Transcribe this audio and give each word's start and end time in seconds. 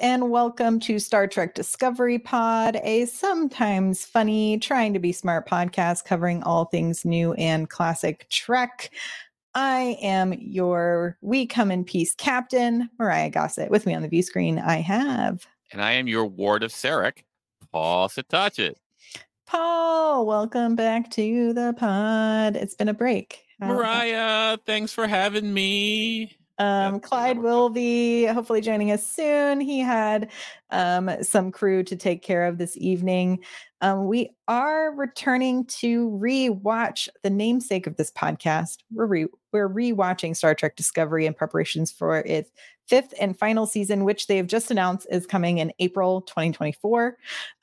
and 0.00 0.30
welcome 0.30 0.78
to 0.80 0.98
Star 1.00 1.26
Trek 1.26 1.54
Discovery 1.54 2.18
Pod, 2.18 2.76
a 2.84 3.06
sometimes 3.06 4.04
funny, 4.04 4.58
trying 4.58 4.92
to 4.92 5.00
be 5.00 5.10
smart 5.12 5.48
podcast 5.48 6.04
covering 6.04 6.42
all 6.44 6.66
things 6.66 7.04
new 7.04 7.32
and 7.34 7.68
classic 7.68 8.28
Trek. 8.28 8.90
I 9.54 9.98
am 10.00 10.34
your 10.34 11.16
We 11.20 11.46
Come 11.46 11.72
in 11.72 11.84
Peace 11.84 12.14
captain, 12.14 12.88
Myrriah 12.98 13.30
Gossett. 13.30 13.70
With 13.70 13.86
me 13.86 13.94
on 13.94 14.02
the 14.02 14.08
view 14.08 14.22
screen, 14.22 14.60
I 14.60 14.76
have. 14.76 15.46
And 15.72 15.82
I 15.82 15.92
am 15.92 16.06
your 16.06 16.26
ward 16.26 16.62
of 16.62 16.70
Sarek, 16.70 17.24
Paul 17.72 18.08
Satachet. 18.08 18.74
Paul, 19.46 20.26
welcome 20.26 20.76
back 20.76 21.10
to 21.12 21.52
the 21.52 21.74
pod. 21.76 22.54
It's 22.54 22.74
been 22.74 22.88
a 22.88 22.94
break. 22.94 23.44
Uh, 23.60 23.66
Myrriah, 23.66 24.58
thanks 24.64 24.92
for 24.92 25.08
having 25.08 25.52
me. 25.52 26.37
Um, 26.58 27.00
Clyde 27.00 27.38
will 27.38 27.70
be 27.70 28.24
hopefully 28.24 28.60
joining 28.60 28.90
us 28.90 29.06
soon. 29.06 29.60
He 29.60 29.78
had 29.78 30.30
um, 30.70 31.10
some 31.22 31.52
crew 31.52 31.82
to 31.84 31.96
take 31.96 32.22
care 32.22 32.46
of 32.46 32.58
this 32.58 32.76
evening. 32.76 33.40
Um, 33.80 34.06
we 34.06 34.30
are 34.48 34.92
returning 34.94 35.64
to 35.66 36.10
rewatch 36.10 37.08
the 37.22 37.30
namesake 37.30 37.86
of 37.86 37.96
this 37.96 38.10
podcast. 38.10 38.78
We're 38.92 39.06
re- 39.06 39.26
we're 39.52 39.68
rewatching 39.68 40.36
Star 40.36 40.54
Trek 40.54 40.76
Discovery 40.76 41.26
in 41.26 41.34
preparations 41.34 41.90
for 41.90 42.18
its 42.18 42.50
fifth 42.86 43.12
and 43.20 43.38
final 43.38 43.66
season, 43.66 44.04
which 44.04 44.26
they 44.26 44.36
have 44.36 44.46
just 44.46 44.70
announced 44.70 45.06
is 45.10 45.26
coming 45.26 45.58
in 45.58 45.72
April 45.78 46.22
2024. 46.22 47.16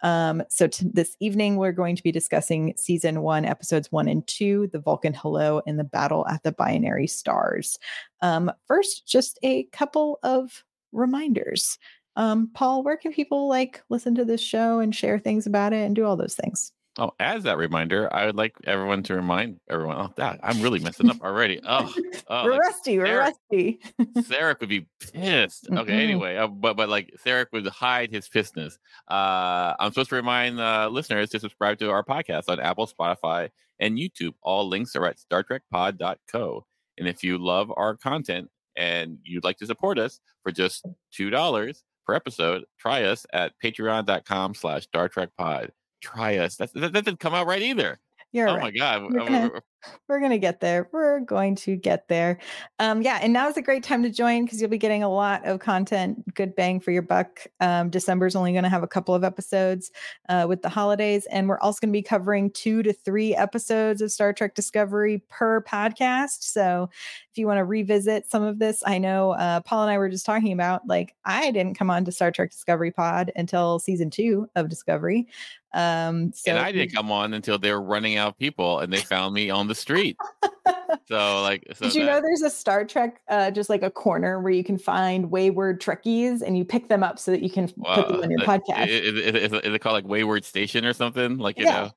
Um, 0.04 0.44
so 0.50 0.68
t- 0.68 0.90
this 0.94 1.16
evening 1.20 1.56
we're 1.56 1.72
going 1.72 1.96
to 1.96 2.04
be 2.04 2.12
discussing 2.12 2.74
season 2.78 3.22
one, 3.22 3.44
episodes 3.44 3.92
one 3.92 4.08
and 4.08 4.26
two, 4.28 4.70
the 4.72 4.80
Vulcan 4.80 5.14
Hello 5.14 5.62
and 5.66 5.80
the 5.80 5.84
Battle 5.84 6.28
at 6.28 6.44
the 6.44 6.52
Binary 6.52 7.08
Stars. 7.08 7.80
Um, 8.22 8.52
first, 8.68 9.08
just 9.08 9.40
a 9.42 9.64
couple 9.66 10.20
of 10.24 10.64
reminders. 10.92 11.78
Um, 12.16 12.50
Paul, 12.54 12.84
where 12.84 12.98
can 12.98 13.12
people 13.12 13.50
like 13.50 13.84
listen 13.90 14.16
to 14.16 14.26
this 14.26 14.42
show 14.42 14.80
and 14.80 14.96
share 14.96 15.20
things 15.20 15.48
about 15.48 15.74
it 15.74 15.86
and 15.86 15.96
do 15.96 16.06
all 16.06 16.16
those 16.16 16.36
things? 16.36 16.72
Oh, 16.98 17.12
as 17.20 17.44
that 17.44 17.58
reminder, 17.58 18.14
I 18.14 18.26
would 18.26 18.38
like 18.38 18.56
everyone 18.64 19.04
to 19.04 19.16
remind 19.16 19.60
everyone. 19.70 19.98
Oh, 19.98 20.14
that 20.16 20.40
I'm 20.42 20.62
really 20.62 20.80
messing 20.80 21.10
up 21.10 21.20
already. 21.22 21.60
Oh, 21.68 21.94
oh 22.30 22.44
we're 22.46 22.52
like 22.52 22.62
rusty. 22.62 22.98
We're 22.98 23.20
rusty. 23.20 23.80
Sarek 24.20 24.62
would 24.62 24.70
be 24.70 24.88
pissed. 25.12 25.68
Okay, 25.70 25.78
mm-hmm. 25.82 25.92
anyway, 25.92 26.38
uh, 26.38 26.48
but 26.48 26.78
but 26.78 26.88
like 26.88 27.14
Sarek 27.26 27.48
would 27.52 27.68
hide 27.68 28.12
his 28.12 28.30
pissness. 28.30 28.78
Uh, 29.10 29.76
I'm 29.78 29.92
supposed 29.92 30.10
to 30.12 30.16
remind 30.16 30.60
uh, 30.62 30.88
listeners 30.90 31.30
to 31.32 31.40
subscribe 31.40 31.80
to 31.80 31.92
our 31.92 32.04
podcast 32.04 32.48
on 32.48 32.62
Apple, 32.62 32.88
Spotify, 32.88 33.50
and 33.80 33.98
YouTube. 33.98 34.34
All 34.42 34.68
links 34.68 34.96
are 34.96 35.06
at 35.06 35.20
Star 35.20 35.44
Trek 35.44 35.64
StarTrekPod.co. 35.74 36.66
And 36.98 37.10
if 37.10 37.26
you 37.26 37.38
love 37.38 37.74
our 37.76 37.98
content 37.98 38.50
and 38.78 39.18
you'd 39.24 39.44
like 39.44 39.58
to 39.58 39.66
support 39.66 40.00
us 40.00 40.22
for 40.44 40.54
just 40.54 40.86
two 41.12 41.30
dollars 41.30 41.84
per 42.08 42.14
episode, 42.14 42.64
try 42.80 43.04
us 43.04 43.26
at 43.34 43.52
patreon.com 43.62 44.54
slash 44.54 44.84
Star 44.84 45.10
Trek 45.10 45.30
Pod. 45.38 45.74
Try 46.06 46.38
us. 46.38 46.56
That's, 46.56 46.72
that, 46.74 46.94
that 46.94 47.06
didn't 47.06 47.20
come 47.20 47.34
out 47.34 47.48
right 47.48 47.62
either. 47.62 48.00
You're 48.32 48.48
oh 48.48 48.56
right. 48.56 48.62
my 48.62 48.72
god, 48.72 49.04
we're 49.04 49.62
we're 50.08 50.20
gonna, 50.20 50.36
get 50.38 50.60
there. 50.60 50.90
We're 50.92 51.22
going 51.22 51.56
to 51.56 51.76
get 51.76 52.08
there. 52.08 52.40
Um, 52.80 53.02
yeah, 53.02 53.20
and 53.22 53.32
now 53.32 53.48
is 53.48 53.58
a 53.58 53.62
great 53.62 53.84
time 53.84 54.04
to 54.04 54.10
join 54.10 54.44
because 54.44 54.60
you'll 54.60 54.70
be 54.70 54.78
getting 54.78 55.04
a 55.04 55.10
lot 55.10 55.46
of 55.46 55.60
content, 55.60 56.34
good 56.36 56.56
bang 56.56 56.80
for 56.80 56.92
your 56.92 57.02
buck. 57.02 57.48
Um, 57.62 57.90
December's 57.90 58.36
only 58.36 58.52
going 58.52 58.64
to 58.64 58.70
have 58.70 58.84
a 58.84 58.88
couple 58.88 59.16
of 59.16 59.24
episodes 59.24 59.92
uh, 60.30 60.46
with 60.48 60.62
the 60.62 60.70
holidays, 60.70 61.26
and 61.28 61.48
we're 61.48 61.60
also 61.60 61.80
going 61.82 61.94
to 61.94 61.98
be 61.98 62.02
covering 62.02 62.52
two 62.52 62.84
to 62.84 62.92
three 62.92 63.36
episodes 63.36 64.02
of 64.02 64.12
Star 64.12 64.34
Trek 64.34 64.56
Discovery 64.56 65.24
per 65.30 65.62
podcast. 65.62 66.44
So 66.44 66.90
if 67.36 67.38
you 67.38 67.48
want 67.48 67.58
to 67.58 67.66
revisit 67.66 68.30
some 68.30 68.44
of 68.44 68.60
this, 68.60 68.82
I 68.86 68.98
know 68.98 69.32
uh, 69.32 69.60
Paul 69.62 69.84
and 69.84 69.92
I 69.92 69.98
were 69.98 70.10
just 70.10 70.26
talking 70.26 70.54
about 70.54 70.88
like 70.88 71.16
I 71.26 71.52
didn't 71.52 71.78
come 71.78 71.90
on 71.90 72.06
to 72.06 72.12
Star 72.12 72.32
Trek 72.32 72.52
Discovery 72.52 72.92
Pod 72.92 73.32
until 73.36 73.80
season 73.80 74.10
two 74.10 74.50
of 74.56 74.70
Discovery. 74.70 75.28
Um, 75.74 76.32
so 76.34 76.52
and 76.52 76.60
I 76.60 76.72
didn't 76.72 76.96
come 76.96 77.12
on 77.12 77.34
until 77.34 77.60
they 77.60 77.74
were 77.74 77.82
running 77.82 78.16
out 78.16 78.30
of 78.30 78.38
people 78.40 78.80
and 78.80 78.94
they 78.94 79.02
found 79.02 79.34
me 79.34 79.50
on 79.50 79.68
the 79.68 79.75
street. 79.76 80.18
so 81.08 81.42
like, 81.42 81.66
so 81.74 81.86
did 81.86 81.96
you 81.96 82.06
that, 82.06 82.14
know 82.14 82.22
there's 82.22 82.42
a 82.42 82.50
Star 82.50 82.86
Trek, 82.86 83.22
uh, 83.28 83.52
just 83.52 83.70
like 83.70 83.84
a 83.84 83.92
corner 83.92 84.40
where 84.40 84.52
you 84.52 84.64
can 84.64 84.78
find 84.78 85.30
wayward 85.32 85.82
Trekkies 85.82 86.42
and 86.42 86.58
you 86.58 86.66
pick 86.66 86.88
them 86.88 87.04
up 87.04 87.20
so 87.20 87.32
that 87.32 87.42
you 87.42 87.50
can 87.50 87.68
put 87.68 88.08
them 88.08 88.22
on 88.22 88.32
your 88.32 88.40
podcast. 88.42 88.88
Is, 88.88 89.36
is, 89.36 89.54
is, 89.54 89.74
it 89.74 89.82
called 89.82 89.94
like 89.94 90.08
Wayward 90.08 90.46
Station 90.46 90.86
or 90.86 90.94
something? 90.94 91.38
Like, 91.38 91.60
you 91.60 91.66
yeah. 91.66 91.82
know, 91.82 91.92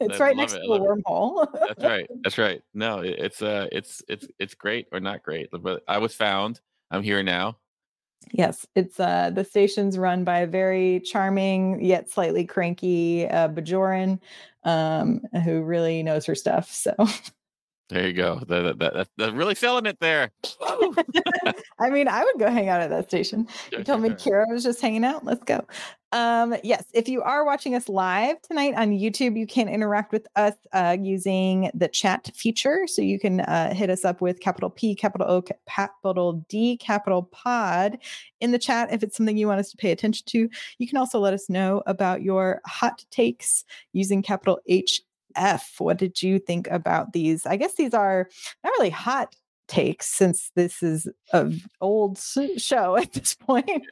it's 0.00 0.18
right 0.18 0.36
next 0.36 0.54
it, 0.54 0.62
to 0.62 0.66
the 0.66 0.78
wormhole. 0.78 1.46
That's 1.52 1.84
right. 1.84 2.06
That's 2.22 2.38
right. 2.38 2.62
No, 2.74 3.00
it, 3.00 3.18
it's 3.18 3.42
uh, 3.42 3.68
it's 3.70 4.02
it's 4.08 4.26
it's 4.38 4.54
great 4.54 4.88
or 4.92 5.00
not 5.00 5.22
great, 5.22 5.48
but 5.52 5.82
I 5.86 5.98
was 5.98 6.14
found. 6.14 6.60
I'm 6.90 7.02
here 7.02 7.22
now. 7.22 7.56
Yes, 8.32 8.66
it's 8.76 9.00
uh 9.00 9.30
the 9.30 9.44
station's 9.44 9.96
run 9.96 10.24
by 10.24 10.40
a 10.40 10.46
very 10.46 11.00
charming 11.00 11.82
yet 11.82 12.10
slightly 12.10 12.44
cranky 12.44 13.26
uh 13.26 13.48
Bajoran 13.48 14.20
um 14.64 15.20
who 15.44 15.62
really 15.62 16.02
knows 16.02 16.26
her 16.26 16.34
stuff. 16.34 16.70
So 16.70 16.94
there 17.90 18.06
you 18.06 18.12
go. 18.12 18.40
That, 18.48 18.78
that, 18.78 18.94
that, 18.94 19.08
that's 19.16 19.32
really 19.32 19.54
selling 19.54 19.86
it 19.86 19.98
there. 20.00 20.30
I 21.80 21.90
mean, 21.90 22.08
I 22.08 22.24
would 22.24 22.38
go 22.38 22.50
hang 22.50 22.68
out 22.68 22.80
at 22.80 22.90
that 22.90 23.08
station. 23.08 23.46
You 23.72 23.84
told 23.84 24.00
me 24.00 24.10
Kira 24.10 24.46
was 24.48 24.62
just 24.62 24.80
hanging 24.80 25.04
out. 25.04 25.24
Let's 25.24 25.44
go. 25.44 25.66
Um, 26.12 26.56
yes, 26.64 26.84
if 26.92 27.08
you 27.08 27.22
are 27.22 27.44
watching 27.44 27.74
us 27.74 27.88
live 27.88 28.42
tonight 28.42 28.74
on 28.76 28.90
YouTube, 28.90 29.38
you 29.38 29.46
can 29.46 29.68
interact 29.68 30.12
with 30.12 30.26
us 30.34 30.54
uh, 30.72 30.96
using 31.00 31.70
the 31.72 31.86
chat 31.86 32.30
feature. 32.34 32.86
So 32.86 33.00
you 33.02 33.20
can 33.20 33.40
uh, 33.40 33.74
hit 33.74 33.90
us 33.90 34.04
up 34.04 34.20
with 34.20 34.40
capital 34.40 34.70
P, 34.70 34.94
capital 34.94 35.28
O, 35.28 35.42
capital 35.68 36.44
D, 36.48 36.76
capital 36.78 37.24
pod 37.24 37.98
in 38.40 38.50
the 38.50 38.58
chat 38.58 38.92
if 38.92 39.02
it's 39.02 39.16
something 39.16 39.36
you 39.36 39.46
want 39.46 39.60
us 39.60 39.70
to 39.70 39.76
pay 39.76 39.92
attention 39.92 40.26
to. 40.30 40.48
You 40.78 40.88
can 40.88 40.98
also 40.98 41.20
let 41.20 41.34
us 41.34 41.48
know 41.48 41.82
about 41.86 42.22
your 42.22 42.60
hot 42.66 43.04
takes 43.10 43.64
using 43.92 44.22
capital 44.22 44.58
H 44.66 45.02
F. 45.36 45.74
What 45.78 45.96
did 45.96 46.22
you 46.22 46.38
think 46.38 46.68
about 46.68 47.12
these? 47.12 47.46
I 47.46 47.56
guess 47.56 47.74
these 47.74 47.94
are 47.94 48.28
not 48.64 48.72
really 48.78 48.90
hot 48.90 49.34
takes 49.70 50.08
since 50.08 50.50
this 50.56 50.82
is 50.82 51.08
an 51.32 51.62
old 51.80 52.18
show 52.56 52.96
at 53.00 53.12
this 53.12 53.34
point. 53.34 53.86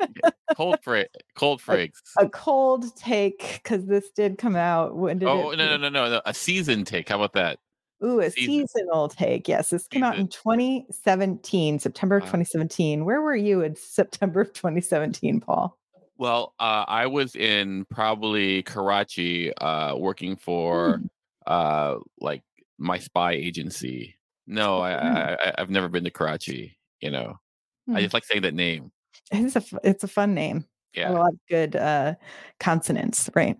cold 0.57 0.79
fra- 0.83 1.07
cold 1.37 1.63
frakes. 1.63 2.01
A, 2.19 2.27
a 2.27 2.29
cold 2.29 2.95
take 2.97 3.61
because 3.63 3.87
this 3.87 4.11
did 4.11 4.37
come 4.37 4.57
out. 4.57 4.97
When 4.97 5.19
did 5.19 5.29
oh 5.29 5.53
it, 5.53 5.57
no, 5.57 5.69
no 5.69 5.77
no 5.77 5.89
no 5.89 6.11
no 6.11 6.21
a 6.27 6.35
season 6.35 6.85
take. 6.85 7.09
How 7.09 7.17
about 7.17 7.33
that? 7.35 7.59
Ooh, 8.05 8.21
a 8.21 8.31
season. 8.31 8.69
seasonal 8.69 9.09
take. 9.09 9.49
Yes, 9.49 9.71
this 9.71 9.89
came 9.89 10.03
season. 10.03 10.13
out 10.13 10.19
in 10.19 10.29
2017, 10.29 11.79
September 11.81 12.17
of 12.19 12.23
2017. 12.25 13.05
Where 13.05 13.21
were 13.21 13.35
you 13.35 13.63
in 13.63 13.75
September 13.75 14.43
of 14.43 14.53
2017, 14.53 15.41
Paul? 15.41 15.77
Well, 16.17 16.55
uh, 16.61 16.85
I 16.87 17.07
was 17.07 17.35
in 17.35 17.87
probably 17.87 18.63
Karachi, 18.63 19.53
uh, 19.55 19.97
working 19.97 20.37
for 20.37 20.99
mm. 20.99 21.09
Uh, 21.49 21.97
like 22.21 22.43
my 22.79 22.99
spy 22.99 23.33
agency 23.33 24.19
no, 24.49 24.79
I, 24.79 25.35
I 25.35 25.55
I've 25.59 25.69
never 25.69 25.89
been 25.89 26.05
to 26.05 26.11
Karachi. 26.11 26.79
You 27.01 27.11
know, 27.11 27.39
hmm. 27.87 27.97
I 27.97 28.01
just 28.01 28.15
like 28.15 28.25
saying 28.25 28.43
that 28.43 28.55
name. 28.55 28.91
It's 29.31 29.55
a 29.55 29.63
it's 29.85 30.05
a 30.05 30.09
fun 30.09 30.35
name. 30.35 30.65
Yeah, 30.95 31.11
a 31.11 31.13
lot 31.13 31.35
of 31.35 31.39
good 31.51 31.77
uh, 31.77 32.15
consonants, 32.59 33.29
right? 33.35 33.59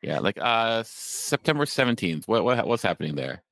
Yeah, 0.00 0.18
like 0.20 0.38
uh 0.40 0.82
September 0.86 1.66
seventeenth. 1.66 2.26
What 2.26 2.44
what 2.44 2.66
what's 2.66 2.82
happening 2.82 3.14
there? 3.14 3.42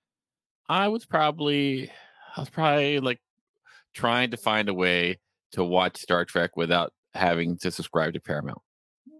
I 0.68 0.88
was 0.88 1.04
probably 1.04 1.91
I 2.34 2.41
was 2.41 2.48
probably 2.48 2.98
like 2.98 3.20
trying 3.92 4.30
to 4.30 4.38
find 4.38 4.70
a 4.70 4.74
way 4.74 5.18
to 5.52 5.62
watch 5.62 5.98
Star 5.98 6.24
Trek 6.24 6.56
without 6.56 6.94
having 7.12 7.58
to 7.58 7.70
subscribe 7.70 8.14
to 8.14 8.20
Paramount. 8.20 8.62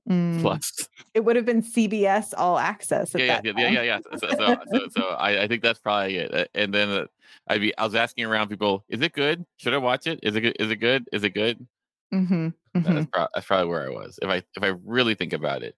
Mm. 0.09 0.41
Plus, 0.41 0.88
it 1.15 1.25
would 1.25 1.37
have 1.37 1.44
been 1.44 1.62
CBS 1.62 2.33
All 2.36 2.59
Access. 2.59 3.13
yeah, 3.15 3.41
yeah, 3.45 3.53
yeah, 3.57 3.69
yeah, 3.69 3.83
yeah, 3.83 3.98
So, 4.16 4.28
so, 4.30 4.57
so, 4.72 4.89
so 4.97 5.03
I, 5.10 5.42
I, 5.42 5.48
think 5.48 5.63
that's 5.63 5.78
probably 5.78 6.16
it. 6.16 6.51
And 6.54 6.72
then 6.72 6.89
uh, 6.89 7.07
I'd 7.48 7.60
be, 7.60 7.77
I 7.77 7.84
was 7.84 7.95
asking 7.95 8.25
around 8.25 8.48
people, 8.48 8.84
is 8.89 9.01
it 9.01 9.13
good? 9.13 9.45
Should 9.59 9.75
I 9.75 9.78
watch 9.78 10.07
it? 10.07 10.21
Is 10.22 10.34
it 10.36 10.41
good? 10.41 10.57
Is 10.59 10.71
it 10.71 10.77
good? 10.77 11.09
Is 11.13 11.25
it 11.25 11.30
good? 11.30 11.66
Mm-hmm. 12.13 12.48
Mm-hmm. 12.77 12.95
That's, 12.95 13.07
pro- 13.13 13.27
that's 13.34 13.47
probably 13.47 13.69
where 13.69 13.86
I 13.86 13.91
was. 13.91 14.19
If 14.22 14.28
I 14.28 14.36
if 14.36 14.63
I 14.63 14.69
really 14.84 15.15
think 15.15 15.33
about 15.33 15.63
it. 15.63 15.75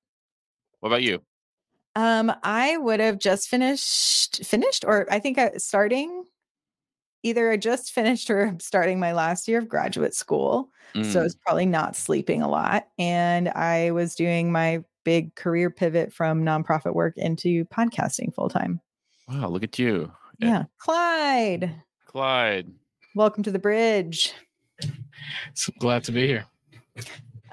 What 0.81 0.89
about 0.89 1.03
you? 1.03 1.23
Um, 1.95 2.33
I 2.43 2.77
would 2.77 3.01
have 3.01 3.19
just 3.19 3.49
finished 3.49 4.45
finished, 4.45 4.85
or 4.87 5.07
I 5.11 5.19
think 5.19 5.39
I, 5.39 5.53
starting 5.59 6.25
either 7.23 7.51
I 7.51 7.57
just 7.57 7.93
finished 7.93 8.31
or 8.31 8.57
starting 8.61 8.99
my 8.99 9.13
last 9.13 9.49
year 9.49 9.59
of 9.59 9.69
graduate 9.69 10.15
school. 10.15 10.71
Mm. 10.95 11.11
So 11.13 11.21
I 11.21 11.23
was 11.23 11.35
probably 11.37 11.67
not 11.67 11.97
sleeping 11.97 12.43
a 12.43 12.49
lot. 12.49 12.89
And 12.99 13.49
I 13.51 13.91
was 13.93 14.15
doing 14.15 14.53
my 14.53 14.83
big 15.05 15.35
career 15.35 15.71
pivot 15.71 16.13
from 16.13 16.45
nonprofit 16.45 16.95
work 16.95 17.17
into 17.17 17.65
podcasting 17.67 18.35
full 18.35 18.49
time. 18.49 18.81
Wow, 19.29 19.49
look 19.49 19.63
at 19.63 19.79
you. 19.79 20.13
Yeah. 20.39 20.49
yeah. 20.49 20.65
Clyde. 20.79 21.75
Clyde. 22.07 22.71
Welcome 23.15 23.43
to 23.45 23.51
the 23.51 23.59
bridge. 23.59 24.35
So 25.55 25.73
glad 25.79 26.05
to 26.05 26.13
be 26.13 26.27
here. 26.27 26.47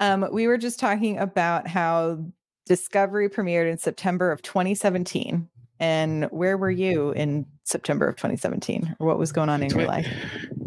Um, 0.00 0.26
we 0.32 0.46
were 0.46 0.58
just 0.58 0.80
talking 0.80 1.18
about 1.18 1.68
how 1.68 2.24
Discovery 2.66 3.28
premiered 3.28 3.70
in 3.70 3.78
September 3.78 4.32
of 4.32 4.42
2017. 4.42 5.48
And 5.80 6.26
where 6.30 6.58
were 6.58 6.70
you 6.70 7.12
in 7.12 7.46
September 7.64 8.06
of 8.06 8.16
2017? 8.16 8.96
Or 9.00 9.06
what 9.06 9.18
was 9.18 9.32
going 9.32 9.48
on 9.48 9.62
in 9.62 9.70
20, 9.70 9.82
your 9.82 9.90
life? 9.90 10.06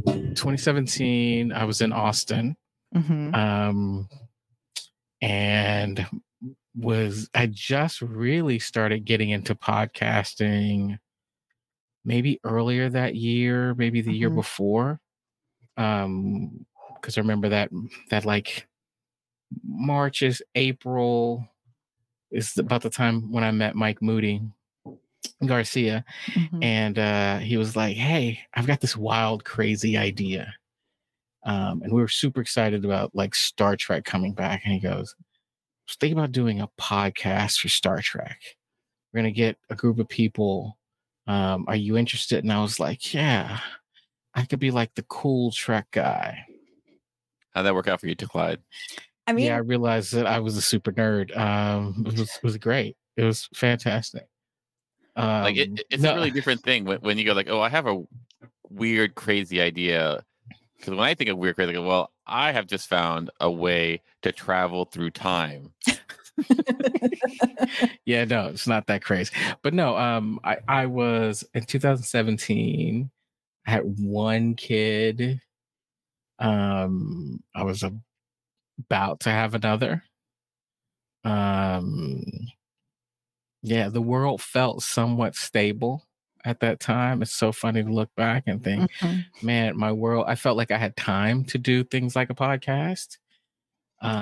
2017, 0.08 1.52
I 1.54 1.64
was 1.66 1.82
in 1.82 1.94
Austin. 1.94 2.58
Mm-hmm. 2.96 3.36
Um, 3.36 4.10
and 5.22 6.06
was 6.76 7.30
I 7.36 7.46
just 7.46 8.02
really 8.02 8.58
started 8.58 9.06
getting 9.06 9.30
into 9.30 9.54
podcasting 9.54 10.98
maybe 12.04 12.40
earlier 12.44 12.90
that 12.90 13.16
year, 13.16 13.76
maybe 13.76 14.02
the 14.02 14.12
year 14.14 14.32
Mhm. 14.32 14.36
before. 14.36 15.00
Um, 15.78 16.66
because 16.96 17.18
I 17.18 17.22
remember 17.22 17.50
that 17.50 17.70
that 18.10 18.26
like 18.26 18.68
March 19.64 20.22
is 20.24 20.42
April 20.56 21.48
is 22.32 22.58
about 22.58 22.82
the 22.82 22.90
time 22.90 23.32
when 23.32 23.44
I 23.44 23.52
met 23.52 23.76
Mike 23.76 24.02
Moody 24.02 24.42
Garcia, 25.46 26.06
Mhm. 26.28 26.64
and 26.64 27.00
uh, 27.00 27.40
he 27.40 27.58
was 27.58 27.76
like, 27.76 27.96
"Hey, 27.98 28.40
I've 28.54 28.68
got 28.68 28.82
this 28.82 28.96
wild, 28.98 29.44
crazy 29.46 29.98
idea," 29.98 30.54
um, 31.44 31.82
and 31.82 31.92
we 31.94 32.02
were 32.02 32.08
super 32.08 32.42
excited 32.42 32.86
about 32.86 33.14
like 33.16 33.36
Star 33.36 33.76
Trek 33.76 34.06
coming 34.06 34.34
back. 34.34 34.62
And 34.66 34.74
he 34.74 34.80
goes, 34.80 35.16
"Just 35.88 36.00
think 36.00 36.14
about 36.14 36.32
doing 36.32 36.62
a 36.62 36.70
podcast 36.80 37.60
for 37.60 37.70
Star 37.70 38.02
Trek. 38.02 38.40
We're 39.14 39.20
gonna 39.20 39.32
get 39.32 39.58
a 39.70 39.76
group 39.76 40.00
of 40.00 40.08
people. 40.10 40.78
Um, 41.28 41.66
are 41.68 41.76
you 41.76 41.98
interested?" 41.98 42.44
And 42.44 42.52
I 42.54 42.62
was 42.62 42.80
like, 42.80 43.14
"Yeah, 43.14 43.60
I 44.34 44.46
could 44.46 44.60
be 44.60 44.72
like 44.72 44.94
the 44.96 45.04
cool 45.04 45.52
Trek 45.52 45.88
guy." 45.92 46.46
How'd 47.52 47.66
that 47.66 47.76
work 47.76 47.88
out 47.88 48.02
for 48.02 48.08
you, 48.08 48.16
too, 48.16 48.28
Clyde? 48.28 48.62
I 49.28 49.34
mean, 49.34 49.46
yeah, 49.46 49.56
I 49.56 49.60
realized 49.60 50.12
that 50.14 50.26
I 50.26 50.40
was 50.40 50.58
a 50.58 50.62
super 50.62 50.92
nerd. 50.92 51.36
Um, 51.38 52.04
it 52.08 52.18
was, 52.18 52.22
it 52.38 52.44
was 52.44 52.58
great. 52.58 52.98
It 53.16 53.24
was 53.24 53.48
fantastic. 53.54 54.26
Um, 55.16 55.44
like 55.44 55.58
it, 55.58 55.80
it- 55.80 55.86
it's 55.92 56.04
no- 56.04 56.14
a 56.14 56.16
really 56.16 56.32
different 56.32 56.62
thing 56.64 56.86
when, 56.86 57.00
when 57.00 57.18
you 57.18 57.26
go 57.26 57.34
like, 57.34 57.50
oh, 57.50 57.62
I 57.62 57.70
have 57.70 57.88
a 57.88 58.04
weird, 58.70 59.16
crazy 59.16 59.62
idea. 59.62 60.24
Because 60.78 60.92
when 60.92 61.00
I 61.00 61.14
think 61.14 61.30
of 61.30 61.38
weird, 61.38 61.56
crazy, 61.56 61.72
I 61.72 61.74
go, 61.74 61.88
well, 61.88 62.12
I 62.28 62.52
have 62.52 62.68
just 62.68 62.88
found 62.90 63.30
a 63.40 63.50
way 63.52 64.02
to 64.24 64.32
travel 64.32 64.86
through 64.86 65.12
time. 65.12 65.72
yeah, 68.06 68.26
no, 68.26 68.48
it's 68.48 68.68
not 68.68 68.88
that 68.88 69.04
crazy. 69.04 69.32
But 69.62 69.74
no, 69.74 69.98
um, 69.98 70.40
I 70.44 70.58
I 70.68 70.86
was 70.88 71.44
in 71.54 71.64
2017. 71.66 73.10
I 73.66 73.72
had 73.72 73.84
one 74.00 74.56
kid. 74.56 75.40
Um, 76.40 77.42
I 77.56 77.64
was 77.64 77.84
about 78.80 79.22
to 79.22 79.30
have 79.30 79.56
another. 79.56 80.04
Um, 81.24 82.24
yeah, 83.64 83.90
the 83.90 84.02
world 84.02 84.42
felt 84.42 84.84
somewhat 84.84 85.36
stable 85.36 86.06
at 86.46 86.60
that 86.60 86.80
time. 86.80 87.22
It's 87.22 87.34
so 87.34 87.52
funny 87.52 87.82
to 87.84 87.90
look 87.90 88.14
back 88.16 88.44
and 88.48 88.62
think, 88.64 88.92
Mhm. 89.00 89.26
man, 89.42 89.78
my 89.78 89.92
world. 89.92 90.26
I 90.28 90.36
felt 90.36 90.58
like 90.58 90.72
I 90.72 90.78
had 90.78 90.96
time 90.98 91.46
to 91.46 91.58
do 91.58 91.84
things 91.84 92.16
like 92.16 92.30
a 92.30 92.36
podcast. 92.36 93.18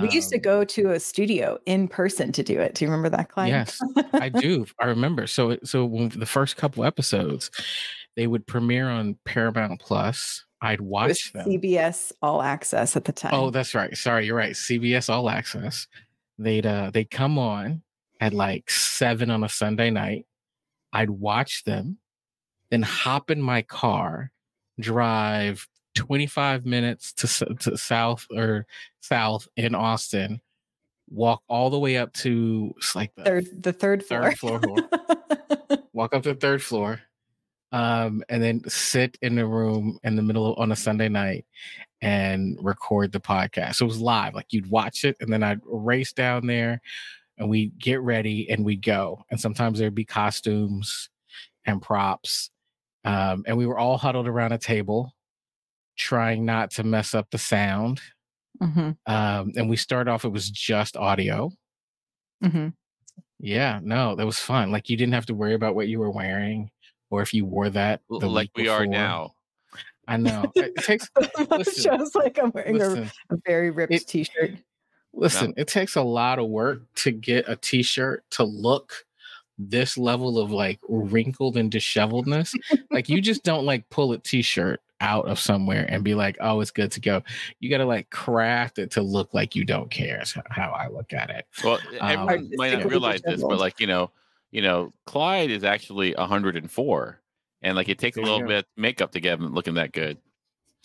we 0.03 0.11
used 0.11 0.29
to 0.29 0.35
Um, 0.35 0.41
go 0.43 0.63
to 0.63 0.91
a 0.91 0.99
studio 0.99 1.57
in 1.65 1.87
person 1.87 2.31
to 2.33 2.43
do 2.43 2.59
it. 2.59 2.75
Do 2.75 2.85
you 2.85 2.91
remember 2.91 3.09
that, 3.17 3.29
Clyde? 3.29 3.49
Yes, 3.49 3.81
I 4.13 4.29
do. 4.29 4.67
I 4.79 4.85
remember. 4.85 5.25
So 5.25 5.57
so 5.63 5.85
when 5.85 6.09
the 6.09 6.27
first 6.27 6.55
couple 6.55 6.83
episodes, 6.85 7.49
they 8.15 8.27
would 8.27 8.45
premiere 8.45 8.87
on 8.89 9.15
Paramount 9.25 9.79
Plus. 9.79 10.45
I'd 10.61 10.81
watch 10.81 11.33
them. 11.33 11.47
CBS 11.49 12.11
All 12.21 12.43
Access 12.43 12.95
at 12.95 13.05
the 13.05 13.11
time. 13.11 13.33
Oh, 13.33 13.49
that's 13.49 13.73
right. 13.73 13.97
Sorry, 13.97 14.27
you're 14.27 14.35
right. 14.37 14.55
CBS 14.55 15.09
All 15.09 15.27
Access. 15.27 15.87
They'd 16.37 16.67
uh 16.67 16.91
they'd 16.93 17.09
come 17.09 17.39
on 17.39 17.81
at 18.21 18.33
like 18.33 18.69
seven 18.69 19.31
on 19.31 19.43
a 19.43 19.49
Sunday 19.49 19.89
night. 19.89 20.25
I'd 20.93 21.09
watch 21.09 21.63
them, 21.63 21.97
then 22.69 22.83
hop 22.83 23.31
in 23.31 23.41
my 23.41 23.63
car, 23.63 24.31
drive 24.79 25.67
25 25.95 26.65
minutes 26.65 27.11
to 27.13 27.55
to 27.55 27.77
south 27.77 28.27
or 28.33 28.65
south 29.01 29.47
in 29.57 29.75
Austin, 29.75 30.39
walk 31.09 31.41
all 31.47 31.69
the 31.69 31.79
way 31.79 31.97
up 31.97 32.13
to 32.13 32.73
it's 32.77 32.95
like 32.95 33.13
the 33.15 33.23
third, 33.23 33.63
the 33.63 33.73
third 33.73 34.05
floor. 34.05 34.31
third 34.31 34.37
floor. 34.39 34.75
walk 35.93 36.13
up 36.13 36.23
to 36.23 36.33
the 36.33 36.39
third 36.39 36.61
floor, 36.61 37.01
um, 37.71 38.23
and 38.29 38.43
then 38.43 38.61
sit 38.67 39.17
in 39.21 39.35
the 39.35 39.45
room 39.45 39.97
in 40.03 40.15
the 40.15 40.21
middle 40.21 40.53
of, 40.53 40.59
on 40.59 40.71
a 40.71 40.75
Sunday 40.75 41.09
night 41.09 41.45
and 42.01 42.57
record 42.61 43.11
the 43.11 43.19
podcast. 43.19 43.75
So 43.75 43.85
it 43.85 43.89
was 43.89 43.99
live, 43.99 44.33
like 44.33 44.47
you'd 44.51 44.69
watch 44.69 45.03
it, 45.03 45.17
and 45.19 45.31
then 45.31 45.43
I'd 45.43 45.61
race 45.65 46.13
down 46.13 46.47
there, 46.47 46.81
and 47.41 47.49
we'd 47.49 47.77
get 47.79 47.99
ready 48.01 48.49
and 48.51 48.63
we'd 48.63 48.83
go. 48.83 49.25
And 49.31 49.39
sometimes 49.41 49.79
there'd 49.79 49.95
be 49.95 50.05
costumes 50.05 51.09
and 51.65 51.81
props, 51.81 52.51
um, 53.03 53.43
and 53.47 53.57
we 53.57 53.65
were 53.65 53.77
all 53.79 53.97
huddled 53.97 54.27
around 54.27 54.51
a 54.53 54.57
table, 54.59 55.11
trying 55.97 56.45
not 56.45 56.71
to 56.71 56.83
mess 56.83 57.13
up 57.15 57.27
the 57.31 57.37
sound. 57.39 57.99
Mhm, 58.61 58.95
Um, 59.07 59.51
and 59.55 59.69
we 59.69 59.75
started 59.75 60.09
off; 60.11 60.23
it 60.23 60.29
was 60.31 60.49
just 60.49 60.95
audio. 60.95 61.51
mhm. 62.43 62.73
Yeah, 63.39 63.79
no, 63.81 64.15
that 64.15 64.25
was 64.25 64.37
fun. 64.39 64.71
Like 64.71 64.87
you 64.87 64.95
didn't 64.97 65.13
have 65.15 65.25
to 65.27 65.33
worry 65.33 65.55
about 65.55 65.73
what 65.73 65.87
you 65.87 65.99
were 65.99 66.11
wearing 66.11 66.69
or 67.09 67.23
if 67.23 67.33
you 67.33 67.43
wore 67.45 67.69
that 67.71 68.01
the 68.09 68.29
like 68.29 68.51
week 68.55 68.65
we 68.65 68.67
are 68.69 68.85
now. 68.85 69.33
I 70.07 70.17
know. 70.17 70.51
It 70.55 70.75
takes 70.77 71.09
Listen, 71.49 71.83
Shows 71.97 72.13
like 72.13 72.37
I'm 72.37 72.51
wearing 72.51 72.79
a, 72.81 73.11
a 73.31 73.37
very 73.47 73.71
ripped 73.71 73.93
it- 73.93 74.07
t-shirt. 74.07 74.57
Listen, 75.13 75.53
it 75.57 75.67
takes 75.67 75.95
a 75.95 76.01
lot 76.01 76.39
of 76.39 76.47
work 76.47 76.81
to 76.95 77.11
get 77.11 77.47
a 77.47 77.55
t-shirt 77.55 78.23
to 78.31 78.43
look 78.43 79.05
this 79.57 79.97
level 79.97 80.39
of 80.39 80.51
like 80.51 80.79
wrinkled 80.89 81.57
and 81.57 81.71
disheveledness. 81.71 82.53
like 82.89 83.09
you 83.09 83.21
just 83.21 83.43
don't 83.43 83.65
like 83.65 83.87
pull 83.89 84.11
a 84.13 84.17
t-shirt 84.17 84.81
out 85.01 85.27
of 85.27 85.39
somewhere 85.39 85.85
and 85.89 86.03
be 86.03 86.13
like, 86.13 86.37
"Oh, 86.41 86.61
it's 86.61 86.71
good 86.71 86.91
to 86.91 86.99
go." 86.99 87.23
You 87.59 87.69
got 87.69 87.77
to 87.79 87.85
like 87.85 88.09
craft 88.11 88.77
it 88.79 88.91
to 88.91 89.01
look 89.01 89.33
like 89.33 89.55
you 89.55 89.65
don't 89.65 89.89
care. 89.89 90.21
Is 90.21 90.35
how 90.49 90.71
I 90.71 90.87
look 90.89 91.11
at 91.13 91.29
it. 91.31 91.45
Well, 91.63 91.79
Um, 91.99 92.29
everyone 92.29 92.51
might 92.55 92.73
not 92.73 92.85
realize 92.85 93.21
this, 93.23 93.41
but 93.41 93.59
like 93.59 93.79
you 93.79 93.87
know, 93.87 94.11
you 94.51 94.61
know, 94.61 94.93
Clyde 95.07 95.49
is 95.51 95.63
actually 95.63 96.13
104, 96.15 97.19
and 97.63 97.75
like 97.75 97.89
it 97.89 97.97
takes 97.99 98.17
a 98.17 98.21
little 98.21 98.45
bit 98.47 98.59
of 98.59 98.65
makeup 98.77 99.11
to 99.13 99.19
get 99.19 99.39
him 99.39 99.53
looking 99.53 99.73
that 99.75 99.91
good. 99.91 100.17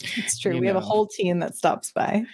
It's 0.00 0.38
true. 0.38 0.54
You 0.54 0.60
we 0.60 0.66
have 0.66 0.76
a 0.76 0.80
whole 0.80 1.06
team 1.06 1.38
that 1.38 1.56
stops 1.56 1.92
by. 1.92 2.24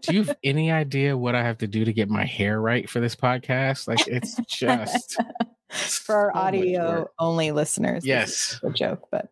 Do 0.00 0.14
you 0.14 0.24
have 0.24 0.36
any 0.44 0.70
idea 0.70 1.16
what 1.16 1.34
I 1.34 1.42
have 1.42 1.58
to 1.58 1.66
do 1.66 1.84
to 1.84 1.92
get 1.92 2.08
my 2.08 2.24
hair 2.24 2.60
right 2.60 2.88
for 2.88 3.00
this 3.00 3.14
podcast? 3.14 3.86
Like 3.86 4.06
it's 4.08 4.36
just 4.48 5.18
For 5.70 6.14
our 6.14 6.32
so 6.34 6.40
audio 6.40 7.10
only 7.18 7.52
listeners. 7.52 8.06
Yes. 8.06 8.58
a 8.62 8.70
joke, 8.70 9.08
but 9.10 9.28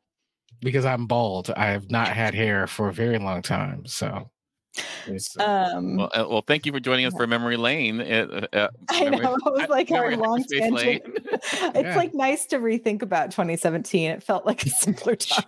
because 0.61 0.85
I'm 0.85 1.07
bald. 1.07 1.51
I 1.57 1.67
have 1.67 1.91
not 1.91 2.09
had 2.09 2.35
hair 2.35 2.67
for 2.67 2.89
a 2.89 2.93
very 2.93 3.19
long 3.19 3.43
time. 3.43 3.87
So 3.87 4.31
um 5.39 5.97
Well, 5.97 6.11
uh, 6.15 6.27
well, 6.29 6.45
thank 6.47 6.67
you 6.67 6.73
for 6.73 6.81
joining 6.81 7.07
us 7.07 7.15
for 7.15 7.27
Memory 7.27 7.57
Lane. 7.57 8.00
Uh, 8.00 8.47
uh, 8.53 8.69
I 8.91 9.05
memory- 9.05 9.21
know. 9.25 9.35
It 9.35 9.53
was 9.53 9.69
like 9.69 9.91
our 9.91 10.17
long 10.17 10.45
tangent. 10.45 10.75
Lane. 10.75 11.00
it's 11.33 11.75
Yeah. 11.77 11.97
like 11.97 12.15
nice 12.15 12.47
to 12.47 12.59
rethink 12.59 13.03
about 13.03 13.31
2017. 13.31 14.11
It 14.11 14.23
felt 14.23 14.47
like 14.47 14.65
a 14.65 14.71
simpler 14.71 15.17
time. 15.17 15.45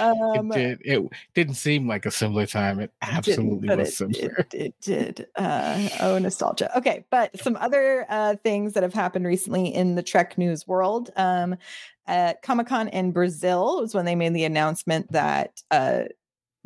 Um, 0.00 0.52
it 0.52 0.54
did. 0.54 0.80
It 0.84 1.08
didn't 1.34 1.54
seem 1.54 1.88
like 1.88 2.04
a 2.06 2.10
simpler 2.10 2.46
time. 2.46 2.80
It 2.80 2.92
absolutely 3.02 3.68
but 3.68 3.78
was 3.78 4.00
it, 4.00 4.16
it, 4.16 4.54
it 4.54 4.74
did. 4.80 5.26
Uh, 5.36 5.88
oh, 6.00 6.18
nostalgia. 6.18 6.76
Okay, 6.76 7.04
but 7.10 7.38
some 7.40 7.56
other 7.56 8.06
uh, 8.08 8.36
things 8.44 8.72
that 8.74 8.82
have 8.82 8.94
happened 8.94 9.26
recently 9.26 9.72
in 9.74 9.94
the 9.94 10.02
Trek 10.02 10.36
news 10.38 10.66
world. 10.66 11.10
Um, 11.16 11.56
at 12.06 12.40
Comic 12.42 12.66
Con 12.66 12.88
in 12.88 13.12
Brazil 13.12 13.82
was 13.82 13.94
when 13.94 14.06
they 14.06 14.14
made 14.14 14.32
the 14.34 14.44
announcement 14.44 15.12
that 15.12 15.62
uh, 15.70 16.04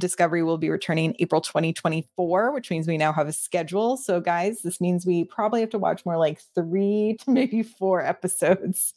Discovery 0.03 0.43
will 0.43 0.59
be 0.59 0.69
returning 0.69 1.15
April 1.21 1.41
2024, 1.41 2.53
which 2.53 2.71
means 2.71 2.89
we 2.89 2.99
now 2.99 3.13
have 3.13 3.29
a 3.29 3.33
schedule. 3.33 3.97
So, 3.97 4.21
guys, 4.21 4.61
this 4.63 4.81
means 4.81 5.07
we 5.07 5.23
probably 5.25 5.61
have 5.61 5.71
to 5.71 5.79
watch 5.79 6.05
more 6.05 6.19
like 6.19 6.41
three 6.57 7.17
to 7.25 7.31
maybe 7.31 7.63
four 7.63 8.05
episodes 8.05 8.95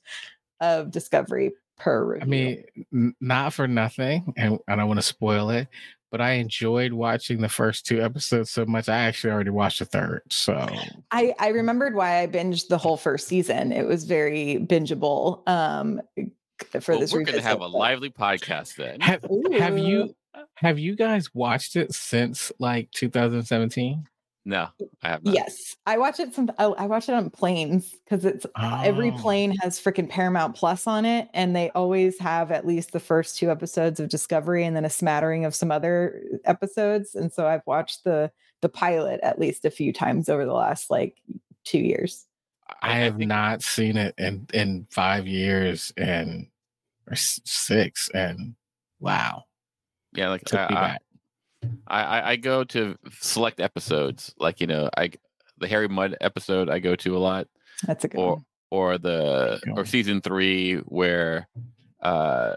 of 0.59 0.89
Discovery 0.89 1.53
per 1.77 2.03
review. 2.03 2.23
I 2.23 2.25
mean, 2.25 2.63
n- 2.91 3.15
not 3.21 3.53
for 3.53 3.67
nothing, 3.67 4.33
and 4.35 4.59
I 4.67 4.75
don't 4.75 4.87
want 4.87 4.97
to 4.97 5.05
spoil 5.05 5.51
it, 5.51 5.67
but 6.11 6.21
I 6.21 6.31
enjoyed 6.31 6.91
watching 6.91 7.39
the 7.39 7.49
first 7.49 7.85
two 7.85 8.01
episodes 8.01 8.49
so 8.49 8.65
much. 8.65 8.89
I 8.89 8.97
actually 8.97 9.33
already 9.33 9.51
watched 9.51 9.79
the 9.79 9.85
third. 9.85 10.23
So 10.31 10.67
I, 11.11 11.35
I 11.37 11.49
remembered 11.49 11.93
why 11.93 12.23
I 12.23 12.27
binged 12.27 12.69
the 12.69 12.79
whole 12.79 12.97
first 12.97 13.27
season. 13.27 13.71
It 13.71 13.85
was 13.85 14.05
very 14.05 14.57
bingeable 14.67 15.47
um, 15.47 16.01
for 16.79 16.93
Well, 16.93 16.99
this 17.01 17.13
we're 17.13 17.23
going 17.23 17.37
to 17.37 17.43
have 17.43 17.61
a 17.61 17.67
lively 17.67 18.09
podcast 18.09 18.75
then. 18.75 19.01
have 19.01 19.23
have 19.59 19.77
you 19.77 20.15
have 20.55 20.79
you 20.79 20.95
guys 20.95 21.33
watched 21.33 21.75
it 21.75 21.93
since 21.93 22.51
like 22.59 22.91
2017? 22.91 24.07
No, 24.47 24.67
I 25.01 25.09
have 25.09 25.23
not. 25.23 25.33
Yes, 25.33 25.75
I 25.87 25.97
watch 25.97 26.19
it. 26.19 26.35
Some 26.35 26.51
I, 26.59 26.65
oh, 26.65 26.73
I 26.77 26.85
watch 26.85 27.09
it 27.09 27.15
on 27.15 27.31
planes 27.31 27.95
because 28.03 28.23
it's 28.25 28.45
every 28.55 29.09
Oh. 29.09 29.17
plane 29.17 29.55
has 29.61 29.79
freaking 29.81 30.07
Paramount 30.07 30.55
Plus 30.55 30.85
on 30.85 31.03
it, 31.03 31.29
and 31.33 31.55
they 31.55 31.71
always 31.71 32.19
have 32.19 32.51
at 32.51 32.65
least 32.67 32.91
the 32.91 32.99
first 32.99 33.37
two 33.39 33.49
episodes 33.49 33.99
of 33.99 34.07
Discovery, 34.09 34.63
and 34.63 34.75
then 34.75 34.85
a 34.85 34.89
smattering 34.89 35.45
of 35.45 35.55
some 35.55 35.71
other 35.71 36.21
uh, 36.31 36.37
episodes. 36.45 37.15
And 37.15 37.33
so 37.33 37.47
I've 37.47 37.65
watched 37.65 38.03
the 38.03 38.31
the 38.61 38.69
pilot 38.69 39.19
at 39.23 39.39
least 39.39 39.65
a 39.65 39.71
few 39.71 39.91
times 39.91 40.29
over 40.29 40.45
the 40.45 40.53
last 40.53 40.91
like 40.91 41.17
two 41.63 41.79
years. 41.79 42.27
I 42.83 42.97
have 42.97 43.17
not 43.17 43.63
seen 43.63 43.97
it 43.97 44.13
in 44.19 44.45
in 44.53 44.85
five 44.91 45.25
years 45.25 45.91
and 45.97 46.45
or 47.09 47.15
six 47.15 48.09
and 48.13 48.53
wow, 48.99 49.45
Yeah, 50.15 50.29
like 50.29 50.53
I, 50.53 50.57
I. 50.57 50.97
I, 51.87 52.31
I- 52.31 52.35
go 52.35 52.63
to 52.65 52.95
select 53.19 53.59
episodes. 53.59 54.33
Like 54.37 54.61
you 54.61 54.67
know, 54.67 54.89
I 54.97 55.11
the 55.57 55.67
Harry 55.67 55.87
Mudd 55.87 56.15
episode 56.21 56.69
I 56.69 56.79
go 56.79 56.95
to 56.95 57.17
a 57.17 57.19
lot, 57.19 57.47
That's 57.87 58.03
a 58.03 58.07
good 58.07 58.19
or 58.19 58.33
one. 58.35 58.45
or 58.71 58.97
the 58.97 59.61
or 59.75 59.85
season 59.85 60.21
three 60.21 60.75
where 60.85 61.47
uh 62.01 62.55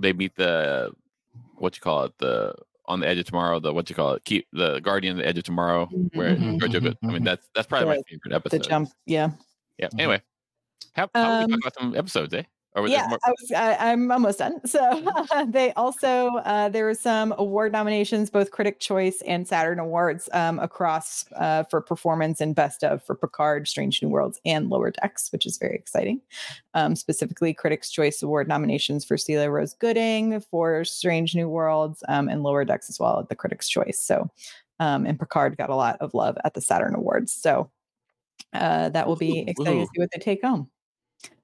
they 0.00 0.12
meet 0.12 0.34
the 0.36 0.90
what 1.56 1.76
you 1.76 1.80
call 1.80 2.04
it 2.04 2.12
the 2.18 2.54
on 2.86 3.00
the 3.00 3.06
edge 3.08 3.18
of 3.18 3.24
tomorrow 3.24 3.60
the 3.60 3.72
what 3.72 3.88
you 3.88 3.96
call 3.96 4.12
it 4.14 4.24
keep 4.24 4.46
the 4.52 4.80
guardian 4.80 5.12
of 5.12 5.18
the 5.22 5.26
edge 5.26 5.38
of 5.38 5.44
tomorrow 5.44 5.86
where 6.14 6.34
Mhm, 6.36 6.58
Georgiou 6.58 6.80
mhm, 6.80 6.82
goes- 6.84 6.94
I 7.02 7.06
mean 7.06 7.22
mhm. 7.22 7.24
that's 7.24 7.48
that's 7.54 7.66
probably 7.66 7.88
my 7.96 8.02
favorite 8.08 8.34
episode. 8.34 8.62
The 8.64 8.68
jump, 8.68 8.90
yeah. 9.06 9.30
Yeah. 9.78 9.88
Anyway, 9.98 10.20
how, 10.94 11.08
how 11.14 11.38
we 11.38 11.44
Um, 11.44 11.50
talk 11.50 11.60
about 11.60 11.74
some 11.74 11.96
episodes, 11.96 12.34
eh? 12.34 12.42
Or 12.76 12.88
yeah, 12.88 13.06
more- 13.08 13.18
I 13.56 13.76
I'm 13.92 14.10
almost 14.10 14.38
done. 14.38 14.60
So 14.66 15.04
they 15.48 15.72
also 15.74 16.28
uh, 16.38 16.68
there 16.68 16.84
were 16.84 16.94
some 16.94 17.32
award 17.38 17.70
nominations, 17.70 18.30
both 18.30 18.50
Critic 18.50 18.80
Choice 18.80 19.22
and 19.26 19.46
Saturn 19.46 19.78
Awards, 19.78 20.28
um, 20.32 20.58
across 20.58 21.24
uh, 21.36 21.62
for 21.64 21.80
performance 21.80 22.40
and 22.40 22.54
best 22.54 22.82
of 22.82 23.04
for 23.04 23.14
Picard, 23.14 23.68
Strange 23.68 24.02
New 24.02 24.08
Worlds, 24.08 24.40
and 24.44 24.70
Lower 24.70 24.90
Decks, 24.90 25.30
which 25.30 25.46
is 25.46 25.56
very 25.58 25.76
exciting. 25.76 26.20
Um, 26.74 26.96
specifically, 26.96 27.54
Critics' 27.54 27.90
Choice 27.90 28.22
Award 28.22 28.48
nominations 28.48 29.04
for 29.04 29.16
Celia 29.16 29.50
Rose 29.50 29.74
Gooding 29.74 30.40
for 30.40 30.84
Strange 30.84 31.36
New 31.36 31.48
Worlds 31.48 32.02
um, 32.08 32.28
and 32.28 32.42
Lower 32.42 32.64
Decks 32.64 32.90
as 32.90 32.98
well 32.98 33.20
at 33.20 33.28
the 33.28 33.36
Critics' 33.36 33.68
Choice. 33.68 34.00
So, 34.00 34.28
um, 34.80 35.06
and 35.06 35.18
Picard 35.18 35.56
got 35.56 35.70
a 35.70 35.76
lot 35.76 35.96
of 36.00 36.14
love 36.14 36.36
at 36.44 36.54
the 36.54 36.60
Saturn 36.60 36.96
Awards. 36.96 37.32
So 37.32 37.70
uh, 38.52 38.88
that 38.88 39.06
will 39.06 39.16
be 39.16 39.40
exciting 39.46 39.82
ooh. 39.82 39.84
to 39.84 39.90
see 39.94 40.00
what 40.00 40.10
they 40.12 40.20
take 40.20 40.42
home. 40.42 40.68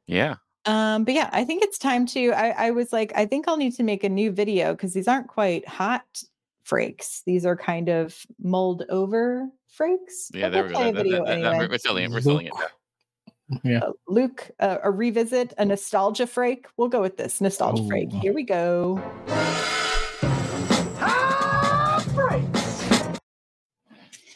yeah. 0.08 0.36
Um, 0.66 1.04
but 1.04 1.14
yeah, 1.14 1.30
I 1.32 1.44
think 1.44 1.62
it's 1.62 1.78
time 1.78 2.04
to. 2.06 2.32
I, 2.32 2.66
I 2.66 2.70
was 2.70 2.92
like, 2.92 3.12
I 3.16 3.24
think 3.26 3.48
I'll 3.48 3.56
need 3.56 3.74
to 3.76 3.82
make 3.82 4.04
a 4.04 4.08
new 4.08 4.30
video 4.30 4.72
because 4.72 4.92
these 4.92 5.08
aren't 5.08 5.28
quite 5.28 5.66
hot 5.66 6.22
frakes. 6.66 7.22
These 7.24 7.46
are 7.46 7.56
kind 7.56 7.88
of 7.88 8.16
mulled 8.42 8.84
over 8.90 9.48
frakes. 9.78 10.28
Yeah, 10.34 10.48
but 10.48 10.50
there 10.50 10.62
we'll 10.64 10.68
we 10.68 10.72
go. 10.72 10.78
play 10.78 10.88
a 10.88 10.92
That- 10.92 10.96
that- 10.98 11.02
video 11.04 11.18
that- 11.18 11.26
that- 11.26 11.32
anyway. 11.48 11.58
we're, 11.66 11.70
we're 11.70 11.78
selling 11.78 12.04
it. 12.04 12.10
We're 12.10 12.20
selling 12.20 12.46
it. 12.48 12.52
Yeah. 13.64 13.78
Uh, 13.80 13.92
Luke, 14.06 14.48
uh, 14.60 14.76
a 14.84 14.90
revisit, 14.92 15.52
a 15.58 15.64
nostalgia 15.64 16.26
frake. 16.26 16.66
We'll 16.76 16.88
go 16.88 17.00
with 17.00 17.16
this 17.16 17.40
nostalgia 17.40 17.82
frake. 17.82 18.10
Oh. 18.12 18.18
Here 18.20 18.32
we 18.32 18.44
go. 18.44 19.02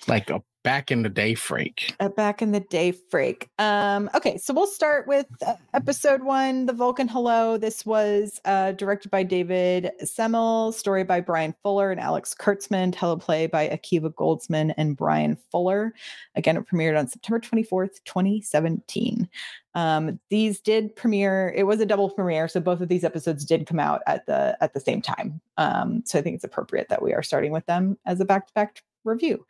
Like 0.06 0.28
a 0.30 0.42
back 0.64 0.90
in 0.90 1.02
the 1.02 1.10
day 1.10 1.34
frake. 1.34 1.94
a 2.00 2.08
back 2.08 2.42
in 2.42 2.50
the 2.50 2.60
day 2.60 2.92
frake. 2.92 3.48
Um, 3.58 4.10
okay, 4.14 4.38
so 4.38 4.52
we'll 4.52 4.66
start 4.66 5.06
with 5.06 5.26
uh, 5.46 5.54
episode 5.74 6.22
one, 6.22 6.64
The 6.66 6.72
Vulcan 6.72 7.06
Hello. 7.06 7.58
This 7.58 7.84
was 7.84 8.40
uh, 8.46 8.72
directed 8.72 9.10
by 9.10 9.22
David 9.22 9.92
Semel, 10.02 10.72
story 10.72 11.04
by 11.04 11.20
Bryan 11.20 11.54
Fuller 11.62 11.92
and 11.92 12.00
Alex 12.00 12.34
Kurtzman, 12.34 12.92
teleplay 12.92 13.48
by 13.48 13.68
Akiva 13.68 14.12
Goldsman 14.14 14.72
and 14.78 14.96
Bryan 14.96 15.36
Fuller. 15.52 15.94
Again, 16.34 16.56
it 16.56 16.66
premiered 16.66 16.98
on 16.98 17.08
September 17.08 17.38
24th, 17.38 18.02
2017. 18.04 19.28
Um, 19.74 20.18
these 20.30 20.60
did 20.60 20.96
premiere, 20.96 21.52
it 21.54 21.64
was 21.64 21.80
a 21.80 21.86
double 21.86 22.08
premiere, 22.08 22.48
so 22.48 22.60
both 22.60 22.80
of 22.80 22.88
these 22.88 23.04
episodes 23.04 23.44
did 23.44 23.66
come 23.66 23.80
out 23.80 24.00
at 24.06 24.24
the 24.24 24.56
at 24.60 24.72
the 24.72 24.80
same 24.80 25.02
time. 25.02 25.40
Um, 25.58 26.02
so 26.06 26.18
I 26.18 26.22
think 26.22 26.36
it's 26.36 26.44
appropriate 26.44 26.88
that 26.88 27.02
we 27.02 27.12
are 27.12 27.22
starting 27.22 27.52
with 27.52 27.66
them 27.66 27.98
as 28.06 28.20
a 28.20 28.24
back-to-back 28.24 28.82
review. 29.04 29.44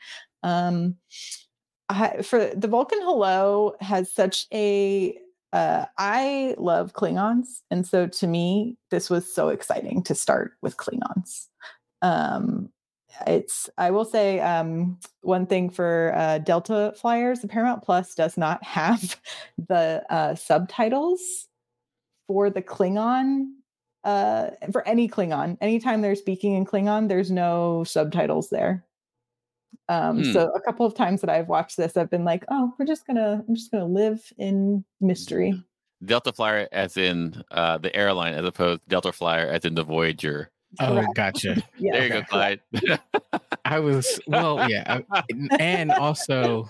Um, 0.44 0.96
I, 1.88 2.22
for 2.22 2.52
the 2.54 2.68
Vulcan 2.68 3.00
Hello 3.02 3.74
has 3.80 4.12
such 4.12 4.46
a 4.52 5.18
uh, 5.52 5.86
I 5.98 6.54
love 6.58 6.94
Klingons, 6.94 7.60
and 7.70 7.86
so 7.86 8.06
to 8.08 8.26
me, 8.26 8.76
this 8.90 9.08
was 9.08 9.32
so 9.32 9.48
exciting 9.48 10.02
to 10.04 10.14
start 10.14 10.52
with 10.62 10.76
Klingons. 10.76 11.46
Um, 12.02 12.70
it's 13.26 13.70
I 13.78 13.90
will 13.90 14.04
say 14.04 14.40
um, 14.40 14.98
one 15.22 15.46
thing 15.46 15.70
for 15.70 16.12
uh, 16.16 16.38
Delta 16.38 16.92
flyers, 16.96 17.40
the 17.40 17.48
Paramount 17.48 17.82
Plus 17.82 18.14
does 18.14 18.36
not 18.36 18.62
have 18.64 19.20
the 19.56 20.04
uh, 20.10 20.34
subtitles 20.34 21.20
for 22.26 22.50
the 22.50 22.62
Klingon. 22.62 23.50
Uh, 24.02 24.50
for 24.70 24.86
any 24.86 25.08
Klingon, 25.08 25.56
anytime 25.62 26.02
they're 26.02 26.14
speaking 26.14 26.54
in 26.54 26.66
Klingon, 26.66 27.08
there's 27.08 27.30
no 27.30 27.84
subtitles 27.84 28.50
there. 28.50 28.84
Um, 29.88 30.22
Hmm. 30.24 30.32
so 30.32 30.50
a 30.54 30.60
couple 30.60 30.86
of 30.86 30.94
times 30.94 31.20
that 31.20 31.30
I've 31.30 31.48
watched 31.48 31.76
this, 31.76 31.96
I've 31.96 32.10
been 32.10 32.24
like, 32.24 32.44
oh, 32.50 32.72
we're 32.78 32.86
just 32.86 33.06
gonna, 33.06 33.44
I'm 33.48 33.54
just 33.54 33.70
gonna 33.70 33.86
live 33.86 34.22
in 34.38 34.84
mystery. 35.00 35.62
Delta 36.04 36.32
Flyer 36.32 36.68
as 36.72 36.96
in 36.96 37.42
uh, 37.50 37.78
the 37.78 37.94
airline, 37.96 38.34
as 38.34 38.44
opposed 38.44 38.82
to 38.82 38.88
Delta 38.88 39.12
Flyer 39.12 39.46
as 39.46 39.64
in 39.64 39.74
the 39.74 39.84
Voyager. 39.84 40.50
Oh, 40.80 40.88
Correct. 40.94 41.14
gotcha. 41.14 41.62
Yeah. 41.78 41.92
there 41.92 42.02
you 42.04 42.08
go, 42.10 42.22
Clyde. 42.24 42.60
I 43.64 43.78
was 43.78 44.20
well, 44.26 44.68
yeah, 44.68 45.00
I- 45.10 45.22
and 45.58 45.90
also, 45.92 46.66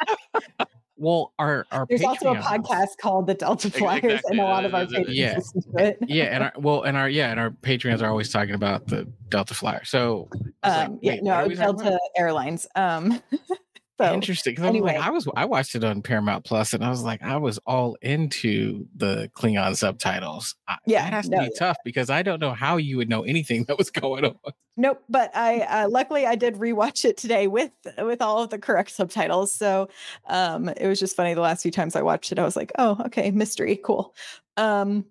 well, 0.97 1.33
our 1.39 1.67
our 1.73 1.87
There's 1.89 2.03
also 2.03 2.33
a 2.33 2.37
podcast 2.37 2.99
called 3.01 3.27
the 3.27 3.35
Delta 3.35 3.71
Flyers, 3.71 4.05
exactly. 4.05 4.31
and 4.31 4.41
a 4.41 4.45
lot 4.45 4.65
of 4.65 4.75
our 4.75 4.83
Yeah. 4.83 4.87
patrons 4.99 5.17
Yeah. 5.19 5.35
listen 5.37 5.63
to 5.73 5.85
it. 5.85 5.99
Yeah, 6.07 6.25
and 6.25 6.45
our 6.45 6.53
well, 6.59 6.83
and 6.83 6.97
our 6.97 7.09
yeah, 7.09 7.31
and 7.31 7.41
our 7.41 7.51
Patreons 7.51 8.03
are 8.03 8.09
always 8.09 8.31
talking 8.31 8.55
about 8.55 8.87
the 8.87 9.07
Delta 9.29 9.55
Flyer. 9.55 9.85
So, 9.85 10.29
I 10.33 10.37
was 10.37 10.77
like, 10.79 10.89
Um, 10.89 10.99
yeah, 11.03 11.13
wait, 11.13 11.23
what 11.23 11.33
are 11.33 11.43
no, 11.43 11.49
we 11.49 11.55
talking 11.57 11.71
about? 11.75 11.83
Delta 11.85 11.99
Airlines. 12.17 12.67
Um, 12.77 13.23
so 14.01 14.13
Interesting. 14.13 14.57
was 14.61 14.81
like. 14.81 14.97
I 14.97 15.11
was 15.11 15.29
I 15.37 15.45
watched 15.45 15.77
it 15.77 15.85
on 15.85 16.03
Paramount 16.03 16.45
Plus, 16.45 16.73
and 16.73 16.85
I 16.85 16.91
was 16.91 17.03
like, 17.03 17.23
I 17.23 17.37
was 17.37 17.59
all 17.65 17.97
into 18.03 18.87
the 18.97 19.31
Klingon 19.37 19.77
subtitles. 19.77 20.57
Yeah, 20.85 21.05
that 21.05 21.13
has 21.13 21.29
to 21.29 21.37
no, 21.37 21.45
be 21.45 21.53
tough 21.57 21.77
because 21.85 22.11
I 22.11 22.23
don't 22.23 22.41
know 22.41 22.55
how 22.55 22.77
you 22.77 22.97
would 22.97 23.09
know 23.09 23.23
anything 23.23 23.65
that 23.65 23.79
was 23.79 23.91
going 23.93 24.25
on. 24.25 24.35
Nope, 24.77 25.05
but 25.09 25.31
I 25.37 25.61
uh, 25.61 25.89
luckily 25.89 26.27
I 26.27 26.35
did 26.35 26.57
rewatch 26.57 27.05
it 27.05 27.17
today 27.17 27.47
with 27.47 27.71
with 27.99 28.21
all 28.21 28.43
of 28.43 28.51
the 28.51 28.59
correct 28.59 28.91
subtitles. 28.91 29.53
So 29.53 29.89
um 30.27 30.69
it 30.71 30.89
was 30.89 30.99
just 30.99 31.15
funny 31.15 31.35
the 31.35 31.41
last 31.41 31.63
few 31.63 31.71
times 31.71 31.95
I 31.95 32.03
watched 32.03 32.33
it 32.33 32.39
I 32.41 32.45
was 32.45 32.57
like, 32.57 32.73
"Oh, 32.79 33.01
okay, 33.07 33.31
mystery, 33.31 33.77
cool." 33.77 34.15
Um 34.57 35.05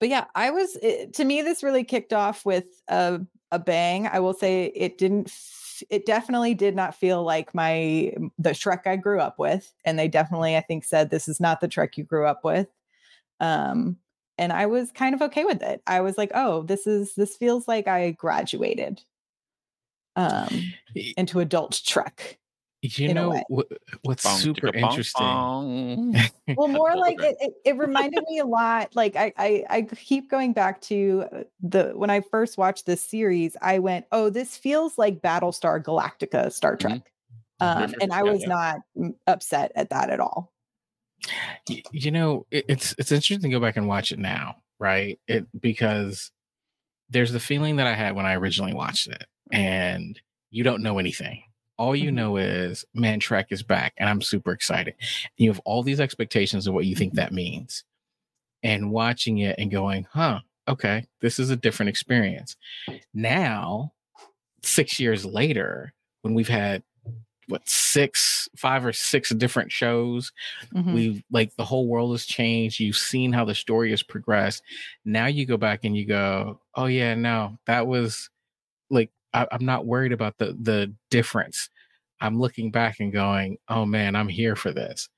but 0.00 0.10
yeah, 0.10 0.26
I 0.34 0.50
was 0.50 0.76
it, 0.82 1.14
to 1.14 1.24
me 1.24 1.40
this 1.40 1.62
really 1.62 1.84
kicked 1.84 2.12
off 2.12 2.44
with 2.44 2.66
a 2.88 3.20
a 3.50 3.58
bang. 3.58 4.06
I 4.06 4.20
will 4.20 4.34
say 4.34 4.66
it 4.74 4.98
didn't 4.98 5.30
it 5.90 6.06
definitely 6.06 6.54
did 6.54 6.76
not 6.76 6.94
feel 6.94 7.22
like 7.22 7.54
my 7.54 8.12
the 8.38 8.50
Shrek 8.50 8.86
I 8.86 8.96
grew 8.96 9.20
up 9.20 9.38
with 9.38 9.72
and 9.84 9.98
they 9.98 10.08
definitely 10.08 10.56
I 10.56 10.60
think 10.60 10.84
said 10.84 11.10
this 11.10 11.28
is 11.28 11.40
not 11.40 11.60
the 11.60 11.68
Trek 11.68 11.96
you 11.96 12.04
grew 12.04 12.26
up 12.26 12.44
with. 12.44 12.68
Um 13.40 13.98
and 14.38 14.52
I 14.52 14.66
was 14.66 14.90
kind 14.92 15.14
of 15.14 15.22
okay 15.22 15.44
with 15.44 15.62
it. 15.62 15.82
I 15.86 16.00
was 16.00 16.16
like, 16.16 16.32
"Oh, 16.34 16.62
this 16.62 16.86
is 16.86 17.14
this 17.14 17.36
feels 17.36 17.68
like 17.68 17.86
I 17.88 18.12
graduated 18.12 19.02
um 20.16 20.48
into 21.16 21.40
adult 21.40 21.80
Trek." 21.86 22.39
You 22.82 23.12
know 23.12 23.30
way. 23.30 23.44
what, 23.48 23.66
what's 24.02 24.24
Bong, 24.24 24.38
super 24.38 24.68
chicka, 24.68 24.72
bong, 24.72 24.82
interesting? 24.90 25.26
bong. 25.26 26.14
Well, 26.56 26.68
more 26.68 26.96
like 26.96 27.18
it, 27.22 27.36
it, 27.40 27.52
it 27.64 27.76
reminded 27.76 28.24
me 28.28 28.38
a 28.38 28.46
lot. 28.46 28.96
Like 28.96 29.16
I, 29.16 29.32
I, 29.36 29.64
I 29.70 29.82
keep 29.82 30.30
going 30.30 30.52
back 30.52 30.80
to 30.82 31.24
uh, 31.32 31.42
the 31.62 31.92
when 31.94 32.10
I 32.10 32.20
first 32.20 32.58
watched 32.58 32.86
this 32.86 33.02
series, 33.02 33.56
I 33.62 33.78
went, 33.78 34.06
"Oh, 34.12 34.30
this 34.30 34.56
feels 34.56 34.98
like 34.98 35.20
Battlestar 35.20 35.82
Galactica, 35.82 36.50
Star 36.50 36.76
Mhm. 36.76 36.80
Trek," 36.80 37.12
For 37.58 37.64
um, 37.66 37.94
and 38.00 38.12
I 38.12 38.22
was 38.22 38.40
yeah. 38.40 38.48
not 38.48 38.80
mm, 38.96 39.14
upset 39.26 39.72
at 39.76 39.90
that 39.90 40.10
at 40.10 40.18
all. 40.20 40.52
You 41.92 42.10
know 42.10 42.46
it, 42.50 42.64
it's 42.68 42.94
it's 42.98 43.12
interesting 43.12 43.50
to 43.50 43.56
go 43.56 43.60
back 43.60 43.76
and 43.76 43.86
watch 43.86 44.10
it 44.10 44.18
now 44.18 44.56
right 44.78 45.20
it 45.28 45.46
because 45.60 46.30
there's 47.10 47.32
the 47.32 47.40
feeling 47.40 47.76
that 47.76 47.86
i 47.86 47.92
had 47.92 48.14
when 48.16 48.24
i 48.24 48.34
originally 48.34 48.72
watched 48.72 49.06
it 49.08 49.26
and 49.52 50.18
you 50.50 50.64
don't 50.64 50.82
know 50.82 50.98
anything 50.98 51.42
all 51.80 51.96
you 51.96 52.10
Mhm. 52.10 52.14
know 52.14 52.36
is 52.36 52.84
man 52.94 53.18
trek 53.18 53.46
is 53.50 53.62
back 53.62 53.94
and 53.96 54.08
i'm 54.08 54.20
super 54.22 54.52
excited 54.52 54.94
you 55.38 55.48
have 55.50 55.60
all 55.64 55.82
these 55.82 55.98
expectations 56.00 56.66
of 56.66 56.74
what 56.74 56.84
you 56.84 56.94
think 56.94 57.14
that 57.14 57.32
means 57.32 57.84
and 58.62 58.90
watching 58.92 59.38
it 59.38 59.56
and 59.58 59.70
going 59.70 60.06
huh 60.12 60.40
okay 60.68 61.06
this 61.22 61.38
is 61.38 61.48
a 61.50 61.56
different 61.56 61.88
experience 61.88 62.56
now 63.14 63.92
six 64.62 65.00
years 65.00 65.24
later 65.24 65.92
when 66.22 66.34
we've 66.34 66.48
had 66.48 66.82
what 67.48 67.66
six 67.68 68.48
five 68.56 68.84
or 68.84 68.92
six 68.92 69.30
different 69.30 69.72
shows 69.72 70.30
Mhm. 70.74 70.92
we've 70.92 71.22
like 71.32 71.56
the 71.56 71.64
whole 71.64 71.86
world 71.88 72.12
has 72.12 72.26
changed 72.26 72.78
you've 72.78 72.96
seen 72.96 73.32
how 73.32 73.44
the 73.44 73.54
story 73.54 73.90
has 73.90 74.02
progressed 74.02 74.62
now 75.04 75.26
you 75.26 75.46
go 75.46 75.56
back 75.56 75.80
and 75.84 75.96
you 75.96 76.04
go 76.06 76.60
oh 76.76 76.86
yeah 76.86 77.14
no 77.14 77.58
that 77.66 77.86
was 77.86 78.28
like 78.90 79.10
I, 79.32 79.46
i'm 79.52 79.64
not 79.64 79.86
worried 79.86 80.12
about 80.12 80.38
the 80.38 80.56
the 80.60 80.94
difference. 81.10 81.68
I'm 82.20 82.38
looking 82.38 82.70
back 82.70 83.00
and 83.00 83.12
going 83.12 83.58
oh 83.68 83.86
man 83.86 84.16
i'm 84.16 84.28
here 84.28 84.56
for 84.56 84.72
this. 84.72 85.08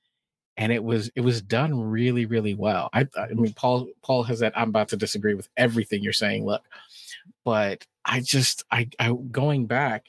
And 0.57 0.71
it 0.71 0.83
was 0.83 1.09
it 1.15 1.21
was 1.21 1.41
done 1.41 1.79
really 1.79 2.25
really 2.25 2.53
well. 2.53 2.89
I 2.93 3.07
i 3.17 3.27
mean 3.33 3.53
paul 3.53 3.87
paul 4.03 4.23
has 4.23 4.39
that 4.39 4.57
i'm 4.57 4.69
about 4.69 4.89
to 4.89 4.97
disagree 4.97 5.33
with 5.33 5.49
everything 5.57 6.03
you're 6.03 6.13
saying 6.13 6.45
look. 6.45 6.63
But 7.45 7.85
i 8.05 8.19
just 8.21 8.63
i 8.71 8.89
i 8.99 9.13
going 9.31 9.65
back 9.67 10.07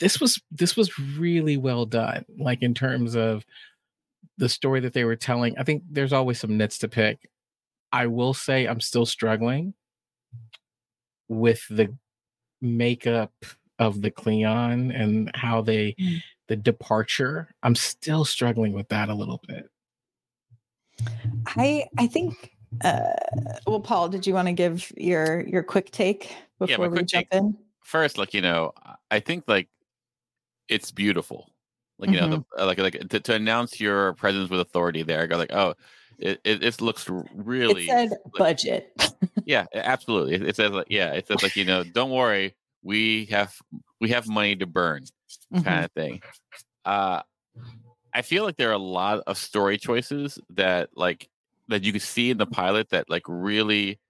this 0.00 0.20
was 0.20 0.40
this 0.50 0.76
was 0.76 0.98
really 1.18 1.56
well 1.56 1.84
done 1.86 2.24
like 2.38 2.62
in 2.62 2.74
terms 2.74 3.16
of 3.16 3.44
the 4.38 4.48
story 4.48 4.80
that 4.80 4.92
they 4.92 5.04
were 5.04 5.16
telling. 5.16 5.58
I 5.58 5.64
think 5.64 5.82
there's 5.90 6.12
always 6.12 6.38
some 6.38 6.56
nits 6.56 6.78
to 6.78 6.88
pick. 6.88 7.28
I 7.92 8.06
will 8.06 8.34
say 8.34 8.66
i'm 8.66 8.80
still 8.80 9.06
struggling 9.06 9.74
with 11.28 11.66
the 11.68 11.94
makeup 12.60 13.32
of 13.78 14.00
the 14.02 14.10
Klingon 14.10 14.92
and 14.94 15.30
how 15.34 15.62
they 15.62 15.94
Mm. 15.98 16.22
the 16.48 16.56
departure, 16.56 17.48
I'm 17.62 17.74
still 17.74 18.24
struggling 18.24 18.72
with 18.72 18.88
that 18.88 19.08
a 19.08 19.14
little 19.14 19.40
bit. 19.46 19.70
I 21.46 21.86
I 21.98 22.06
think 22.06 22.56
uh 22.82 23.12
well 23.66 23.80
Paul, 23.80 24.08
did 24.08 24.26
you 24.26 24.34
want 24.34 24.48
to 24.48 24.52
give 24.52 24.92
your 24.96 25.46
your 25.46 25.62
quick 25.62 25.90
take 25.90 26.34
before 26.58 26.86
my 26.86 26.88
we 26.88 26.96
quick 26.98 27.06
jump 27.08 27.30
take- 27.30 27.38
in? 27.40 27.56
First, 27.84 28.18
like 28.18 28.34
you 28.34 28.42
know, 28.42 28.72
I 29.10 29.20
think 29.20 29.44
like 29.46 29.68
it's 30.68 30.90
beautiful. 30.90 31.50
Like 31.98 32.10
you 32.10 32.20
know, 32.20 32.26
Mm-hmm. 32.28 32.42
the, 32.58 32.66
like 32.66 32.78
like 32.78 33.08
to, 33.08 33.20
to 33.20 33.34
announce 33.34 33.80
your 33.80 34.12
presence 34.14 34.50
with 34.50 34.60
authority 34.60 35.02
there. 35.02 35.22
I 35.22 35.26
go 35.26 35.36
like, 35.38 35.52
oh, 35.52 35.74
it 36.18 36.40
it, 36.44 36.62
it 36.62 36.80
looks 36.80 37.08
really 37.34 37.84
It 37.84 37.88
said 37.88 38.18
budget. 38.36 38.92
yeah, 39.44 39.66
absolutely. 39.74 40.34
It, 40.34 40.42
it 40.42 40.56
says 40.56 40.72
like 40.72 40.86
yeah, 40.90 41.12
it 41.12 41.26
says 41.26 41.42
like 41.42 41.56
you 41.56 41.64
know, 41.64 41.84
don't 41.84 42.10
worry, 42.10 42.54
we 42.82 43.26
have 43.26 43.54
we 44.00 44.10
have 44.10 44.28
money 44.28 44.56
to 44.56 44.66
burn. 44.66 45.04
Kind 45.62 45.84
of 45.84 45.92
thing. 45.92 46.22
Uh, 46.84 47.22
I 48.12 48.22
feel 48.22 48.44
like 48.44 48.56
there 48.56 48.70
are 48.70 48.72
a 48.72 48.78
lot 48.78 49.22
of 49.26 49.38
story 49.38 49.78
choices 49.78 50.38
that 50.50 50.90
like 50.94 51.28
that 51.68 51.84
you 51.84 51.92
could 51.92 52.02
see 52.02 52.30
in 52.30 52.38
the 52.38 52.46
pilot 52.46 52.90
that 52.90 53.08
like 53.08 53.24
really, 53.28 54.00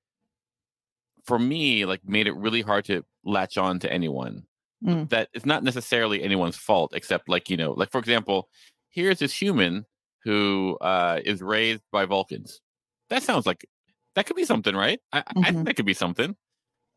for 1.24 1.38
me, 1.38 1.84
like 1.84 2.00
made 2.06 2.26
it 2.26 2.36
really 2.36 2.62
hard 2.62 2.84
to 2.86 3.04
latch 3.24 3.58
on 3.58 3.78
to 3.80 3.92
anyone. 3.92 4.44
Mm. 4.84 5.08
That 5.10 5.28
it's 5.34 5.46
not 5.46 5.64
necessarily 5.64 6.22
anyone's 6.22 6.56
fault, 6.56 6.92
except 6.94 7.28
like 7.28 7.50
you 7.50 7.56
know, 7.56 7.72
like 7.72 7.90
for 7.90 7.98
example, 7.98 8.48
here's 8.88 9.18
this 9.18 9.34
human 9.34 9.84
who 10.28 10.76
uh, 10.82 11.20
is 11.24 11.40
raised 11.42 11.82
by 11.90 12.04
Vulcans. 12.04 12.60
That 13.08 13.22
sounds 13.22 13.46
like 13.46 13.66
that 14.14 14.26
could 14.26 14.36
be 14.36 14.44
something, 14.44 14.76
right? 14.76 15.00
I, 15.12 15.24
I 15.42 15.52
Mhm. 15.52 15.52
think 15.52 15.66
that 15.66 15.76
could 15.76 15.86
be 15.86 15.94
something. 15.94 16.36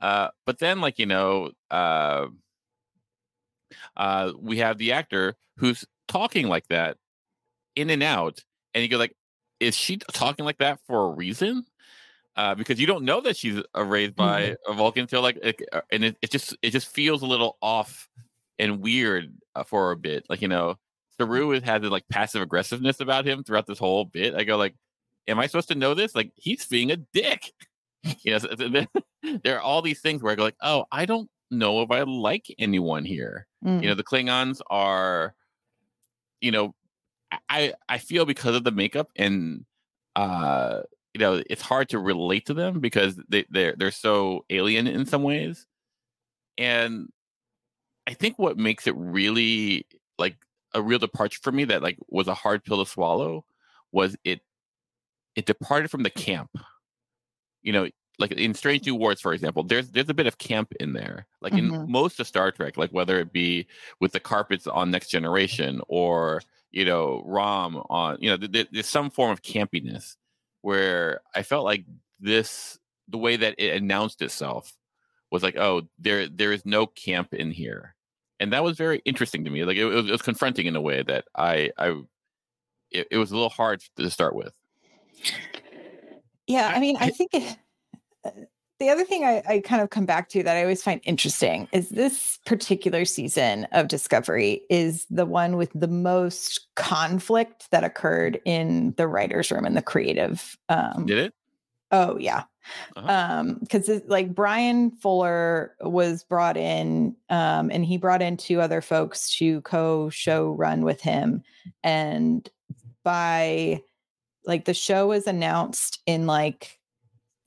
Uh, 0.02 0.30
but 0.46 0.60
then, 0.60 0.82
like 0.82 1.00
you 1.00 1.08
know, 1.08 1.52
uh, 1.72 2.28
uh, 3.96 4.32
we 4.40 4.58
have 4.58 4.78
the 4.78 4.92
actor 4.92 5.36
who's 5.58 5.86
talking 6.08 6.48
like 6.48 6.68
that 6.70 6.98
in 7.76 7.90
and 7.90 8.04
out, 8.04 8.44
and 8.74 8.84
you 8.84 8.90
go 8.90 8.98
like, 8.98 9.16
is 9.60 9.78
she 9.78 9.98
talking 9.98 10.46
like 10.46 10.60
that 10.60 10.80
for 10.86 11.08
a 11.08 11.16
reason? 11.16 11.66
Uh, 12.36 12.56
because 12.56 12.80
you 12.80 12.88
don't 12.88 13.06
know 13.06 13.22
that 13.22 13.38
she's 13.38 13.62
uh, 13.78 13.84
raised 13.84 14.16
by 14.16 14.56
a 14.68 14.74
Vulcan 14.74 15.04
until 15.04 15.22
like, 15.22 15.38
it, 15.44 15.62
uh, 15.74 15.82
and 15.92 16.06
it, 16.06 16.18
it 16.22 16.32
just 16.32 16.58
it 16.62 16.72
just 16.72 16.88
feels 16.90 17.22
a 17.24 17.28
little 17.28 17.58
off 17.62 18.10
and 18.60 18.82
weird 18.82 19.36
uh, 19.56 19.64
for 19.64 19.92
a 19.92 19.98
bit. 19.98 20.26
Like 20.30 20.42
you 20.42 20.48
know, 20.50 20.78
Saru 21.22 21.52
has 21.52 21.64
had 21.64 21.82
the 21.82 21.90
like 21.90 22.08
passive 22.10 22.42
aggressiveness 22.42 23.00
about 23.00 23.26
him 23.26 23.44
throughout 23.44 23.68
this 23.68 23.80
whole 23.80 24.06
bit. 24.06 24.36
I 24.36 24.44
go 24.44 24.58
like, 24.58 24.76
am 25.28 25.40
I 25.40 25.48
supposed 25.48 25.68
to 25.70 25.76
know 25.76 25.94
this? 25.94 26.16
Like 26.16 26.32
he's 26.36 26.66
being 26.66 26.92
a 26.92 26.98
dick. 26.98 27.52
you 28.24 28.32
know, 28.32 28.38
so- 28.40 28.56
so 28.58 28.70
there- 28.70 28.88
there 29.44 29.58
are 29.58 29.62
all 29.62 29.82
these 29.82 30.02
things 30.02 30.22
where 30.24 30.32
I 30.32 30.36
go 30.36 30.44
like, 30.44 30.56
oh, 30.62 30.86
I 30.92 31.06
don't 31.06 31.30
know 31.52 31.82
if 31.82 31.92
I 31.92 32.02
like 32.04 32.46
anyone 32.60 33.06
here 33.06 33.48
Mm. 33.64 33.84
you 33.84 33.90
know 33.90 33.94
the 33.94 34.04
klingons 34.04 34.60
are 34.72 35.36
you 36.40 36.50
know 36.50 36.74
i 37.48 37.74
i 37.88 38.00
feel 38.00 38.26
because 38.26 38.56
of 38.56 38.64
the 38.64 38.72
makeup 38.72 39.12
and 39.16 39.66
uh 40.16 40.80
you 41.14 41.20
know 41.20 41.44
it's 41.48 41.62
hard 41.62 41.88
to 41.90 42.00
relate 42.00 42.48
to 42.48 42.56
them 42.56 42.80
because 42.80 43.20
they 43.30 43.46
they're 43.52 43.76
they're 43.78 43.92
so 43.92 44.46
alien 44.50 44.88
in 44.88 45.06
some 45.06 45.22
ways 45.22 45.68
and 46.58 47.10
i 48.08 48.14
think 48.16 48.40
what 48.40 48.58
makes 48.58 48.88
it 48.88 48.96
really 48.98 49.86
like 50.18 50.38
a 50.74 50.82
real 50.82 51.00
departure 51.00 51.40
for 51.42 51.52
me 51.52 51.64
that 51.66 51.82
like 51.82 51.98
was 52.08 52.28
a 52.28 52.34
hard 52.34 52.64
pill 52.64 52.84
to 52.84 52.90
swallow 52.90 53.46
was 53.92 54.16
it 54.24 54.42
it 55.36 55.46
departed 55.46 55.90
from 55.92 56.04
the 56.04 56.10
camp 56.10 56.50
you 57.62 57.72
know 57.74 57.88
like 58.20 58.32
in 58.34 58.54
strange 58.54 58.86
new 58.86 58.96
worlds 58.96 59.22
for 59.22 59.34
example 59.34 59.64
there's 59.64 59.90
there's 59.92 60.10
a 60.10 60.14
bit 60.14 60.28
of 60.28 60.38
camp 60.38 60.74
in 60.80 60.94
there 60.94 61.26
like 61.42 61.54
in 61.54 61.72
Mhm. 61.72 61.88
most 61.88 62.20
of 62.20 62.28
star 62.28 62.52
trek 62.52 62.78
like 62.78 62.92
whether 62.92 63.20
it 63.20 63.32
be 63.34 63.68
with 64.00 64.12
the 64.12 64.20
carpets 64.20 64.68
on 64.68 64.92
next 64.92 65.10
generation 65.10 65.82
or 65.88 66.42
you 66.72 66.86
know 66.86 67.22
rom 67.26 67.78
on 67.90 68.18
you 68.20 68.30
know 68.30 68.38
th- 68.38 68.52
th- 68.52 68.68
there's 68.72 68.88
some 68.88 69.10
form 69.10 69.32
of 69.32 69.42
campiness 69.42 70.16
where 70.62 71.22
i 71.36 71.42
felt 71.44 71.66
like 71.66 71.86
this 72.20 72.78
the 73.08 73.18
way 73.18 73.36
that 73.36 73.56
it 73.58 73.76
announced 73.82 74.22
itself 74.22 74.74
was 75.32 75.44
like 75.44 75.58
oh 75.58 75.82
there 76.00 76.28
there 76.28 76.52
is 76.52 76.66
no 76.66 76.86
camp 76.86 77.34
in 77.34 77.52
here 77.52 77.96
and 78.42 78.52
that 78.52 78.64
was 78.64 78.78
very 78.78 79.02
interesting 79.06 79.46
to 79.46 79.50
me 79.50 79.64
like 79.64 79.78
it, 79.78 79.86
was, 79.86 80.06
it 80.08 80.12
was 80.12 80.22
confronting 80.22 80.66
in 80.66 80.76
a 80.76 80.82
way 80.82 81.04
that 81.04 81.26
i 81.36 81.72
i 81.78 81.96
it, 82.92 83.08
it 83.12 83.18
was 83.18 83.32
a 83.32 83.34
little 83.34 83.50
hard 83.50 83.82
to 83.96 84.10
start 84.10 84.36
with 84.36 84.54
Yeah, 86.48 86.72
I 86.74 86.80
mean, 86.80 86.98
I 87.00 87.10
think 87.10 87.32
it, 87.34 87.58
the 88.80 88.90
other 88.90 89.06
thing 89.06 89.24
I, 89.24 89.44
I 89.48 89.60
kind 89.60 89.82
of 89.82 89.90
come 89.90 90.06
back 90.06 90.28
to 90.30 90.44
that 90.44 90.58
I 90.58 90.62
always 90.62 90.84
find 90.84 91.00
interesting 91.06 91.68
is 91.72 91.90
this 91.90 92.40
particular 92.46 93.06
season 93.06 93.68
of 93.72 93.88
Discovery 93.88 94.64
is 94.70 95.06
the 95.10 95.26
one 95.26 95.56
with 95.56 95.72
the 95.74 95.88
most 95.88 96.68
conflict 96.76 97.70
that 97.72 97.84
occurred 97.84 98.42
in 98.44 98.94
the 98.98 99.08
writers' 99.08 99.52
room 99.52 99.66
and 99.66 99.78
the 99.78 99.82
creative. 99.82 100.58
Um, 100.68 101.06
did 101.06 101.20
it 101.20 101.34
Oh 101.92 102.18
yeah. 102.18 102.44
Uh-huh. 102.96 103.08
Um, 103.12 103.58
because 103.62 103.90
like 104.08 104.34
Bryan 104.36 104.92
Fuller 104.92 105.76
was 105.82 106.24
brought 106.24 106.58
in, 106.58 107.16
um, 107.30 107.70
and 107.72 107.86
he 107.86 107.98
brought 107.98 108.22
in 108.22 108.38
two 108.38 108.62
other 108.62 108.82
folks 108.82 109.32
to 109.38 109.62
co-show 109.62 110.52
run 110.52 110.84
with 110.84 111.02
him. 111.02 111.44
And 111.84 112.48
by 113.04 113.82
like 114.46 114.66
the 114.66 114.74
show 114.74 115.08
was 115.08 115.28
announced 115.28 116.02
in 116.06 116.28
like 116.28 116.80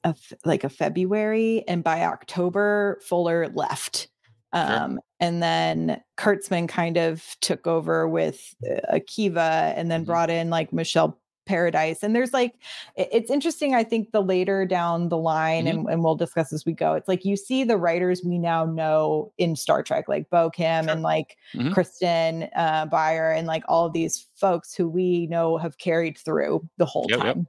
a 0.05 0.15
like 0.45 0.65
a 0.65 0.69
February, 0.69 1.65
and 1.69 1.83
by 1.85 2.05
October, 2.05 3.01
Fuller 3.03 3.49
left. 3.49 4.09
Um, 4.53 5.01
and 5.19 5.43
then 5.43 6.01
Kurtzman 6.17 6.69
kind 6.69 6.97
of 6.97 7.25
took 7.41 7.67
over 7.67 8.07
with 8.09 8.55
uh, 8.71 8.95
Akiva 8.97 9.73
and 9.77 9.91
then 9.91 10.03
Mhm. 10.03 10.07
brought 10.07 10.31
in 10.31 10.49
like 10.51 10.73
Michelle 10.73 11.19
Paradise. 11.47 12.03
And 12.03 12.15
there's 12.15 12.33
like, 12.33 12.55
it's 12.97 13.31
interesting, 13.31 13.75
I 13.75 13.85
think, 13.85 14.13
the 14.13 14.23
later 14.23 14.65
down 14.67 15.09
the 15.09 15.19
line, 15.19 15.67
and, 15.67 15.89
and 15.89 16.03
we'll 16.03 16.15
discuss 16.15 16.53
as 16.53 16.65
we 16.65 16.73
go. 16.73 16.95
It's 16.95 17.09
like 17.09 17.25
you 17.25 17.37
see 17.37 17.65
the 17.65 17.77
writers 17.77 18.23
we 18.25 18.39
now 18.39 18.65
know 18.65 19.33
in 19.39 19.57
Star 19.57 19.83
Trek, 19.83 20.09
like 20.09 20.31
Bo 20.31 20.51
Kim 20.51 20.85
Sure. 20.85 20.93
and 20.93 21.03
like 21.03 21.37
Mhm. 21.55 21.73
Kristen 21.75 22.49
uh, 22.57 22.87
Beyer, 22.87 23.31
and 23.33 23.47
like 23.47 23.63
all 23.69 23.91
these 23.91 24.27
folks 24.35 24.75
who 24.75 24.89
we 24.89 25.27
know 25.27 25.57
have 25.59 25.79
carried 25.79 26.17
through 26.19 26.67
the 26.79 26.87
whole 26.87 27.07
Yep, 27.09 27.19
yep. 27.25 27.35
time 27.35 27.47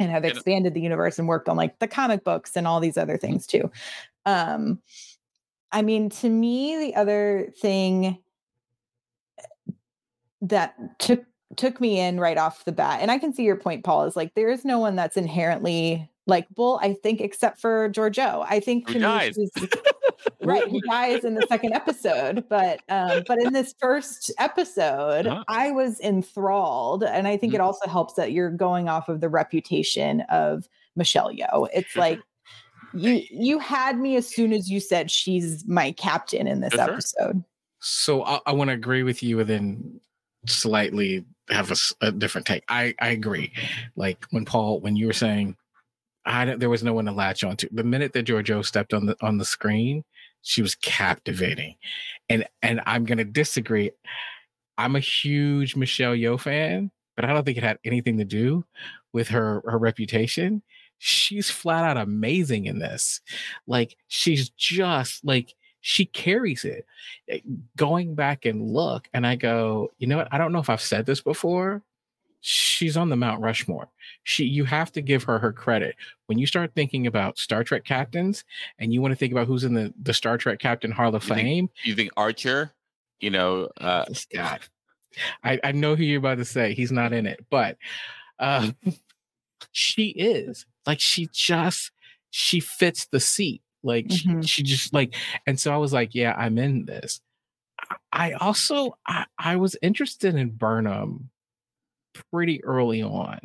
and 0.00 0.10
have 0.10 0.24
And- 0.24 0.32
expanded 0.32 0.74
the 0.74 0.80
universe 0.80 1.18
and 1.18 1.26
worked 1.28 1.48
on 1.48 1.56
like 1.56 1.78
the 1.78 1.88
comic 1.88 2.24
books 2.24 2.56
and 2.56 2.66
all 2.66 2.80
these 2.80 2.96
other 2.98 3.14
Mm-hmm. 3.14 3.26
things 3.26 3.46
too. 3.46 3.70
Um, 4.26 4.80
I 5.72 5.82
mean, 5.82 6.08
to 6.10 6.28
me, 6.28 6.78
the 6.78 6.94
other 6.94 7.52
thing 7.60 8.18
that 10.42 10.76
took 10.98 11.24
took 11.56 11.80
me 11.80 11.98
in 12.00 12.18
right 12.20 12.38
off 12.38 12.64
the 12.64 12.72
bat, 12.72 13.00
and 13.00 13.10
I 13.10 13.18
can 13.18 13.32
see 13.32 13.42
your 13.44 13.56
point, 13.56 13.84
Paul, 13.84 14.04
is 14.04 14.16
like 14.16 14.34
there 14.34 14.50
is 14.50 14.64
no 14.64 14.78
one 14.78 14.96
that's 14.96 15.16
inherently 15.16 16.08
likable. 16.26 16.78
I 16.82 16.94
think, 16.94 17.20
except 17.20 17.60
for 17.60 17.88
Georgiou. 17.90 18.44
I 18.48 18.60
think 18.60 18.88
Who 18.90 18.98
dies. 18.98 19.34
she's- 19.34 19.68
right 20.42 20.68
who 20.70 20.80
dies 20.82 21.22
in 21.24 21.34
the 21.34 21.44
second 21.48 21.72
episode 21.74 22.44
but 22.48 22.80
um 22.88 23.22
but 23.26 23.38
in 23.42 23.52
this 23.52 23.74
first 23.78 24.30
episode 24.38 25.26
Uh-huh. 25.26 25.44
i 25.48 25.70
was 25.70 26.00
enthralled 26.00 27.02
and 27.04 27.26
i 27.28 27.36
think 27.36 27.52
Mhm. 27.52 27.56
it 27.56 27.60
also 27.60 27.88
helps 27.88 28.14
that 28.14 28.32
you're 28.32 28.50
going 28.50 28.88
off 28.88 29.08
of 29.10 29.20
the 29.20 29.28
reputation 29.28 30.20
of 30.30 30.66
michelle 30.96 31.30
yeoh 31.30 31.68
it's 31.74 31.94
like 31.96 32.20
you 32.94 33.22
you 33.30 33.58
had 33.58 33.98
me 33.98 34.16
as 34.16 34.26
soon 34.26 34.52
as 34.54 34.70
you 34.70 34.80
said 34.80 35.10
she's 35.10 35.66
my 35.66 35.92
captain 35.92 36.46
in 36.46 36.60
this 36.60 36.72
Sure, 36.72 36.84
sure. 36.84 36.92
episode 36.94 37.44
So 37.80 38.22
I, 38.24 38.40
I 38.46 38.52
want 38.52 38.68
to 38.68 38.74
agree 38.74 39.02
with 39.02 39.22
you 39.22 39.40
and 39.40 39.48
then 39.48 40.00
slightly 40.46 41.24
have 41.50 41.72
a 42.00 42.12
different 42.12 42.46
take. 42.46 42.64
I, 42.68 42.94
I 43.00 43.08
agree. 43.08 43.52
Like 43.96 44.24
when 44.30 44.44
Paul, 44.44 44.80
when 44.80 44.96
you 44.96 45.06
were 45.06 45.12
saying, 45.12 45.56
I 46.26 46.56
there 46.56 46.70
was 46.70 46.82
no 46.82 46.94
one 46.94 47.04
to 47.04 47.12
latch 47.12 47.44
onto. 47.44 47.68
The 47.70 47.84
minute 47.84 48.12
that 48.14 48.26
Georgiou 48.26 48.64
stepped 48.64 48.94
on 48.94 49.06
the 49.06 49.16
on 49.20 49.38
the 49.38 49.44
screen, 49.44 50.04
she 50.42 50.62
was 50.62 50.74
captivating, 50.76 51.76
and 52.28 52.46
and 52.62 52.80
I'm 52.86 53.04
gonna 53.04 53.24
disagree. 53.24 53.90
I'm 54.78 54.96
a 54.96 55.00
huge 55.00 55.76
Michelle 55.76 56.14
Yeoh 56.14 56.40
fan, 56.40 56.90
but 57.14 57.24
I 57.24 57.32
don't 57.32 57.44
think 57.44 57.58
it 57.58 57.62
had 57.62 57.78
anything 57.84 58.18
to 58.18 58.24
do 58.24 58.64
with 59.12 59.28
her 59.28 59.62
her 59.66 59.78
reputation. 59.78 60.62
She's 60.98 61.50
flat 61.50 61.84
out 61.84 61.98
amazing 61.98 62.66
in 62.66 62.78
this. 62.78 63.20
Like 63.66 63.96
she's 64.08 64.48
just 64.50 65.24
like 65.24 65.54
she 65.86 66.06
carries 66.06 66.64
it. 66.64 66.86
Eh, 67.28 67.40
Going 67.76 68.14
back 68.14 68.46
and 68.46 68.70
look, 68.70 69.06
and 69.12 69.26
I 69.26 69.36
go, 69.36 69.92
you 69.98 70.06
know 70.06 70.16
what? 70.16 70.28
I 70.32 70.38
don't 70.38 70.50
know 70.50 70.58
if 70.58 70.70
I've 70.70 70.80
said 70.80 71.04
this 71.04 71.20
before. 71.20 71.82
She's 72.40 72.96
on 72.96 73.10
the 73.10 73.16
Mount 73.16 73.42
Rushmore. 73.42 73.88
She, 74.22 74.44
you 74.44 74.64
have 74.64 74.90
to 74.92 75.02
give 75.02 75.24
her 75.24 75.38
her 75.38 75.52
credit. 75.52 75.94
When 76.26 76.38
you 76.38 76.46
start 76.46 76.72
thinking 76.74 77.06
about 77.06 77.36
Star 77.38 77.64
Trek 77.64 77.84
captains, 77.84 78.44
and 78.78 78.94
you 78.94 79.02
want 79.02 79.12
to 79.12 79.16
think 79.16 79.32
about 79.32 79.46
who's 79.46 79.64
in 79.64 79.74
the 79.74 79.92
the 80.02 80.14
Star 80.14 80.38
Trek 80.38 80.58
Captain 80.58 80.90
Hall 80.90 81.14
of 81.14 81.22
You 81.24 81.34
think- 81.34 81.46
Fame, 81.46 81.70
you 81.84 81.94
think 81.94 82.10
archer 82.16 82.72
you 83.20 83.30
know 83.30 83.68
uh 83.80 84.06
guy. 84.32 84.58
I, 85.44 85.60
I 85.62 85.72
know 85.72 85.96
who 85.96 86.02
you're 86.02 86.18
about 86.18 86.38
to 86.38 86.44
say. 86.46 86.72
He's 86.74 86.90
not 86.92 87.12
in 87.12 87.26
it, 87.26 87.44
but 87.50 87.76
uh, 88.38 88.70
she 89.72 90.06
is 90.08 90.64
like 90.86 91.00
she 91.00 91.28
just 91.32 91.90
she 92.30 92.58
fits 92.60 93.06
the 93.06 93.20
seat. 93.20 93.62
Like 93.84 94.10
she- 94.10 94.28
Mhm. 94.28 94.48
she, 94.48 94.62
just 94.64 94.92
like, 94.94 95.14
and 95.46 95.60
so 95.60 95.72
I 95.72 95.76
was 95.76 95.92
like, 95.92 96.14
yeah, 96.14 96.34
I'm 96.36 96.58
in 96.58 96.86
this. 96.86 97.20
I 98.12 98.32
also 98.32 98.96
I, 99.06 99.26
I 99.38 99.56
was 99.56 99.76
interested 99.82 100.34
in 100.34 100.50
Burnham 100.50 101.30
pretty 102.32 102.64
early 102.64 103.02
on. 103.02 103.38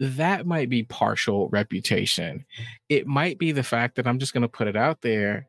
That 0.00 0.46
might 0.46 0.68
be 0.68 0.82
partial 0.84 1.48
reputation. 1.50 2.44
It 2.88 3.06
might 3.06 3.38
be 3.38 3.52
the 3.52 3.62
fact 3.62 3.96
that 3.96 4.06
I'm 4.06 4.18
just 4.18 4.32
going 4.34 4.42
to 4.42 4.48
put 4.48 4.68
it 4.68 4.76
out 4.76 5.00
there. 5.02 5.48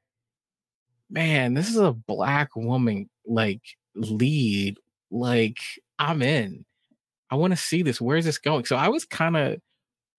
Man, 1.10 1.54
this 1.54 1.70
is 1.70 1.78
a 1.78 1.92
black 1.94 2.56
woman 2.56 3.10
like 3.26 3.62
lead. 3.96 4.78
Like 5.10 5.58
I'm 6.00 6.22
in. 6.22 6.66
I 7.30 7.36
want 7.36 7.52
to 7.52 7.58
see 7.58 7.82
this. 7.82 8.00
Where's 8.02 8.26
this 8.26 8.38
going? 8.38 8.66
So 8.66 8.76
I 8.76 8.90
was 8.90 9.06
kind 9.06 9.36
of, 9.38 9.58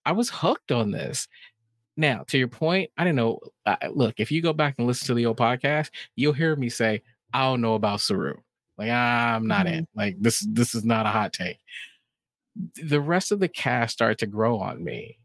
I 0.05 0.13
was 0.13 0.31
hooked 0.31 0.73
on 0.73 0.91
this. 0.91 1.29
Now, 1.96 2.24
to 2.28 2.38
your 2.38 2.48
point, 2.48 2.90
I 2.96 3.05
don't 3.05 3.16
know. 3.16 3.38
Uh, 3.66 3.76
look, 3.90 4.14
if 4.18 4.33
you 4.33 4.40
go 4.40 4.52
back 4.52 4.76
and 4.78 4.87
listen 4.87 5.07
to 5.09 5.14
the 5.14 5.26
old 5.26 5.37
podcast, 5.37 5.90
you'll 6.16 6.33
hear 6.33 6.57
me 6.57 6.68
say, 6.68 7.02
"I 7.33 7.42
don't 7.42 7.61
know 7.61 7.74
about 7.74 8.00
Saru." 8.00 8.37
Like 8.78 8.90
I'm 8.90 9.46
not 9.46 9.66
mm-hmm. 9.66 9.74
in. 9.74 9.88
Like 9.94 10.16
this, 10.18 10.46
this 10.48 10.74
is 10.74 10.85
not 10.85 11.07
a 11.07 11.11
hot 11.11 11.33
take 11.33 11.59
the 12.76 13.00
rest 13.00 13.33
of 13.33 13.40
the 13.40 13.48
cast 13.48 13.94
started 13.94 14.18
to 14.18 14.26
grow 14.26 14.59
on 14.59 14.83
me. 14.83 15.18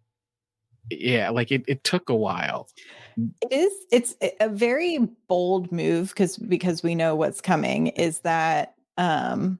Yeah, 0.89 1.31
like 1.31 1.51
it, 1.51 1.63
it 1.67 1.83
took 1.83 2.09
a 2.09 2.15
while. 2.15 2.69
It 3.41 3.51
is 3.51 3.73
it's 3.91 4.15
a 4.39 4.47
very 4.47 4.99
bold 5.27 5.71
move 5.71 6.09
because 6.09 6.37
because 6.37 6.81
we 6.81 6.95
know 6.95 7.15
what's 7.15 7.41
coming 7.41 7.87
is 7.87 8.19
that 8.19 8.75
um 8.97 9.59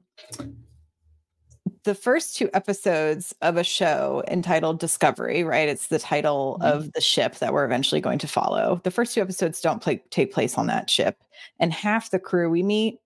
the 1.88 1.94
first 1.94 2.36
two 2.36 2.50
episodes 2.52 3.34
of 3.40 3.56
a 3.56 3.64
show 3.64 4.22
entitled 4.28 4.78
Discovery, 4.78 5.42
right? 5.42 5.70
It's 5.70 5.86
the 5.86 5.98
title 5.98 6.58
mm-hmm. 6.60 6.76
of 6.76 6.92
the 6.92 7.00
ship 7.00 7.36
that 7.36 7.54
we're 7.54 7.64
eventually 7.64 8.02
going 8.02 8.18
to 8.18 8.28
follow. 8.28 8.82
The 8.84 8.90
first 8.90 9.14
two 9.14 9.22
episodes 9.22 9.62
don't 9.62 9.80
play, 9.80 10.02
take 10.10 10.30
place 10.30 10.58
on 10.58 10.66
that 10.66 10.90
ship, 10.90 11.16
and 11.58 11.72
half 11.72 12.10
the 12.10 12.18
crew 12.18 12.50
we 12.50 12.62
meet 12.62 12.98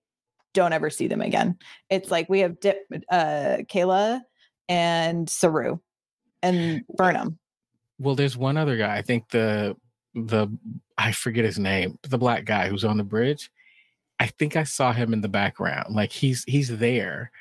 don't 0.53 0.73
ever 0.73 0.89
see 0.89 1.07
them 1.07 1.21
again. 1.21 1.57
It's 1.89 2.11
like 2.11 2.27
we 2.27 2.41
have 2.41 2.59
Dip, 2.59 2.79
uh, 3.09 3.59
Keyla 3.71 4.19
and 4.67 5.29
Saru 5.29 5.79
and 6.41 6.83
Burnham. 6.97 7.39
Well, 7.99 8.15
there's 8.15 8.35
one 8.35 8.57
other 8.57 8.75
guy. 8.75 8.97
I 8.97 9.01
think 9.01 9.29
the 9.29 9.77
the 10.13 10.49
I 10.97 11.13
forget 11.13 11.45
his 11.45 11.57
name, 11.57 11.97
the 12.01 12.17
black 12.17 12.43
guy 12.43 12.67
who's 12.67 12.83
on 12.83 12.97
the 12.97 13.03
bridge. 13.05 13.49
I 14.19 14.27
think 14.27 14.57
I 14.57 14.63
saw 14.63 14.91
him 14.91 15.13
in 15.13 15.21
the 15.21 15.29
background. 15.29 15.95
Like 15.95 16.11
he's 16.11 16.43
he's 16.43 16.77
there, 16.79 17.31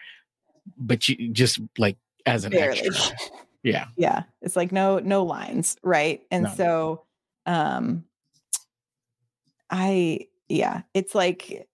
but 0.76 1.08
you 1.08 1.28
just 1.28 1.60
like 1.78 1.96
as 2.26 2.44
an 2.44 2.52
Barely. 2.52 2.80
extra. 2.80 3.16
Yeah. 3.64 3.84
Yeah. 3.96 4.24
It's 4.40 4.56
like 4.56 4.72
no 4.72 4.98
no 4.98 5.22
lines, 5.22 5.76
right? 5.84 6.20
And 6.32 6.42
no. 6.42 6.54
so 6.56 7.04
um 7.46 8.04
I 9.70 10.26
yeah, 10.48 10.82
it's 10.94 11.14
like 11.14 11.68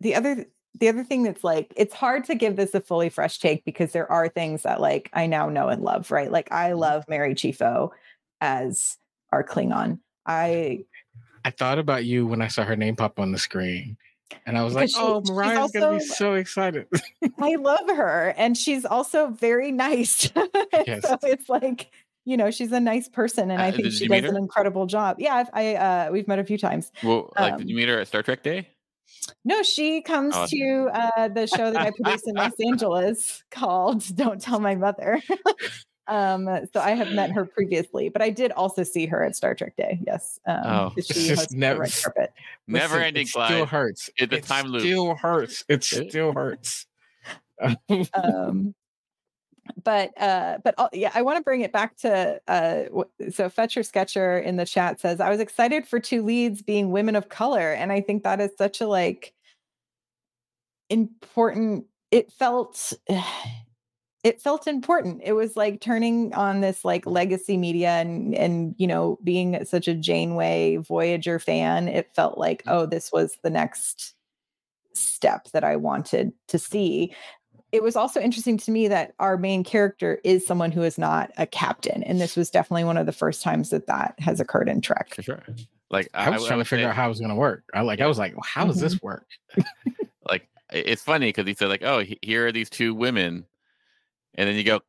the 0.00 0.14
other 0.14 0.46
the 0.78 0.88
other 0.88 1.04
thing 1.04 1.22
that's 1.22 1.44
like 1.44 1.72
it's 1.76 1.94
hard 1.94 2.24
to 2.24 2.34
give 2.34 2.56
this 2.56 2.74
a 2.74 2.80
fully 2.80 3.08
fresh 3.08 3.38
take 3.38 3.64
because 3.64 3.92
there 3.92 4.10
are 4.10 4.28
things 4.28 4.62
that 4.62 4.80
like 4.80 5.10
I 5.12 5.26
now 5.26 5.48
know 5.48 5.68
and 5.68 5.82
love, 5.82 6.10
right? 6.10 6.32
Like 6.32 6.50
I 6.50 6.70
mm-hmm. 6.70 6.78
love 6.78 7.04
Mary 7.08 7.34
Chieffo 7.34 7.90
as 8.40 8.96
our 9.30 9.44
Klingon. 9.44 10.00
I 10.26 10.84
I 11.44 11.50
thought 11.50 11.78
about 11.78 12.04
you 12.04 12.26
when 12.26 12.40
I 12.40 12.48
saw 12.48 12.64
her 12.64 12.76
name 12.76 12.96
pop 12.96 13.20
on 13.20 13.32
the 13.32 13.38
screen. 13.38 13.96
And 14.46 14.58
I 14.58 14.64
was 14.64 14.74
like, 14.74 14.90
she, 14.90 14.96
oh, 14.98 15.22
Myrriah's 15.26 15.58
also, 15.58 15.80
gonna 15.80 15.98
be 15.98 16.04
so 16.04 16.34
excited. 16.34 16.86
I 17.38 17.56
love 17.56 17.88
her. 17.88 18.34
And 18.36 18.56
she's 18.56 18.84
also 18.84 19.28
very 19.28 19.72
nice. 19.72 20.30
yes. 20.86 21.08
so 21.08 21.18
it's 21.22 21.48
like, 21.48 21.90
you 22.24 22.36
know, 22.36 22.50
she's 22.50 22.72
a 22.72 22.80
nice 22.80 23.08
person. 23.08 23.50
And 23.50 23.60
uh, 23.60 23.64
I 23.64 23.70
think 23.70 23.92
she 23.92 24.08
does 24.08 24.24
an 24.24 24.36
incredible 24.36 24.86
job. 24.86 25.16
Yeah, 25.18 25.34
I've, 25.34 25.50
I 25.52 25.74
uh 25.76 26.10
we've 26.10 26.28
met 26.28 26.38
a 26.38 26.44
few 26.44 26.58
times. 26.58 26.92
Well, 27.02 27.32
like 27.38 27.54
um, 27.54 27.58
did 27.58 27.68
you 27.68 27.76
meet 27.76 27.88
her 27.88 28.00
at 28.00 28.08
Star 28.08 28.22
Trek 28.22 28.42
Day? 28.42 28.68
No, 29.44 29.62
she 29.62 30.02
comes 30.02 30.34
oh. 30.36 30.46
to 30.46 30.90
uh, 30.92 31.28
the 31.28 31.46
show 31.46 31.70
that 31.70 31.80
I 31.80 31.90
produce 31.90 32.22
in 32.26 32.34
Los 32.34 32.52
Angeles 32.66 33.44
called 33.50 34.04
"Don't 34.16 34.40
Tell 34.40 34.60
My 34.60 34.74
Mother." 34.74 35.22
um, 36.06 36.48
so 36.72 36.80
I 36.80 36.90
have 36.90 37.12
met 37.12 37.30
her 37.32 37.44
previously, 37.44 38.08
but 38.08 38.22
I 38.22 38.30
did 38.30 38.52
also 38.52 38.82
see 38.82 39.06
her 39.06 39.22
at 39.22 39.36
Star 39.36 39.54
Trek 39.54 39.76
Day. 39.76 40.00
Yes, 40.06 40.38
um, 40.46 40.62
oh, 40.64 40.92
she 41.00 41.30
it's 41.30 41.52
never, 41.52 41.80
red 41.80 41.92
carpet. 42.02 42.32
Never 42.66 42.98
ending. 42.98 43.22
It 43.22 43.28
still 43.28 43.66
hurts. 43.66 44.10
It, 44.16 44.30
the 44.30 44.36
it 44.36 44.44
time 44.44 44.66
loop 44.66 44.82
still 44.82 45.14
hurts. 45.14 45.64
It 45.68 45.84
still 45.84 46.32
hurts. 46.32 46.86
um, 48.14 48.74
but 49.82 50.10
uh 50.20 50.58
but 50.62 50.74
uh, 50.78 50.88
yeah 50.92 51.10
i 51.14 51.22
want 51.22 51.38
to 51.38 51.42
bring 51.42 51.62
it 51.62 51.72
back 51.72 51.96
to 51.96 52.38
uh 52.48 52.82
so 53.30 53.48
fetcher 53.48 53.82
sketcher 53.82 54.38
in 54.38 54.56
the 54.56 54.66
chat 54.66 55.00
says 55.00 55.20
i 55.20 55.30
was 55.30 55.40
excited 55.40 55.86
for 55.86 55.98
two 55.98 56.22
leads 56.22 56.60
being 56.60 56.90
women 56.90 57.16
of 57.16 57.28
color 57.30 57.72
and 57.72 57.90
i 57.90 58.00
think 58.00 58.22
that 58.22 58.40
is 58.40 58.50
such 58.58 58.80
a 58.80 58.86
like 58.86 59.32
important 60.90 61.86
it 62.10 62.30
felt 62.30 62.92
it 64.24 64.40
felt 64.40 64.66
important 64.66 65.20
it 65.22 65.34
was 65.34 65.56
like 65.56 65.80
turning 65.80 66.34
on 66.34 66.60
this 66.60 66.84
like 66.84 67.06
legacy 67.06 67.56
media 67.56 67.90
and 67.90 68.34
and 68.34 68.74
you 68.78 68.86
know 68.86 69.18
being 69.22 69.64
such 69.64 69.86
a 69.86 69.94
janeway 69.94 70.76
voyager 70.76 71.38
fan 71.38 71.86
it 71.86 72.10
felt 72.14 72.38
like 72.38 72.64
mm. 72.64 72.72
oh 72.72 72.86
this 72.86 73.12
was 73.12 73.38
the 73.42 73.50
next 73.50 74.14
step 74.94 75.48
that 75.52 75.62
i 75.62 75.76
wanted 75.76 76.32
to 76.48 76.58
see 76.58 77.14
it 77.74 77.82
was 77.82 77.96
also 77.96 78.20
interesting 78.20 78.56
to 78.56 78.70
me 78.70 78.86
that 78.86 79.14
our 79.18 79.36
main 79.36 79.64
character 79.64 80.20
is 80.22 80.46
someone 80.46 80.70
who 80.70 80.84
is 80.84 80.96
not 80.96 81.32
a 81.38 81.44
captain, 81.44 82.04
and 82.04 82.20
this 82.20 82.36
was 82.36 82.48
definitely 82.48 82.84
one 82.84 82.96
of 82.96 83.06
the 83.06 83.10
first 83.10 83.42
times 83.42 83.70
that 83.70 83.88
that 83.88 84.14
has 84.20 84.38
occurred 84.38 84.68
in 84.68 84.80
Trek. 84.80 85.12
For 85.12 85.22
sure. 85.22 85.42
Like 85.90 86.08
I, 86.14 86.30
was 86.30 86.44
I, 86.44 86.46
trying 86.46 86.60
I 86.60 86.62
to 86.62 86.68
figure 86.68 86.84
say, 86.84 86.90
out 86.90 86.94
how 86.94 87.06
it 87.06 87.08
was 87.08 87.18
going 87.18 87.30
to 87.30 87.34
work. 87.34 87.64
I 87.74 87.80
like 87.80 88.00
I 88.00 88.06
was 88.06 88.16
like, 88.16 88.32
well, 88.34 88.44
how 88.44 88.64
does 88.64 88.76
mm-hmm. 88.76 88.84
this 88.84 89.02
work? 89.02 89.26
like 90.30 90.46
it's 90.72 91.02
funny 91.02 91.30
because 91.30 91.48
he 91.48 91.54
said 91.54 91.68
like, 91.68 91.82
oh, 91.82 92.04
here 92.22 92.46
are 92.46 92.52
these 92.52 92.70
two 92.70 92.94
women, 92.94 93.44
and 94.34 94.48
then 94.48 94.56
you 94.56 94.64
go, 94.64 94.80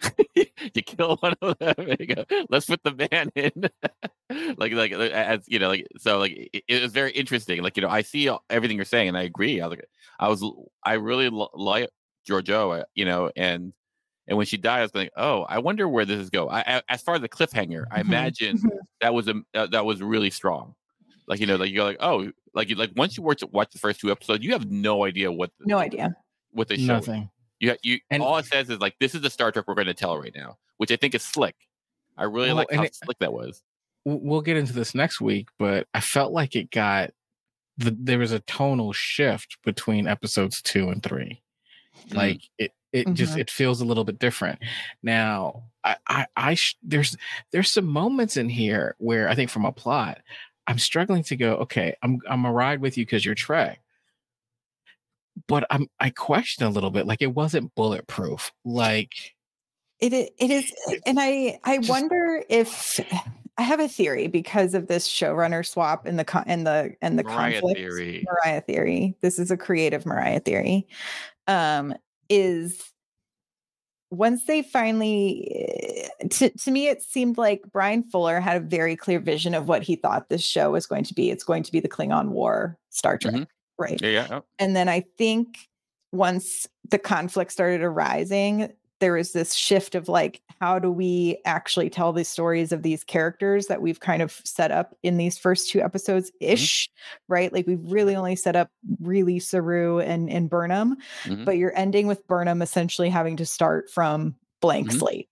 you 0.34 0.82
kill 0.82 1.16
one 1.16 1.34
of 1.42 1.58
them 1.58 1.74
and 1.78 1.96
you 2.00 2.14
go, 2.14 2.24
let's 2.48 2.66
put 2.66 2.82
the 2.82 3.08
man 3.10 3.30
in. 3.36 4.56
like, 4.56 4.72
like, 4.72 4.92
as 4.92 5.40
you 5.46 5.58
know, 5.58 5.68
like, 5.68 5.86
so, 5.98 6.18
like, 6.18 6.32
it, 6.52 6.64
it, 6.68 6.82
was 6.82 6.92
very 6.92 7.12
interesting. 7.12 7.62
Like, 7.62 7.76
you 7.76 7.82
know, 7.82 7.88
I 7.88 8.02
see 8.02 8.30
everything 8.48 8.76
you're 8.76 8.84
saying 8.84 9.08
and 9.08 9.18
I 9.18 9.22
agree. 9.22 9.60
I 9.60 9.66
was 9.66 9.76
like, 9.76 9.88
I 10.18 10.28
was, 10.28 10.44
I 10.84 10.94
really 10.94 11.28
like 11.54 11.90
Georgiou, 12.28 12.80
uh, 12.80 12.84
you 12.94 13.04
know, 13.04 13.30
and 13.36 13.72
and 14.30 14.36
when 14.36 14.46
she 14.46 14.56
died, 14.56 14.78
I 14.78 14.82
was 14.82 14.94
like, 14.94 15.10
oh, 15.16 15.42
I 15.42 15.58
wonder 15.58 15.88
where 15.88 16.04
this 16.04 16.20
is 16.20 16.30
go. 16.30 16.48
I, 16.48 16.60
I, 16.60 16.82
as 16.88 17.02
far 17.02 17.16
as 17.16 17.20
the 17.20 17.28
cliffhanger, 17.28 17.86
I 17.90 17.98
mm-hmm. 17.98 18.08
imagine 18.08 18.58
mm-hmm. 18.58 18.68
that 19.00 19.12
was 19.12 19.26
a 19.26 19.34
uh, 19.54 19.66
that 19.68 19.84
was 19.84 20.00
really 20.02 20.30
strong. 20.30 20.74
Like 21.26 21.40
you 21.40 21.46
know, 21.46 21.56
like 21.56 21.70
you 21.70 21.76
go 21.76 21.84
like, 21.84 21.96
oh, 22.00 22.30
like 22.54 22.68
you 22.68 22.76
like 22.76 22.92
once 22.96 23.16
you 23.16 23.24
watch 23.24 23.42
watch 23.50 23.72
the 23.72 23.78
first 23.78 24.00
two 24.00 24.10
episodes, 24.10 24.44
you 24.44 24.52
have 24.52 24.70
no 24.70 25.04
idea 25.04 25.32
what 25.32 25.50
the, 25.58 25.66
no 25.66 25.78
idea 25.78 26.14
what 26.52 26.68
they 26.68 26.76
show. 26.76 26.94
Nothing. 26.94 27.30
You 27.60 27.76
you 27.82 28.00
and 28.10 28.22
all 28.22 28.38
it 28.38 28.46
says 28.46 28.70
is 28.70 28.80
like 28.80 28.96
this 28.98 29.14
is 29.14 29.20
the 29.20 29.30
Star 29.30 29.52
Trek 29.52 29.66
we're 29.68 29.74
going 29.74 29.86
to 29.86 29.94
tell 29.94 30.18
right 30.18 30.34
now, 30.34 30.58
which 30.78 30.90
I 30.90 30.96
think 30.96 31.14
is 31.14 31.22
slick. 31.22 31.56
I 32.16 32.24
really 32.24 32.48
well, 32.48 32.56
like 32.56 32.72
how 32.72 32.82
it, 32.82 32.94
slick 32.94 33.18
that 33.20 33.32
was. 33.32 33.62
We'll 34.04 34.40
get 34.40 34.56
into 34.56 34.72
this 34.72 34.94
next 34.94 35.20
week, 35.20 35.48
but 35.58 35.86
I 35.92 36.00
felt 36.00 36.32
like 36.32 36.56
it 36.56 36.70
got 36.70 37.10
the, 37.76 37.94
there 37.98 38.18
was 38.18 38.32
a 38.32 38.40
tonal 38.40 38.92
shift 38.92 39.58
between 39.64 40.08
episodes 40.08 40.62
two 40.62 40.88
and 40.88 41.02
three. 41.02 41.42
Mm-hmm. 42.06 42.16
Like 42.16 42.40
it, 42.58 42.72
it 42.92 43.06
mm-hmm. 43.06 43.14
just 43.14 43.36
it 43.36 43.50
feels 43.50 43.80
a 43.80 43.84
little 43.84 44.04
bit 44.04 44.18
different. 44.18 44.60
Now, 45.02 45.64
I, 45.84 45.96
I, 46.08 46.26
I 46.36 46.54
sh- 46.54 46.76
there's 46.82 47.16
there's 47.52 47.70
some 47.70 47.86
moments 47.86 48.36
in 48.36 48.48
here 48.48 48.96
where 48.98 49.28
I 49.28 49.34
think 49.34 49.50
from 49.50 49.64
a 49.64 49.72
plot, 49.72 50.18
I'm 50.66 50.78
struggling 50.78 51.22
to 51.24 51.36
go. 51.36 51.56
Okay, 51.56 51.94
I'm 52.02 52.20
I'm 52.28 52.44
a 52.44 52.52
ride 52.52 52.80
with 52.80 52.96
you 52.96 53.04
because 53.04 53.24
you're 53.24 53.34
Trek, 53.34 53.80
but 55.46 55.66
I'm 55.70 55.88
I 55.98 56.10
question 56.10 56.66
a 56.66 56.70
little 56.70 56.90
bit. 56.90 57.06
Like 57.06 57.22
it 57.22 57.34
wasn't 57.34 57.74
bulletproof. 57.74 58.52
Like 58.64 59.34
it 59.98 60.12
it 60.12 60.50
is, 60.50 60.72
and 61.06 61.18
I 61.20 61.58
I 61.64 61.78
wonder 61.78 62.42
if 62.48 63.00
I 63.58 63.62
have 63.62 63.80
a 63.80 63.88
theory 63.88 64.26
because 64.26 64.74
of 64.74 64.86
this 64.86 65.06
showrunner 65.06 65.66
swap 65.66 66.06
in 66.06 66.16
the 66.16 66.44
and 66.46 66.66
the 66.66 66.94
and 67.02 67.18
the 67.18 67.24
Myrriah 67.24 67.60
conflict. 67.60 67.78
Theory. 67.78 68.24
Myrriah 68.26 68.62
theory. 68.62 69.16
This 69.20 69.38
is 69.38 69.50
a 69.50 69.56
creative 69.56 70.06
Myrriah 70.06 70.40
theory 70.40 70.86
um, 71.46 71.94
is 72.28 72.90
once 74.10 74.44
they 74.46 74.62
finally 74.62 76.08
eh, 76.20 76.28
to, 76.28 76.50
to 76.50 76.70
me 76.70 76.88
it 76.88 77.00
seemed 77.00 77.38
like 77.38 77.62
bryan 77.72 78.02
fuller 78.02 78.40
had 78.40 78.56
a 78.56 78.64
very 78.64 78.96
clear 78.96 79.20
vision 79.20 79.54
of 79.54 79.68
what 79.68 79.84
he 79.84 79.94
thought 79.94 80.28
this 80.28 80.42
show 80.42 80.72
was 80.72 80.84
going 80.84 81.04
to 81.04 81.14
be 81.14 81.30
it's 81.30 81.44
going 81.44 81.62
to 81.62 81.70
be 81.70 81.78
the 81.78 81.88
klingon 81.88 82.30
war 82.30 82.76
star 82.90 83.16
trek 83.16 83.34
mm-hmm. 83.34 83.44
Right 83.80 84.00
yeah, 84.02 84.26
yeah 84.30 84.40
and 84.58 84.76
then 84.76 84.88
i 84.88 85.04
think 85.18 85.68
once 86.12 86.68
the 86.90 86.98
conflict 86.98 87.52
started 87.52 87.82
arising 87.82 88.72
there 89.00 89.14
was 89.14 89.32
this 89.32 89.54
shift 89.54 89.94
of 89.94 90.08
like 90.08 90.42
how 90.60 90.78
do 90.78 90.90
we 90.90 91.38
actually 91.44 91.90
tell 91.90 92.12
the 92.12 92.24
stories 92.24 92.70
of 92.70 92.82
these 92.82 93.02
characters 93.02 93.66
that 93.66 93.82
we've 93.82 94.00
kind 94.00 94.22
of 94.22 94.40
set 94.44 94.70
up 94.70 94.94
in 95.02 95.16
these 95.16 95.38
first 95.38 95.70
two 95.70 95.80
episodes 95.80 96.30
ish 96.40 96.86
mm-hmm. 96.86 97.32
right 97.32 97.52
like 97.52 97.66
we've 97.66 97.90
really 97.90 98.14
only 98.14 98.36
set 98.36 98.54
up 98.54 98.70
really 99.00 99.38
saru 99.38 99.98
and 99.98 100.30
and 100.30 100.48
burnham 100.48 100.96
mm-hmm. 101.24 101.44
but 101.44 101.56
you're 101.56 101.76
ending 101.76 102.06
with 102.06 102.26
burnham 102.26 102.62
essentially 102.62 103.08
having 103.08 103.36
to 103.36 103.46
start 103.46 103.90
from 103.90 104.36
blank 104.60 104.88
mm-hmm. 104.88 104.98
slate 104.98 105.28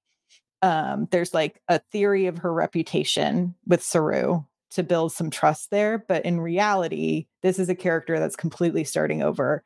um 0.62 1.06
there's 1.11 1.34
like 1.34 1.61
a 1.68 1.78
theory 1.92 2.26
of 2.26 2.38
her 2.38 2.52
reputation 2.52 3.54
with 3.66 3.82
saru 3.82 4.42
to 4.70 4.83
build 4.83 5.12
some 5.12 5.31
trust 5.31 5.70
there. 5.70 5.98
But 5.98 6.24
in 6.24 6.40
reality, 6.40 7.26
this 7.42 7.59
is 7.59 7.68
a 7.68 7.74
character 7.74 8.18
that's 8.18 8.37
completely 8.37 8.85
starting 8.85 9.22
over 9.22 9.62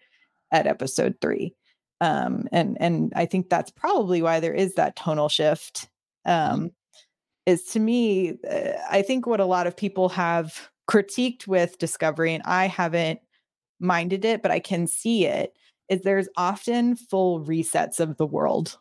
at 0.53 0.67
episode 0.67 1.17
three. 1.21 1.55
Um, 2.01 2.49
and 2.53 2.77
and 2.81 3.13
I 3.17 3.27
think 3.27 3.49
that's 3.49 3.71
probably 3.71 4.23
why 4.23 4.41
there 4.41 4.55
is 4.55 4.75
that 4.75 4.97
tonal 4.97 5.29
shift. 5.29 5.89
Mm-hmm. 6.45 6.65
Um, 6.65 6.71
is 7.47 7.65
to 7.67 7.81
me, 7.81 8.39
uh, 8.51 8.73
I 8.91 9.03
think 9.03 9.27
what 9.27 9.41
a 9.41 9.45
lot 9.47 9.67
of 9.67 9.77
people 9.77 10.09
have 10.11 10.69
critiqued 10.91 11.47
with 11.49 11.79
Discovery, 11.79 12.35
and 12.35 12.43
I 12.45 12.67
haven't 12.69 13.21
minded 13.81 14.25
it, 14.25 14.43
but 14.43 14.51
I 14.53 14.61
can 14.61 14.87
see 14.87 15.27
it. 15.27 15.55
Is 15.89 16.03
there's 16.03 16.29
often 16.37 16.97
full 16.97 17.45
resets 17.45 18.01
of 18.01 18.17
the 18.19 18.27
world 18.27 18.79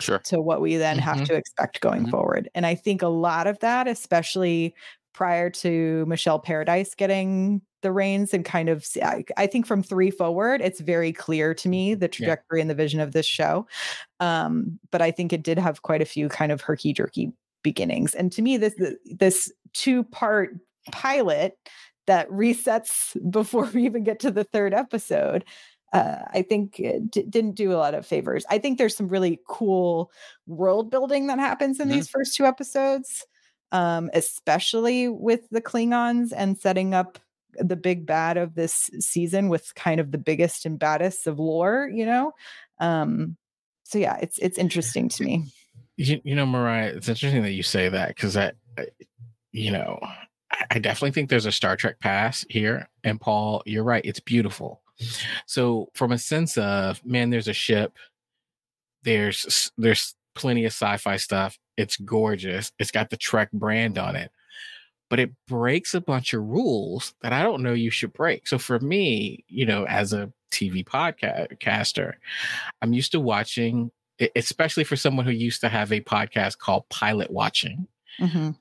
Sure. 0.00 0.24
to 0.24 0.40
what 0.40 0.60
we 0.60 0.76
then 0.76 0.98
have 0.98 1.22
Mhm. 1.22 1.24
to 1.24 1.34
expect 1.34 1.80
going 1.80 2.04
Mhm. 2.04 2.10
forward. 2.10 2.48
And 2.54 2.66
I 2.66 2.74
think 2.74 3.02
a 3.02 3.08
lot 3.08 3.46
of 3.46 3.58
that, 3.60 3.88
especially 3.88 4.74
prior 5.18 5.50
to 5.50 6.04
Michelle 6.06 6.38
Paradise 6.38 6.94
getting 6.94 7.60
the 7.82 7.90
reins 7.90 8.32
and 8.32 8.44
kind 8.44 8.68
of, 8.68 8.86
I, 9.02 9.24
I 9.36 9.48
think 9.48 9.66
from 9.66 9.82
three 9.82 10.12
forward, 10.12 10.60
it's 10.60 10.78
very 10.80 11.12
clear 11.12 11.54
to 11.54 11.68
me 11.68 11.94
the 11.94 12.06
trajectory 12.06 12.60
and 12.60 12.70
the 12.70 12.74
vision 12.74 13.00
of 13.00 13.10
this 13.12 13.26
show. 13.26 13.66
Um, 14.20 14.78
but 14.92 15.02
I 15.02 15.10
think 15.10 15.32
it 15.32 15.42
did 15.42 15.58
have 15.58 15.82
quite 15.82 16.00
a 16.02 16.04
few 16.04 16.28
kind 16.28 16.52
of 16.52 16.60
herky 16.60 16.92
jerky 16.92 17.32
beginnings. 17.64 18.14
And 18.14 18.30
to 18.30 18.42
me, 18.42 18.56
this 18.58 18.74
this 19.04 19.52
two 19.74 20.04
part 20.04 20.50
pilot 20.92 21.58
that 22.06 22.28
resets 22.30 23.16
before 23.32 23.64
we 23.74 23.84
even 23.84 24.04
get 24.04 24.20
to 24.20 24.30
the 24.30 24.44
third 24.44 24.72
episode 24.72 25.44
uh, 25.94 26.18
I 26.34 26.42
think 26.42 26.78
it 26.78 27.10
d- 27.10 27.22
didn't 27.30 27.52
do 27.54 27.72
a 27.72 27.80
lot 27.80 27.94
of 27.94 28.04
favors. 28.06 28.44
I 28.50 28.58
think 28.58 28.76
there's 28.76 28.94
some 28.94 29.08
really 29.08 29.40
cool 29.48 30.10
world 30.46 30.90
building 30.90 31.28
that 31.28 31.38
happens 31.38 31.80
in 31.80 31.88
Mhm. 31.88 31.92
these 31.92 32.08
first 32.10 32.34
two 32.36 32.44
episodes, 32.44 33.24
um, 33.72 34.10
especially 34.14 35.08
with 35.08 35.48
the 35.50 35.60
Klingons 35.60 36.32
and 36.36 36.58
setting 36.58 36.94
up 36.94 37.18
the 37.54 37.76
big 37.76 38.06
bad 38.06 38.36
of 38.36 38.54
this 38.54 38.90
season 39.00 39.48
with 39.48 39.74
kind 39.74 40.00
of 40.00 40.12
the 40.12 40.18
biggest 40.18 40.64
and 40.64 40.78
baddest 40.78 41.26
of 41.26 41.38
lore, 41.38 41.90
you 41.92 42.06
know. 42.06 42.32
Um, 42.78 43.36
so 43.84 43.98
yeah, 43.98 44.18
it's 44.20 44.38
it's 44.38 44.58
interesting 44.58 45.08
to 45.10 45.24
me. 45.24 45.44
You, 45.96 46.20
you 46.22 46.34
know, 46.34 46.46
Myrriah, 46.46 46.92
it's 46.94 47.08
interesting 47.08 47.42
that 47.42 47.52
you 47.52 47.62
say 47.62 47.88
that 47.88 48.08
because 48.08 48.36
I, 48.36 48.52
I- 48.78 48.88
you 49.50 49.72
know, 49.72 49.98
I, 50.52 50.66
I 50.72 50.78
definitely 50.78 51.12
think 51.12 51.30
there's 51.30 51.46
a 51.46 51.52
Star 51.52 51.74
Trek 51.74 51.98
pass 52.00 52.44
here. 52.48 52.88
And 53.02 53.20
Paul, 53.20 53.62
you're 53.66 53.82
right. 53.82 54.04
It's 54.04 54.20
beautiful. 54.20 54.82
So, 55.46 55.88
from 55.94 56.12
a 56.12 56.18
sense 56.18 56.58
of 56.58 57.04
man, 57.04 57.30
there's 57.30 57.48
a 57.48 57.52
ship. 57.52 57.96
There's 59.02 59.72
there's 59.78 60.14
plenty 60.34 60.64
of 60.64 60.72
sci-fi 60.72 61.16
stuff. 61.16 61.58
It's 61.78 61.96
gorgeous. 61.96 62.72
It's 62.78 62.90
got 62.90 63.08
the 63.08 63.16
Trek 63.16 63.50
brand 63.52 63.96
on 63.96 64.16
it, 64.16 64.30
but 65.08 65.18
it 65.20 65.30
breaks 65.46 65.94
a 65.94 66.00
bunch 66.00 66.34
of 66.34 66.42
rules 66.42 67.14
that 67.22 67.32
I 67.32 67.42
don't 67.42 67.62
know 67.62 67.72
you 67.72 67.90
should 67.90 68.12
break. 68.12 68.46
So 68.46 68.58
for 68.58 68.78
me, 68.80 69.44
you 69.48 69.64
know, 69.64 69.84
as 69.84 70.12
a 70.12 70.30
TV 70.50 70.84
podcaster, 70.84 72.14
I'm 72.82 72.92
used 72.92 73.12
to 73.12 73.20
watching, 73.20 73.90
especially 74.36 74.84
for 74.84 74.96
someone 74.96 75.24
who 75.24 75.32
used 75.32 75.60
to 75.62 75.68
have 75.68 75.92
a 75.92 76.00
podcast 76.00 76.58
called 76.58 76.88
Pilot 76.90 77.30
Watching. 77.30 77.86
Mhm. 78.20 78.56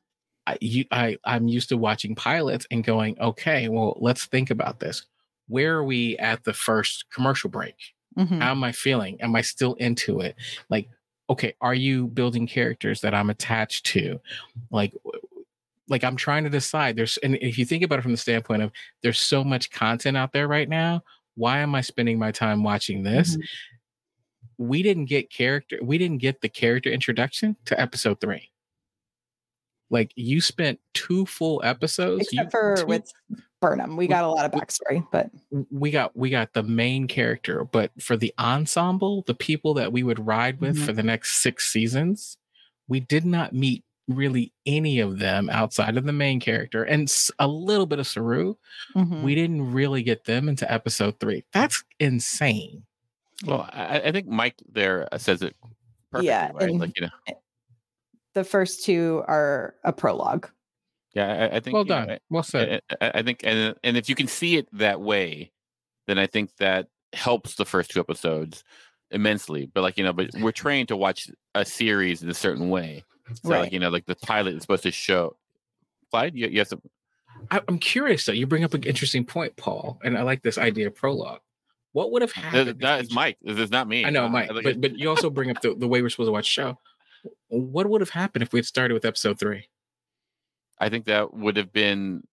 I, 0.46 0.58
you, 0.62 0.86
I, 0.92 1.18
I'm 1.26 1.48
used 1.50 1.70
to 1.70 1.78
watching 1.78 2.16
pilots 2.16 2.66
and 2.72 2.84
going, 2.84 3.20
okay, 3.20 3.68
well, 3.68 3.98
let's 4.00 4.26
think 4.28 4.50
about 4.50 4.80
this. 4.80 5.06
Where 5.50 5.76
are 5.78 5.84
we 5.84 6.18
at 6.20 6.44
the 6.46 6.54
first 6.54 7.06
commercial 7.14 7.50
break? 7.50 7.76
Mhm. 8.18 8.40
How 8.42 8.52
am 8.52 8.64
I 8.64 8.72
feeling? 8.72 9.20
Am 9.22 9.36
I 9.36 9.42
still 9.42 9.74
into 9.76 10.22
it? 10.22 10.36
Like, 10.70 10.90
okay, 11.30 11.54
are 11.62 11.74
you 11.76 12.08
building 12.08 12.48
characters 12.48 13.02
that 13.02 13.14
I'm 13.14 13.30
attached 13.30 13.86
to? 13.88 14.20
Like, 14.72 14.94
like 15.90 16.04
I'm 16.04 16.16
trying 16.16 16.44
to 16.46 16.50
decide. 16.50 16.96
There's, 16.96 17.18
and 17.18 17.36
if 17.36 17.58
you 17.58 17.66
think 17.66 17.84
about 17.84 18.00
it 18.00 18.02
from 18.04 18.12
the 18.12 18.18
standpoint 18.18 18.62
of 18.62 18.72
there's 19.04 19.20
so 19.20 19.44
much 19.44 19.72
content 19.72 20.18
out 20.18 20.34
there 20.34 20.48
right 20.48 20.68
now. 20.70 21.04
Why 21.36 21.60
am 21.60 21.76
I 21.76 21.82
spending 21.82 22.18
my 22.18 22.32
time 22.32 22.64
watching 22.64 23.04
this? 23.04 23.38
Mhm. 23.38 23.42
We 24.58 24.82
didn't 24.82 25.06
get 25.06 25.30
character. 25.30 25.78
We 25.84 25.98
didn't 26.00 26.18
get 26.18 26.42
the 26.42 26.50
character 26.50 26.90
introduction 26.90 27.56
to 27.66 27.80
episode 27.80 28.20
three. 28.20 28.50
Like 29.90 30.12
you 30.16 30.42
spent 30.42 30.80
two 30.94 31.26
full 31.26 31.62
episodes. 31.64 32.24
Except 32.24 32.46
you, 32.46 32.50
for 32.50 32.76
two- 32.78 32.86
with 32.88 33.14
Burnham, 33.60 33.98
we 33.98 34.08
got 34.08 34.24
a 34.24 34.28
lot 34.28 34.46
of 34.46 34.52
backstory, 34.52 35.06
but 35.12 35.30
we 35.72 35.90
got 35.92 36.16
we 36.16 36.30
got 36.30 36.54
the 36.54 36.64
main 36.64 37.08
character 37.08 37.64
but 37.64 37.92
for 38.02 38.16
the 38.16 38.34
ensemble 38.40 39.24
the 39.26 39.34
people 39.34 39.74
that 39.74 39.92
we 39.92 40.04
would 40.04 40.26
ride 40.26 40.62
with 40.62 40.78
Mhm. 40.78 40.86
for 40.86 40.94
the 40.94 41.02
next 41.04 41.42
six 41.42 41.72
seasons 41.72 42.38
we 42.88 43.00
did 43.00 43.26
not 43.26 43.54
meet 43.54 43.84
really 44.08 44.54
any 44.66 45.00
of 45.00 45.20
them 45.20 45.50
outside 45.50 45.98
of 45.98 46.06
the 46.06 46.14
main 46.14 46.40
character 46.40 46.84
and 46.84 47.12
a 47.40 47.48
little 47.48 47.86
bit 47.88 48.00
of 48.00 48.06
saru 48.08 48.54
mhm. 48.96 49.24
we 49.24 49.34
didn't 49.36 49.72
really 49.74 50.04
get 50.04 50.24
them 50.26 50.48
into 50.48 50.72
episode 50.72 51.20
three 51.20 51.44
that's 51.52 51.84
insane 52.00 52.84
Well, 53.46 53.68
I, 53.74 54.02
I 54.06 54.12
think 54.12 54.28
Mike 54.28 54.56
there 54.72 55.08
uh, 55.12 55.18
says 55.18 55.42
it 55.42 55.56
perfectly, 56.12 56.28
Yeah, 56.28 56.52
right? 56.54 56.74
Like 56.74 56.98
you 57.00 57.08
know, 57.08 57.36
the 58.34 58.44
first 58.44 58.84
two 58.86 59.24
are 59.28 59.76
a 59.84 59.92
prologue. 59.94 60.48
Yeah, 61.18 61.50
I, 61.52 61.58
I 61.58 61.60
think. 61.60 61.74
well 61.74 61.84
you 61.84 61.90
know, 61.90 62.06
done 62.06 62.20
well 62.30 62.44
said 62.44 62.82
I, 63.02 63.12
I- 63.16 63.22
think, 63.24 63.42
and 63.44 63.76
and 63.84 63.98
if 63.98 64.08
you 64.10 64.16
can 64.16 64.28
see 64.28 64.58
it 64.58 64.68
that 64.74 65.02
way, 65.02 65.52
then 66.08 66.18
I 66.18 66.28
think 66.28 66.56
that 66.58 66.88
helps 67.14 67.56
the 67.56 67.66
first 67.66 67.92
two 67.92 68.00
episodes 68.00 68.64
immensely. 69.12 69.70
But 69.74 69.82
like 69.82 69.98
you 69.98 70.04
know, 70.04 70.14
but 70.14 70.30
we're 70.40 70.52
trained 70.52 70.88
to 70.90 70.98
watch 70.98 71.30
a 71.56 71.66
series 71.66 72.22
in 72.24 72.30
a 72.30 72.34
certain 72.34 72.70
way. 72.70 73.04
So 73.42 73.50
Right. 73.50 73.60
like 73.62 73.74
you 73.74 73.80
know, 73.80 73.90
like 73.90 74.06
the 74.06 74.16
pilot 74.16 74.56
is 74.56 74.62
supposed 74.62 74.84
to 74.84 74.92
show. 74.92 75.36
Clyde, 76.12 76.36
you, 76.36 76.48
you 76.48 76.60
have 76.60 76.70
to. 76.70 76.82
I, 77.52 77.62
i'm 77.68 77.78
curious 77.78 78.26
though 78.26 78.32
you 78.32 78.48
bring 78.48 78.64
up 78.64 78.74
an 78.74 78.82
interesting 78.84 79.24
point 79.24 79.56
paul 79.58 80.00
and 80.04 80.18
i 80.18 80.24
like 80.24 80.42
this 80.42 80.58
idea 80.58 80.88
of 80.88 80.96
prologue 80.96 81.40
what 81.92 82.12
would 82.12 82.24
have 82.24 82.32
happened 82.32 82.80
That 82.82 83.02
is 83.02 83.14
Mike. 83.14 83.38
This 83.44 83.60
is 83.60 83.70
not 83.70 83.88
me. 83.88 84.06
I 84.06 84.10
know, 84.10 84.28
Mike, 84.28 84.50
but 84.52 84.82
but 84.82 84.98
you 84.98 85.08
also 85.10 85.30
bring 85.30 85.52
up 85.52 85.62
the, 85.62 85.76
the 85.76 85.88
way 85.88 86.02
we're 86.02 86.10
supposed 86.10 86.30
to 86.30 86.32
watch 86.32 86.48
the 86.48 86.62
show. 86.62 86.80
What 87.50 87.88
would 87.90 88.02
have 88.02 88.10
happened 88.10 88.42
if 88.44 88.54
we 88.54 88.58
had 88.60 88.66
started 88.66 88.94
with 88.96 89.06
episode 89.06 89.38
three? 89.40 89.68
I 90.80 90.90
think 90.90 91.06
that 91.06 91.34
would 91.34 91.58
have 91.58 91.72
been 91.74 92.24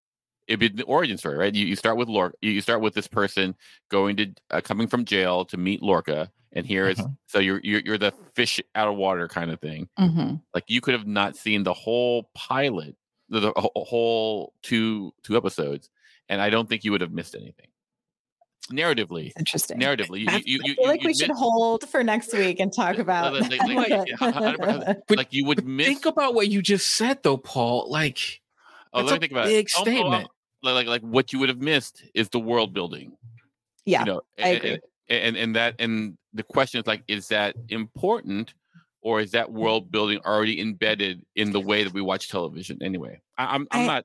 it'd 0.47 0.61
be 0.61 0.69
the 0.69 0.85
origin 0.85 1.17
story, 1.17 1.39
right? 1.39 1.55
You, 1.55 1.65
you 1.65 1.75
start 1.77 1.97
with 1.97 2.07
Lorca. 2.09 2.37
You, 2.43 2.61
start 2.61 2.83
with 2.83 2.93
this 2.93 3.09
person 3.09 3.55
going 3.91 4.17
to 4.17 4.27
uh, 4.51 4.61
coming 4.61 4.87
from 4.89 5.07
jail 5.07 5.45
to 5.47 5.57
meet 5.57 5.83
Lorca, 5.83 6.31
and 6.53 6.67
here 6.67 6.87
is 6.89 6.99
Mhm. 6.99 7.17
so 7.27 7.39
you're, 7.39 7.61
you're 7.65 7.81
you're 7.81 7.99
the 7.99 8.13
fish 8.35 8.61
out 8.75 8.89
of 8.89 8.97
water 8.97 9.27
kind 9.29 9.51
of 9.51 9.61
thing. 9.61 9.89
Mhm. 9.99 10.43
Like 10.53 10.65
you 10.69 10.81
could 10.83 10.93
have 10.95 11.07
not 11.07 11.37
seen 11.37 11.63
the 11.63 11.73
whole 11.73 12.31
pilot, 12.35 12.95
the, 13.31 13.41
the 13.41 13.53
whole 13.75 14.53
two 14.63 15.13
two 15.23 15.37
episodes, 15.37 15.89
and 16.29 16.43
I 16.43 16.51
don't 16.51 16.69
think 16.69 16.85
you 16.85 16.93
would 16.93 17.01
have 17.01 17.13
missed 17.13 17.35
anything. 17.35 17.69
Narratively, 18.73 19.33
Interesting. 19.39 19.79
narratively, 19.79 20.21
you, 20.21 20.27
That's- 20.27 20.47
you, 20.47 20.59
I 20.65 20.69
you, 20.69 20.75
feel 20.75 20.87
like 20.87 21.03
we 21.03 21.13
should 21.15 21.29
missed- 21.29 21.39
hold 21.41 21.89
for 21.89 22.03
next 22.03 22.33
week 22.33 22.61
and 22.61 22.73
talk 22.73 22.99
about. 22.99 23.35
like- 23.35 23.51
like- 23.51 23.61
like, 23.91 24.09
yeah, 24.09 24.17
100%. 24.17 24.97
But- 25.09 25.19
like 25.19 25.33
you 25.33 25.45
would 25.45 25.67
miss. 25.67 25.87
think 25.87 26.07
about 26.07 26.35
what 26.35 26.49
you 26.49 26.63
just 26.63 26.89
said, 26.89 27.23
though, 27.23 27.37
Paul. 27.37 27.91
Like, 27.91 28.41
oh, 28.95 29.03
let 29.03 29.11
me 29.11 29.17
a 29.17 29.21
think 29.21 29.33
about 29.33 29.47
big 29.47 29.67
it. 29.67 29.73
Oh, 29.77 29.79
oh, 29.79 29.81
oh, 29.81 29.85
statement. 29.85 30.29
like, 30.63 30.75
like 30.75 30.87
like 30.87 31.03
what 31.03 31.33
you 31.33 31.39
would 31.41 31.51
have 31.51 31.61
missed 31.61 32.03
is 32.15 32.29
the 32.31 32.41
world 32.41 32.73
building. 32.73 33.13
yeah, 33.85 34.01
you 34.01 34.07
know 34.07 34.21
I 34.39 34.49
and, 34.49 34.57
agree. 34.57 34.71
and, 34.71 34.81
and 35.11 35.37
and 35.37 35.57
that 35.57 35.75
and 35.79 36.17
the 36.33 36.43
question 36.43 36.81
is 36.81 36.87
like 36.87 37.03
is 37.07 37.29
that 37.29 37.55
important 37.69 38.55
or 39.03 39.21
is 39.21 39.33
that 39.33 39.53
world 39.53 39.91
building 39.93 40.19
already 40.25 40.59
embedded 40.59 41.21
in 41.37 41.53
the 41.53 41.61
way 41.61 41.85
that 41.85 41.93
we 41.93 42.01
watch 42.01 42.31
television 42.31 42.79
anyway 42.83 43.21
I, 43.37 43.55
i'm 43.55 43.67
i'm 43.73 43.81
I- 43.83 43.87
not 43.87 44.05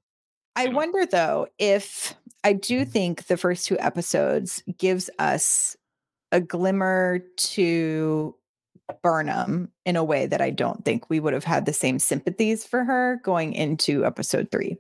I 0.60 0.64
you 0.64 0.70
know. 0.72 0.78
wonder 0.78 1.06
though 1.06 1.48
if 1.58 2.16
I 2.44 2.54
do 2.54 2.86
think 2.86 3.28
the 3.28 3.38
first 3.38 3.66
two 3.66 3.78
episodes 3.80 4.64
gives 4.78 5.10
us 5.20 5.76
a 6.32 6.40
glimmer 6.40 7.20
to 7.38 8.36
Burnham 9.04 9.72
in 9.86 9.96
a 9.96 10.04
way 10.04 10.26
that 10.26 10.42
I 10.42 10.50
don't 10.50 10.84
think 10.84 11.10
we 11.10 11.20
would 11.20 11.34
have 11.34 11.44
had 11.44 11.66
the 11.66 11.74
same 11.74 12.00
sympathies 12.00 12.66
for 12.66 12.84
her 12.84 13.20
going 13.24 13.54
into 13.54 14.06
episode 14.06 14.50
three. 14.52 14.78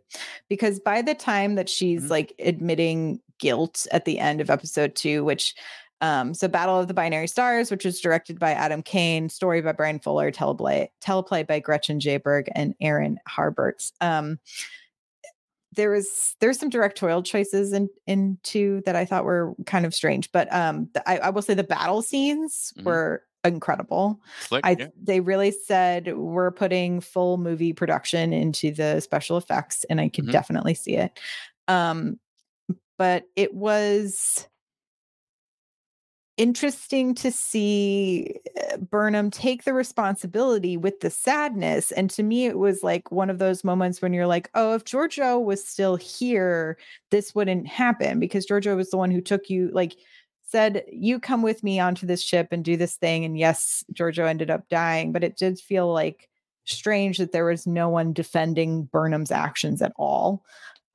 Because 0.49 0.79
by 0.79 1.01
the 1.01 1.13
time 1.13 1.55
that 1.55 1.69
she's 1.69 2.05
Mhm. 2.05 2.09
like 2.09 2.33
admitting 2.39 3.19
guilt 3.39 3.85
at 3.91 4.05
the 4.05 4.19
end 4.19 4.41
of 4.41 4.49
episode 4.49 4.95
two, 4.95 5.23
which 5.23 5.55
um, 6.01 6.33
so 6.33 6.47
Battle 6.47 6.79
of 6.79 6.87
the 6.87 6.93
Binary 6.93 7.27
Stars, 7.27 7.69
which 7.69 7.83
was 7.83 7.99
directed 7.99 8.39
by 8.39 8.51
Adam 8.53 8.81
Kane, 8.81 9.27
story 9.27 9.59
by 9.61 9.73
Bryan 9.73 9.99
Fuller, 9.99 10.31
teleplay, 10.31 10.87
teleplay 11.01 11.45
by 11.45 11.59
Gretchen 11.59 11.99
J. 11.99 12.15
Berg 12.15 12.47
and 12.55 12.73
Aaron 12.79 13.19
Harberts. 13.27 13.91
Um, 13.99 14.39
there 15.73 15.91
was 15.91 16.35
there's 16.39 16.59
some 16.59 16.69
directorial 16.69 17.23
choices 17.23 17.73
in 17.73 17.89
in 18.07 18.37
two 18.43 18.81
that 18.85 18.95
I 18.95 19.05
thought 19.05 19.25
were 19.25 19.53
kind 19.65 19.85
of 19.85 19.93
strange, 19.93 20.31
but 20.31 20.51
um, 20.53 20.89
the, 20.93 21.07
I, 21.09 21.17
I 21.19 21.29
will 21.29 21.41
say 21.41 21.53
the 21.53 21.63
battle 21.63 22.01
scenes 22.01 22.73
Mhm. 22.77 22.83
were 22.85 23.23
incredible. 23.45 24.19
slick 24.39 24.65
I 24.65 24.75
yeah. 24.79 24.87
they 25.01 25.19
really 25.21 25.51
said 25.51 26.17
we're 26.17 26.51
putting 26.51 26.99
full 27.01 27.37
movie 27.37 27.71
production 27.73 28.33
into 28.33 28.71
the 28.73 28.99
special 28.99 29.37
effects, 29.37 29.85
and 29.89 30.01
I 30.01 30.09
could 30.09 30.25
Mhm. 30.25 30.31
definitely 30.31 30.73
see 30.73 30.97
it. 30.97 31.19
Um, 31.67 32.19
but 32.97 33.25
it 33.35 33.53
was 33.53 34.47
interesting 36.39 37.13
to 37.13 37.31
see 37.31 38.39
uh, 38.57 38.77
Burnham 38.77 39.29
take 39.29 39.65
the 39.65 39.73
responsibility 39.73 40.77
with 40.77 41.01
the 41.01 41.09
sadness. 41.09 41.91
And 41.91 42.09
to 42.11 42.23
me, 42.23 42.45
it 42.45 42.57
was 42.57 42.81
like 42.81 43.11
one 43.11 43.29
of 43.29 43.39
those 43.39 43.65
moments 43.65 44.01
when 44.01 44.13
you're 44.13 44.25
like, 44.25 44.49
oh, 44.55 44.73
if 44.73 44.85
Georgiou 44.85 45.43
was 45.43 45.63
still 45.63 45.97
here, 45.97 46.77
this 47.11 47.35
wouldn't 47.35 47.67
happen 47.67 48.19
because 48.19 48.47
Georgiou 48.47 48.77
was 48.77 48.89
the 48.89 48.97
one 48.97 49.11
who 49.11 49.19
took 49.19 49.49
you, 49.49 49.69
like, 49.73 49.95
said, 50.43 50.85
you 50.89 51.19
come 51.19 51.41
with 51.41 51.61
me 51.61 51.77
onto 51.77 52.07
this 52.07 52.23
ship 52.23 52.47
and 52.51 52.63
do 52.63 52.77
this 52.77 52.95
thing. 52.95 53.25
And 53.25 53.37
yes, 53.37 53.83
Georgiou 53.93 54.25
ended 54.25 54.49
up 54.49 54.67
dying, 54.69 55.11
but 55.11 55.25
it 55.25 55.35
did 55.35 55.59
feel 55.59 55.91
like 55.91 56.29
strange 56.63 57.17
that 57.17 57.33
there 57.33 57.45
was 57.45 57.67
no 57.67 57.89
one 57.89 58.13
defending 58.13 58.85
Burnham's 58.85 59.31
actions 59.31 59.81
at 59.81 59.91
all 59.97 60.43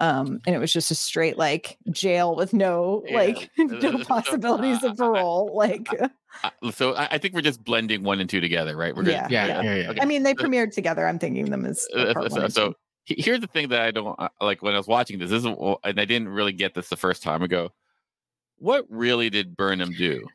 um 0.01 0.41
and 0.47 0.57
it 0.57 0.59
was 0.59 0.73
just 0.73 0.91
a 0.91 0.95
straight 0.95 1.39
like 1.39 1.79
jail 1.91 2.35
with 2.35 2.53
no 2.53 3.03
yeah. 3.07 3.17
like 3.17 3.51
no 3.59 3.99
possibilities 4.05 4.83
uh, 4.83 4.89
of 4.89 4.97
parole 4.97 5.55
like 5.55 5.89
so 6.73 6.97
I, 6.97 7.19
think 7.19 7.33
we're 7.33 7.43
just 7.43 7.63
blending 7.63 8.03
one 8.03 8.19
and 8.19 8.29
two 8.29 8.41
together 8.41 8.77
right? 8.77 8.95
We're 8.95 9.05
yeah. 9.05 9.29
Yeah, 9.31 9.47
yeah, 9.47 9.63
yeah, 9.63 9.75
yeah, 9.75 9.91
Okay. 9.91 10.01
i 10.01 10.05
mean 10.05 10.25
they 10.25 10.35
premiered 10.35 10.73
together. 10.73 11.07
I'm 11.07 11.19
thinking 11.21 11.45
them 11.51 11.65
as 11.65 11.87
uh, 11.95 12.29
so, 12.29 12.49
so 12.49 12.75
here's 13.05 13.41
the 13.41 13.47
thing 13.47 13.69
that 13.69 13.83
i 13.83 13.91
don't 13.93 14.19
uh, 14.19 14.29
like 14.41 14.63
when 14.63 14.75
i 14.75 14.77
was 14.77 14.89
watching 14.89 15.19
this, 15.19 15.31
this 15.31 15.45
is 15.45 15.47
and 15.85 16.01
i 16.01 16.05
didn't 16.05 16.29
really 16.29 16.53
get 16.53 16.75
this 16.75 16.89
the 16.89 16.97
first 16.97 17.23
time 17.23 17.43
ago. 17.43 17.71
What 18.59 18.87
really 18.89 19.31
did 19.31 19.57
burnham 19.57 19.93
do 19.93 20.27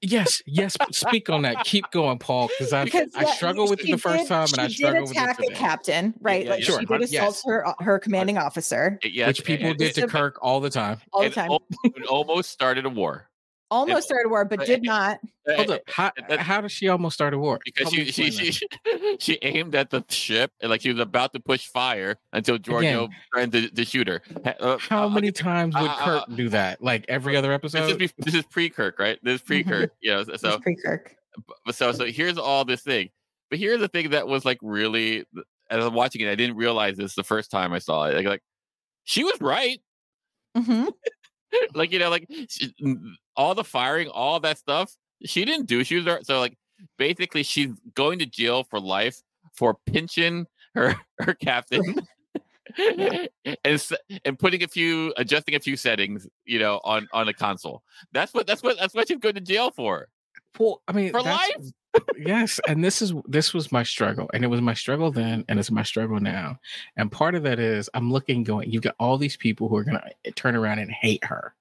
yes, 0.00 0.42
yes. 0.46 0.76
Speak 0.90 1.30
on 1.30 1.42
that. 1.42 1.64
Keep 1.64 1.90
going, 1.90 2.18
Paul, 2.18 2.48
because 2.48 2.72
I 2.72 2.84
because, 2.84 3.14
I 3.14 3.24
struggle 3.34 3.68
with 3.68 3.80
it 3.80 3.86
the 3.86 3.96
first 3.96 4.24
did, 4.24 4.28
time, 4.28 4.48
and 4.52 4.60
I 4.60 4.68
struggle 4.68 5.02
with 5.02 5.10
it 5.10 5.16
attack 5.16 5.40
a 5.40 5.50
captain, 5.52 6.14
right? 6.20 6.44
Yeah, 6.44 6.50
like 6.50 6.62
sure. 6.62 6.80
she 6.80 6.86
did 6.86 7.02
assault 7.02 7.34
yes. 7.34 7.42
her 7.46 7.66
uh, 7.66 7.74
her 7.80 7.98
commanding 7.98 8.38
officer, 8.38 8.98
yes, 9.02 9.28
which 9.28 9.44
people 9.44 9.68
and, 9.68 9.78
did 9.78 9.98
and, 9.98 10.06
to 10.06 10.06
Kirk 10.08 10.38
all 10.42 10.60
the 10.60 10.70
time. 10.70 11.00
All 11.12 11.22
the 11.22 11.30
time. 11.30 11.50
almost 12.08 12.50
started 12.50 12.86
a 12.86 12.90
war 12.90 13.28
almost 13.70 14.06
started 14.06 14.28
war, 14.28 14.44
but 14.44 14.64
did 14.64 14.82
not. 14.82 15.18
Hold 15.48 15.70
up. 15.70 15.80
How, 15.86 16.12
how 16.38 16.60
does 16.60 16.72
she 16.72 16.88
almost 16.88 17.14
start 17.14 17.34
a 17.34 17.38
war? 17.38 17.58
Because 17.64 17.90
she 17.90 18.10
she, 18.10 18.30
she, 18.30 18.66
she 19.18 19.38
aimed 19.42 19.74
at 19.74 19.90
the 19.90 20.04
ship 20.08 20.52
and 20.60 20.70
like 20.70 20.80
she 20.80 20.90
was 20.92 21.00
about 21.00 21.32
to 21.32 21.40
push 21.40 21.66
fire 21.66 22.16
until 22.32 22.58
Georgiou 22.58 23.08
tried 23.32 23.52
to, 23.52 23.68
to 23.70 23.84
shoot 23.84 24.08
her. 24.08 24.22
Uh, 24.60 24.78
how 24.78 25.06
uh, 25.06 25.10
many 25.10 25.32
times 25.32 25.74
would 25.74 25.90
uh, 25.90 26.04
Kirk 26.04 26.36
do 26.36 26.48
that? 26.50 26.82
Like 26.82 27.04
every 27.08 27.36
other 27.36 27.52
episode? 27.52 27.98
This 27.98 28.10
is, 28.10 28.12
this 28.18 28.34
is 28.34 28.44
pre 28.44 28.68
Kirk, 28.70 28.98
right? 28.98 29.18
This 29.22 29.36
is 29.36 29.42
pre 29.46 29.64
Kirk. 29.64 29.92
you 30.00 30.10
know, 30.10 30.24
so 30.24 30.58
pre 30.58 30.76
Kirk. 30.76 31.14
So 31.72 31.92
so 31.92 32.04
here's 32.06 32.38
all 32.38 32.64
this 32.64 32.82
thing. 32.82 33.10
But 33.50 33.58
here's 33.58 33.80
the 33.80 33.88
thing 33.88 34.10
that 34.10 34.26
was 34.26 34.44
like 34.44 34.58
really 34.60 35.24
as 35.70 35.84
I'm 35.84 35.94
watching 35.94 36.22
it, 36.22 36.30
I 36.30 36.34
didn't 36.34 36.56
realize 36.56 36.96
this 36.96 37.14
the 37.14 37.24
first 37.24 37.50
time 37.50 37.72
I 37.72 37.78
saw 37.78 38.04
it. 38.04 38.14
Like, 38.14 38.26
like 38.26 38.42
she 39.04 39.24
was 39.24 39.40
right. 39.40 39.80
Mm-hmm. 40.56 40.88
like 41.74 41.92
you 41.92 41.98
know, 41.98 42.10
like 42.10 42.26
she, 42.48 42.74
all 43.38 43.54
the 43.54 43.64
firing, 43.64 44.08
all 44.08 44.40
that 44.40 44.58
stuff, 44.58 44.94
she 45.24 45.44
didn't 45.46 45.66
do. 45.66 45.84
She 45.84 45.96
was 45.96 46.26
so 46.26 46.40
like 46.40 46.58
basically 46.98 47.44
she's 47.44 47.70
going 47.94 48.18
to 48.18 48.26
jail 48.26 48.64
for 48.64 48.80
life 48.80 49.22
for 49.54 49.78
pinching 49.86 50.46
her 50.74 50.94
her 51.20 51.32
captain. 51.32 51.94
and 53.64 53.80
and 54.24 54.38
putting 54.38 54.62
a 54.62 54.68
few 54.68 55.12
adjusting 55.16 55.54
a 55.54 55.58
few 55.58 55.74
settings 55.74 56.28
you 56.44 56.58
know 56.58 56.80
on 56.84 57.08
on 57.14 57.26
a 57.26 57.32
console 57.32 57.82
that's 58.12 58.34
what 58.34 58.46
that's 58.46 58.62
what 58.62 58.78
that's 58.78 58.94
what 58.94 59.08
she's 59.08 59.16
going 59.16 59.34
to 59.34 59.40
jail 59.40 59.70
for 59.70 60.06
well 60.58 60.82
i 60.86 60.92
mean 60.92 61.10
for 61.10 61.22
life 61.22 61.72
yes 62.18 62.60
and 62.68 62.84
this 62.84 63.00
is 63.00 63.14
this 63.26 63.54
was 63.54 63.72
my 63.72 63.82
struggle 63.82 64.30
and 64.34 64.44
it 64.44 64.48
was 64.48 64.60
my 64.60 64.74
struggle 64.74 65.10
then 65.10 65.46
and 65.48 65.58
it's 65.58 65.70
my 65.70 65.82
struggle 65.82 66.20
now 66.20 66.58
and 66.98 67.10
part 67.10 67.34
of 67.34 67.42
that 67.42 67.58
is 67.58 67.88
i'm 67.94 68.12
looking 68.12 68.44
going 68.44 68.70
you've 68.70 68.82
got 68.82 68.94
all 69.00 69.16
these 69.16 69.36
people 69.36 69.68
who 69.68 69.76
are 69.76 69.84
going 69.84 69.96
to 69.96 70.10
eh, 70.26 70.30
turn 70.36 70.54
around 70.54 70.78
and 70.78 70.90
hate 70.90 71.24
her 71.24 71.54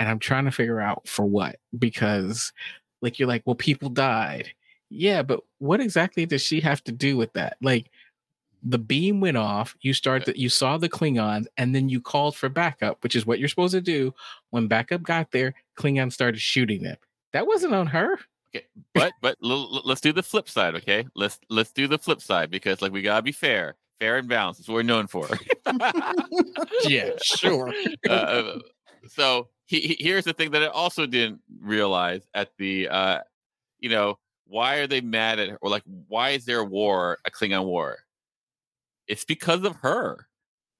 and 0.00 0.08
I'm 0.08 0.18
trying 0.18 0.46
to 0.46 0.50
figure 0.50 0.80
out 0.80 1.06
for 1.06 1.24
what 1.24 1.56
because 1.78 2.52
like 3.02 3.18
you're 3.18 3.28
like, 3.28 3.42
well, 3.44 3.54
people 3.54 3.90
died. 3.90 4.48
Yeah, 4.88 5.22
but 5.22 5.40
what 5.58 5.80
exactly 5.80 6.26
does 6.26 6.42
she 6.42 6.60
have 6.62 6.82
to 6.84 6.92
do 6.92 7.16
with 7.16 7.32
that? 7.34 7.58
Like 7.60 7.90
the 8.62 8.78
beam 8.78 9.20
went 9.20 9.36
off, 9.36 9.76
you 9.82 9.92
start 9.92 10.24
that 10.24 10.36
you 10.36 10.48
saw 10.48 10.78
the 10.78 10.88
Klingons, 10.88 11.46
and 11.56 11.74
then 11.74 11.88
you 11.88 12.00
called 12.00 12.34
for 12.34 12.48
backup, 12.48 13.02
which 13.02 13.14
is 13.14 13.26
what 13.26 13.38
you're 13.38 13.48
supposed 13.48 13.74
to 13.74 13.80
do. 13.80 14.12
When 14.50 14.66
backup 14.66 15.02
got 15.02 15.30
there, 15.32 15.54
Klingon 15.78 16.12
started 16.12 16.40
shooting 16.40 16.82
them. 16.82 16.96
That 17.32 17.46
wasn't 17.46 17.74
on 17.74 17.86
her. 17.88 18.18
Okay, 18.54 18.66
but 18.94 19.12
but 19.20 19.36
l- 19.44 19.52
l- 19.52 19.82
let's 19.84 20.00
do 20.00 20.12
the 20.12 20.22
flip 20.22 20.48
side. 20.48 20.74
Okay, 20.76 21.06
let's 21.14 21.38
let's 21.50 21.72
do 21.72 21.86
the 21.86 21.98
flip 21.98 22.22
side 22.22 22.50
because 22.50 22.82
like 22.82 22.90
we 22.90 23.02
gotta 23.02 23.22
be 23.22 23.32
fair, 23.32 23.76
fair 24.00 24.16
and 24.16 24.28
balanced. 24.28 24.60
That's 24.60 24.68
what 24.68 24.76
we're 24.76 24.82
known 24.82 25.06
for. 25.06 25.28
yeah, 26.84 27.10
sure. 27.22 27.72
Uh, 28.08 28.12
uh 28.12 28.58
so 29.08 29.48
he, 29.66 29.80
he, 29.80 29.96
here's 30.00 30.24
the 30.24 30.32
thing 30.32 30.50
that 30.50 30.62
I 30.62 30.66
also 30.66 31.06
didn't 31.06 31.40
realize 31.60 32.22
at 32.34 32.50
the, 32.58 32.88
uh, 32.88 33.18
you 33.78 33.88
know, 33.88 34.18
why 34.46 34.76
are 34.76 34.86
they 34.86 35.00
mad 35.00 35.38
at 35.38 35.48
her? 35.48 35.58
Or 35.62 35.70
like, 35.70 35.84
why 36.08 36.30
is 36.30 36.44
there 36.44 36.58
a 36.58 36.64
war, 36.64 37.18
a 37.24 37.30
Klingon 37.30 37.64
war? 37.64 37.98
It's 39.06 39.24
because 39.24 39.64
of 39.64 39.76
her, 39.76 40.26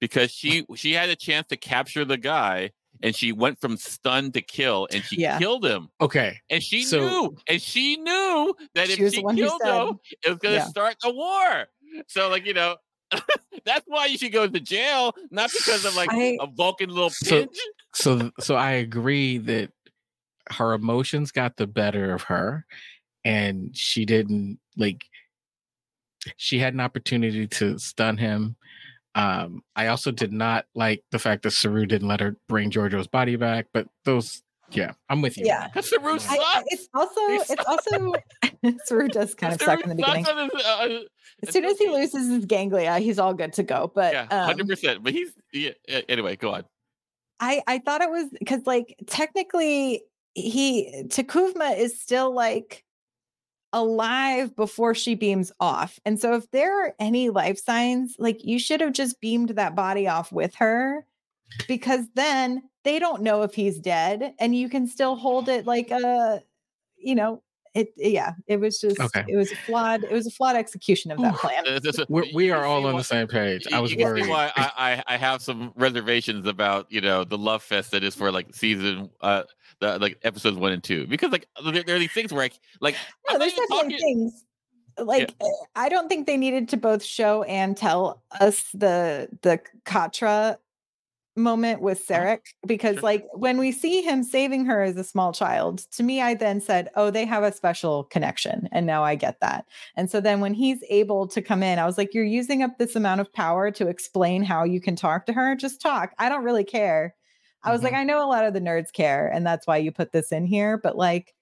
because 0.00 0.30
she 0.30 0.66
she 0.74 0.92
had 0.92 1.08
a 1.08 1.16
chance 1.16 1.46
to 1.48 1.56
capture 1.56 2.04
the 2.04 2.16
guy, 2.16 2.70
and 3.02 3.14
she 3.14 3.32
went 3.32 3.60
from 3.60 3.76
stun 3.76 4.32
to 4.32 4.40
kill, 4.40 4.88
and 4.92 5.02
she 5.04 5.16
yeah. 5.20 5.38
killed 5.38 5.64
him. 5.64 5.88
Okay, 6.00 6.38
and 6.48 6.62
she 6.62 6.82
so, 6.82 7.00
knew, 7.00 7.36
and 7.48 7.60
she 7.60 7.96
knew 7.96 8.54
that 8.74 8.88
she 8.88 9.02
if 9.02 9.14
she 9.14 9.22
killed 9.22 9.62
him, 9.62 9.98
it 10.24 10.28
was 10.28 10.38
going 10.38 10.54
to 10.54 10.60
yeah. 10.60 10.66
start 10.66 10.96
a 11.04 11.10
war. 11.10 11.66
So, 12.08 12.28
like 12.28 12.46
you 12.46 12.54
know, 12.54 12.76
That's 13.64 13.84
why 13.86 14.06
you 14.06 14.18
should 14.18 14.32
go 14.32 14.46
to 14.46 14.60
jail, 14.60 15.14
not 15.30 15.50
because 15.52 15.84
of 15.84 15.94
like 15.96 16.12
I, 16.12 16.38
a 16.40 16.46
Vulcan 16.46 16.90
little 16.90 17.12
pinch. 17.24 17.56
So, 17.94 18.18
so, 18.18 18.30
so 18.40 18.54
I 18.54 18.72
agree 18.72 19.38
that 19.38 19.70
her 20.50 20.72
emotions 20.72 21.30
got 21.30 21.56
the 21.56 21.66
better 21.66 22.12
of 22.14 22.22
her, 22.24 22.64
and 23.24 23.76
she 23.76 24.04
didn't 24.04 24.58
like. 24.76 25.04
She 26.36 26.58
had 26.58 26.74
an 26.74 26.80
opportunity 26.80 27.46
to 27.46 27.78
stun 27.78 28.18
him. 28.18 28.56
Um, 29.14 29.62
I 29.74 29.88
also 29.88 30.10
did 30.10 30.32
not 30.32 30.66
like 30.74 31.02
the 31.10 31.18
fact 31.18 31.42
that 31.42 31.50
Saru 31.52 31.86
didn't 31.86 32.08
let 32.08 32.20
her 32.20 32.36
bring 32.48 32.70
Georgiou's 32.70 33.08
body 33.08 33.36
back, 33.36 33.66
but 33.72 33.88
those 34.04 34.42
yeah, 34.72 34.92
I'm 35.08 35.20
with 35.20 35.36
you. 35.36 35.44
Yeah, 35.46 35.68
Saru 35.80 36.18
sucks. 36.18 36.26
I, 36.28 36.62
it's 36.66 36.88
also 36.94 37.20
it's 37.28 37.50
also 37.66 38.12
Saru 38.84 39.08
does 39.08 39.34
kind 39.34 39.54
of 39.54 39.60
suck 39.60 39.80
in 39.80 39.88
the 39.88 39.94
beginning. 39.94 40.24
His, 40.24 40.64
uh, 40.64 41.00
as 41.42 41.50
soon 41.50 41.64
as 41.64 41.78
he 41.78 41.88
loses 41.88 42.28
his 42.28 42.44
ganglia, 42.46 42.98
he's 42.98 43.18
all 43.18 43.34
good 43.34 43.52
to 43.54 43.62
go. 43.62 43.90
But 43.94 44.12
yeah, 44.12 44.44
hundred 44.44 44.62
um, 44.62 44.68
percent. 44.68 45.02
But 45.02 45.12
he's 45.12 45.32
yeah, 45.52 45.72
anyway. 46.08 46.36
Go 46.36 46.54
on. 46.54 46.64
I 47.38 47.62
I 47.66 47.78
thought 47.78 48.02
it 48.02 48.10
was 48.10 48.26
because 48.38 48.66
like 48.66 48.96
technically 49.06 50.02
he 50.34 51.04
T'Kuvma 51.08 51.78
is 51.78 52.00
still 52.00 52.34
like 52.34 52.84
alive 53.72 54.54
before 54.56 54.94
she 54.94 55.14
beams 55.14 55.52
off. 55.60 55.98
And 56.04 56.20
so 56.20 56.34
if 56.34 56.50
there 56.50 56.86
are 56.86 56.94
any 56.98 57.30
life 57.30 57.58
signs, 57.58 58.16
like 58.18 58.44
you 58.44 58.58
should 58.58 58.80
have 58.80 58.92
just 58.92 59.20
beamed 59.20 59.50
that 59.50 59.74
body 59.74 60.08
off 60.08 60.32
with 60.32 60.56
her 60.56 61.06
because 61.68 62.06
then 62.14 62.62
they 62.84 62.98
don't 62.98 63.22
know 63.22 63.42
if 63.42 63.54
he's 63.54 63.78
dead 63.78 64.34
and 64.38 64.54
you 64.54 64.68
can 64.68 64.86
still 64.86 65.16
hold 65.16 65.48
it 65.48 65.66
like 65.66 65.90
a 65.90 66.42
you 66.96 67.14
know 67.14 67.42
it 67.74 67.92
yeah 67.96 68.32
it 68.46 68.58
was 68.58 68.80
just 68.80 68.98
okay. 68.98 69.24
it 69.28 69.36
was 69.36 69.52
a 69.52 69.56
flawed 69.56 70.02
it 70.02 70.10
was 70.10 70.26
a 70.26 70.30
flawed 70.30 70.56
execution 70.56 71.10
of 71.10 71.20
that 71.20 71.34
plan 71.36 71.62
We're, 72.08 72.24
we 72.34 72.50
are 72.50 72.64
all 72.64 72.84
on 72.86 72.96
the 72.96 73.04
same 73.04 73.28
page 73.28 73.64
i 73.72 73.78
was 73.78 73.94
worried 73.94 74.26
why 74.28 74.52
I, 74.56 75.02
I, 75.06 75.14
I 75.14 75.16
have 75.16 75.40
some 75.40 75.72
reservations 75.76 76.46
about 76.46 76.90
you 76.90 77.00
know 77.00 77.22
the 77.22 77.38
love 77.38 77.62
fest 77.62 77.92
that 77.92 78.02
is 78.02 78.14
for 78.14 78.32
like 78.32 78.54
season 78.54 79.10
uh 79.20 79.44
the 79.78 79.98
like 79.98 80.18
episodes 80.22 80.56
one 80.56 80.72
and 80.72 80.82
two 80.82 81.06
because 81.06 81.30
like 81.30 81.46
there, 81.64 81.82
there 81.84 81.96
are 81.96 82.00
these 82.00 82.12
things 82.12 82.32
where 82.32 82.44
I, 82.44 82.50
like 82.80 82.96
no, 83.30 83.38
there's 83.38 83.52
definitely 83.52 83.76
talking... 83.76 83.98
things 83.98 84.44
like 84.98 85.34
yeah. 85.40 85.48
i 85.76 85.88
don't 85.88 86.08
think 86.08 86.26
they 86.26 86.36
needed 86.36 86.68
to 86.70 86.76
both 86.76 87.04
show 87.04 87.44
and 87.44 87.76
tell 87.76 88.22
us 88.40 88.64
the 88.74 89.28
the 89.42 89.60
katra 89.84 90.56
moment 91.40 91.80
with 91.80 92.08
uh-huh. 92.10 92.20
Sarek 92.20 92.40
because 92.66 93.02
like 93.02 93.26
when 93.32 93.58
we 93.58 93.72
see 93.72 94.02
him 94.02 94.22
saving 94.22 94.64
her 94.66 94.82
as 94.82 94.96
a 94.96 95.04
small 95.04 95.32
child, 95.32 95.80
to 95.92 96.02
me 96.02 96.20
I 96.20 96.34
then 96.34 96.60
said, 96.60 96.88
"Oh, 96.96 97.10
they 97.10 97.24
have 97.24 97.42
a 97.42 97.52
special 97.52 98.04
connection." 98.04 98.68
And 98.72 98.86
now 98.86 99.02
I 99.02 99.14
get 99.14 99.40
that. 99.40 99.66
And 99.96 100.10
so 100.10 100.20
then 100.20 100.40
when 100.40 100.54
he's 100.54 100.82
able 100.88 101.26
to 101.28 101.42
come 101.42 101.62
in, 101.62 101.78
I 101.78 101.86
was 101.86 101.98
like, 101.98 102.14
"You're 102.14 102.24
using 102.24 102.62
up 102.62 102.78
this 102.78 102.96
amount 102.96 103.20
of 103.20 103.32
power 103.32 103.70
to 103.72 103.88
explain 103.88 104.42
how 104.42 104.64
you 104.64 104.80
can 104.80 104.96
talk 104.96 105.26
to 105.26 105.32
her. 105.32 105.54
Just 105.56 105.80
talk. 105.80 106.12
I 106.18 106.28
don't 106.28 106.44
really 106.44 106.64
care." 106.64 107.14
I 107.62 107.72
was 107.72 107.78
mm-hmm. 107.78 107.86
like, 107.86 107.94
"I 107.94 108.04
know 108.04 108.24
a 108.24 108.28
lot 108.28 108.46
of 108.46 108.54
the 108.54 108.60
nerds 108.60 108.92
care, 108.92 109.28
and 109.28 109.46
that's 109.46 109.66
why 109.66 109.78
you 109.78 109.92
put 109.92 110.12
this 110.12 110.32
in 110.32 110.46
here, 110.46 110.78
but 110.78 110.96
like 110.96 111.34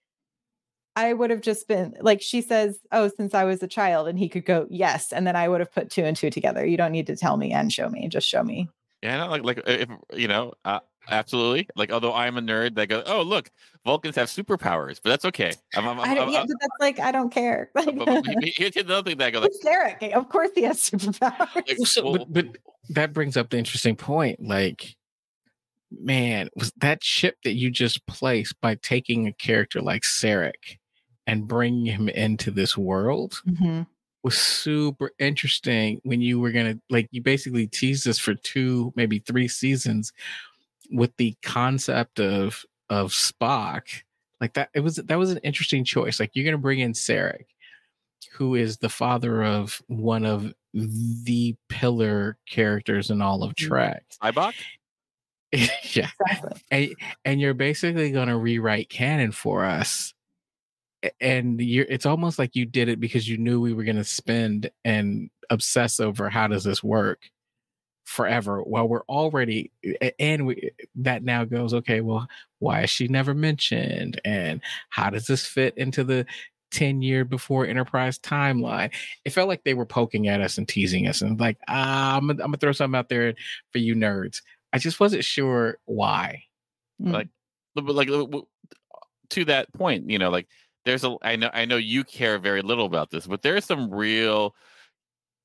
I 0.99 1.12
would 1.12 1.31
have 1.31 1.43
just 1.43 1.68
been 1.68 1.95
like 2.01 2.20
she 2.20 2.41
says, 2.43 2.81
"Oh, 2.91 3.09
since 3.16 3.33
I 3.33 3.45
was 3.45 3.62
a 3.62 3.68
child," 3.68 4.09
and 4.09 4.18
he 4.18 4.29
could 4.29 4.45
go, 4.45 4.66
"Yes," 4.68 5.12
and 5.12 5.25
then 5.29 5.37
I 5.37 5.49
would 5.49 5.61
have 5.61 5.73
put 5.73 5.91
two 5.91 6.05
and 6.05 6.16
two 6.16 6.29
together. 6.29 6.66
You 6.66 6.77
don't 6.77 6.91
need 6.91 7.07
to 7.07 7.16
tell 7.16 7.37
me 7.37 7.53
and 7.53 7.73
show 7.73 7.89
me; 7.89 8.09
just 8.09 8.27
show 8.27 8.43
me. 8.43 8.68
Yeah, 9.03 9.25
like 9.25 9.45
like 9.45 9.61
if 9.67 9.89
you 10.13 10.29
know, 10.29 10.55
uh, 10.65 10.81
absolutely. 11.11 11.69
Like 11.77 11.93
although 11.93 12.13
I'm 12.13 12.37
a 12.37 12.41
nerd, 12.41 12.75
that 12.77 12.89
go, 12.89 13.03
"Oh, 13.07 13.23
look, 13.23 13.51
Vulcans 13.85 14.17
have 14.17 14.29
superpowers," 14.29 15.01
but 15.03 15.11
that's 15.11 15.25
okay. 15.27 15.53
I'm, 15.77 15.87
I'm, 15.87 16.01
I'm, 16.01 16.11
I 16.11 16.15
don't, 16.15 16.33
yeah, 16.33 16.41
but 16.41 16.57
that's 16.61 16.81
like 16.81 17.01
I 17.01 17.13
don't 17.13 17.31
care. 17.31 17.71
but, 17.75 17.95
but, 17.97 18.25
here's 18.41 18.77
another 18.77 19.11
thing 19.11 19.19
that 19.19 19.27
I 19.27 19.31
go 19.31 19.41
like, 19.41 19.53
Sarek. 19.65 20.13
Of 20.13 20.29
course, 20.29 20.51
he 20.55 20.63
has 20.63 20.79
superpowers. 20.79 21.55
Like, 21.55 21.79
so, 21.87 22.11
well, 22.11 22.27
but, 22.29 22.33
but 22.33 22.47
that 22.91 23.13
brings 23.13 23.37
up 23.37 23.51
the 23.51 23.59
interesting 23.59 23.95
point. 23.95 24.41
Like, 24.41 24.97
man, 25.91 26.49
was 26.57 26.73
that 26.79 27.05
ship 27.05 27.37
that 27.45 27.55
you 27.55 27.71
just 27.71 28.05
placed 28.07 28.61
by 28.61 28.75
taking 28.77 29.27
a 29.29 29.33
character 29.33 29.81
like 29.81 30.03
Sarek 30.03 30.79
and 31.27 31.47
bringing 31.47 31.87
him 31.87 32.09
into 32.09 32.51
this 32.51 32.77
world 32.77 33.43
Mhm. 33.47 33.87
Was 34.29 34.39
super 34.39 35.12
interesting 35.18 36.01
when 36.05 36.20
you 36.20 36.39
were 36.41 36.53
gonna 36.53 36.79
like 36.91 37.09
you 37.11 37.22
basically 37.22 37.66
teased 37.66 38.07
us 38.07 38.18
for 38.18 38.35
two, 38.35 38.93
maybe 38.97 39.18
three 39.20 39.49
seasons 39.49 40.12
with 40.91 41.16
the 41.16 41.35
concept 41.43 42.20
of 42.20 42.64
of 42.91 43.12
Spock. 43.12 43.83
Like 44.41 44.55
that, 44.55 44.68
it 44.74 44.81
was 44.81 44.97
that 44.97 45.18
was 45.18 45.31
an 45.31 45.39
interesting 45.39 45.85
choice. 45.85 46.20
Like 46.20 46.31
you're 46.35 46.45
gonna 46.45 46.59
bring 46.59 46.81
in 46.81 46.93
Sarek, 46.93 47.47
who 48.33 48.55
is 48.55 48.76
the 48.79 48.89
father 48.89 49.43
of 49.43 49.81
one 49.87 50.24
of 50.26 50.53
the 50.74 51.57
pillar 51.70 52.37
characters 52.49 53.11
in 53.11 53.22
all 53.22 53.43
of 53.43 53.53
Mhm. 53.53 53.57
Trek. 53.68 54.05
Sybok? 54.22 54.53
yeah 55.53 56.11
Exactly. 56.31 56.61
and 56.70 56.95
and 57.24 57.41
you're 57.41 57.55
basically 57.55 58.11
going 58.11 58.29
to 58.29 58.37
rewrite 58.37 58.91
canon 58.91 59.33
for 59.33 59.64
us 59.64 60.12
A- 60.12 60.18
and 61.21 61.61
you're 61.61 61.87
it's 61.89 62.07
almost 62.07 62.39
like 62.39 62.57
you 62.57 62.67
did 62.67 62.89
it 62.89 63.01
because 63.01 63.29
you 63.29 63.37
knew 63.37 63.61
we 63.61 63.73
were 63.73 63.85
going 63.85 63.97
to 63.97 64.05
spend 64.05 64.71
and 64.85 65.31
obsess 65.51 66.01
over 66.01 66.29
how 66.29 66.47
does 66.49 66.65
this 66.65 66.83
work 66.83 67.21
forever 68.05 68.63
well 68.65 68.89
we're 68.89 69.03
already 69.03 69.71
and 70.19 70.47
we 70.47 70.71
that 70.97 71.23
now 71.23 71.45
goes 71.45 71.75
okay 71.75 72.01
well 72.01 72.27
why 72.59 72.83
is 72.83 72.91
she 72.91 73.09
never 73.09 73.35
mentioned? 73.35 74.21
And 74.25 74.61
how 74.91 75.11
does 75.11 75.27
this 75.27 75.47
fit 75.47 75.77
into 75.77 76.05
the 76.05 76.27
10 76.71 77.03
year 77.03 77.25
before 77.25 77.67
enterprise 77.67 78.19
timeline? 78.19 78.93
It 79.25 79.31
felt 79.31 79.49
like 79.49 79.65
they 79.65 79.75
were 79.75 79.87
poking 79.87 80.29
at 80.29 80.41
us 80.41 80.59
and 80.59 80.69
teasing 80.69 81.07
us 81.07 81.23
and 81.23 81.39
like 81.39 81.59
ah, 81.69 82.17
I'm, 82.17 82.27
gonna, 82.27 82.43
I'm 82.43 82.51
gonna 82.51 82.59
throw 82.59 82.73
something 82.73 82.99
out 82.99 83.09
there 83.09 83.35
for 83.73 83.79
you 83.79 83.95
nerds. 83.95 84.43
I 84.73 84.79
just 84.79 85.01
wasn't 85.01 85.25
sure 85.25 85.79
why. 85.87 86.45
Mm. 87.01 87.13
Like, 87.13 87.29
but 87.75 87.87
like 87.87 88.09
w- 88.09 88.27
w- 88.27 88.47
to 89.31 89.45
that 89.47 89.73
point, 89.73 90.11
you 90.11 90.19
know, 90.19 90.31
like 90.31 90.49
there's 90.89 91.05
a 91.05 91.16
I 91.22 91.36
know 91.36 91.51
I 91.53 91.66
know 91.66 91.76
you 91.76 92.03
care 92.03 92.39
very 92.39 92.62
little 92.62 92.86
about 92.86 93.11
this, 93.11 93.26
but 93.26 93.43
there's 93.43 93.66
some 93.66 93.93
real 93.93 94.55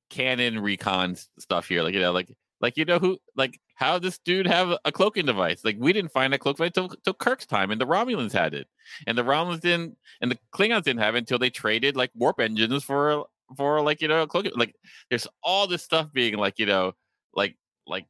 canon 0.08 0.58
recon 0.58 1.16
stuff 1.38 1.68
here. 1.68 1.82
Like 1.82 1.92
you 1.92 2.00
know, 2.00 2.12
like 2.12 2.34
like 2.62 2.78
you 2.78 2.86
know 2.86 2.98
who 2.98 3.18
like 3.36 3.60
how 3.74 3.98
this 3.98 4.18
dude 4.18 4.46
have 4.46 4.74
a 4.86 4.90
cloaking 4.90 5.26
device? 5.26 5.62
Like 5.62 5.76
we 5.78 5.92
didn't 5.92 6.12
find 6.12 6.32
a 6.32 6.38
cloak 6.38 6.56
device 6.56 6.72
till, 6.72 6.88
till 6.88 7.12
Kirk's 7.12 7.44
time, 7.44 7.70
and 7.70 7.78
the 7.78 7.86
Romulans 7.86 8.32
had 8.32 8.54
it, 8.54 8.68
and 9.06 9.18
the 9.18 9.22
Romulans 9.22 9.60
didn't, 9.60 9.98
and 10.22 10.30
the 10.30 10.38
Klingons 10.54 10.84
didn't 10.84 11.00
have 11.00 11.14
it 11.14 11.18
until 11.18 11.38
they 11.38 11.50
traded 11.50 11.94
like 11.94 12.10
warp 12.14 12.40
engines 12.40 12.82
for 12.82 13.26
for 13.54 13.82
like 13.82 14.00
you 14.00 14.08
know 14.08 14.26
cloaking. 14.26 14.52
Like 14.56 14.74
there's 15.10 15.28
all 15.42 15.66
this 15.66 15.82
stuff 15.82 16.10
being 16.10 16.36
like 16.36 16.58
you 16.58 16.64
know 16.64 16.92
like 17.34 17.54
like 17.86 18.06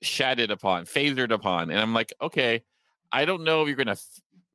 shattered 0.00 0.52
upon, 0.52 0.84
phasered 0.84 1.32
upon, 1.32 1.70
and 1.70 1.80
I'm 1.80 1.92
like, 1.92 2.12
okay, 2.22 2.62
I 3.10 3.24
don't 3.24 3.42
know 3.42 3.62
if 3.62 3.66
you're 3.66 3.76
gonna 3.76 3.96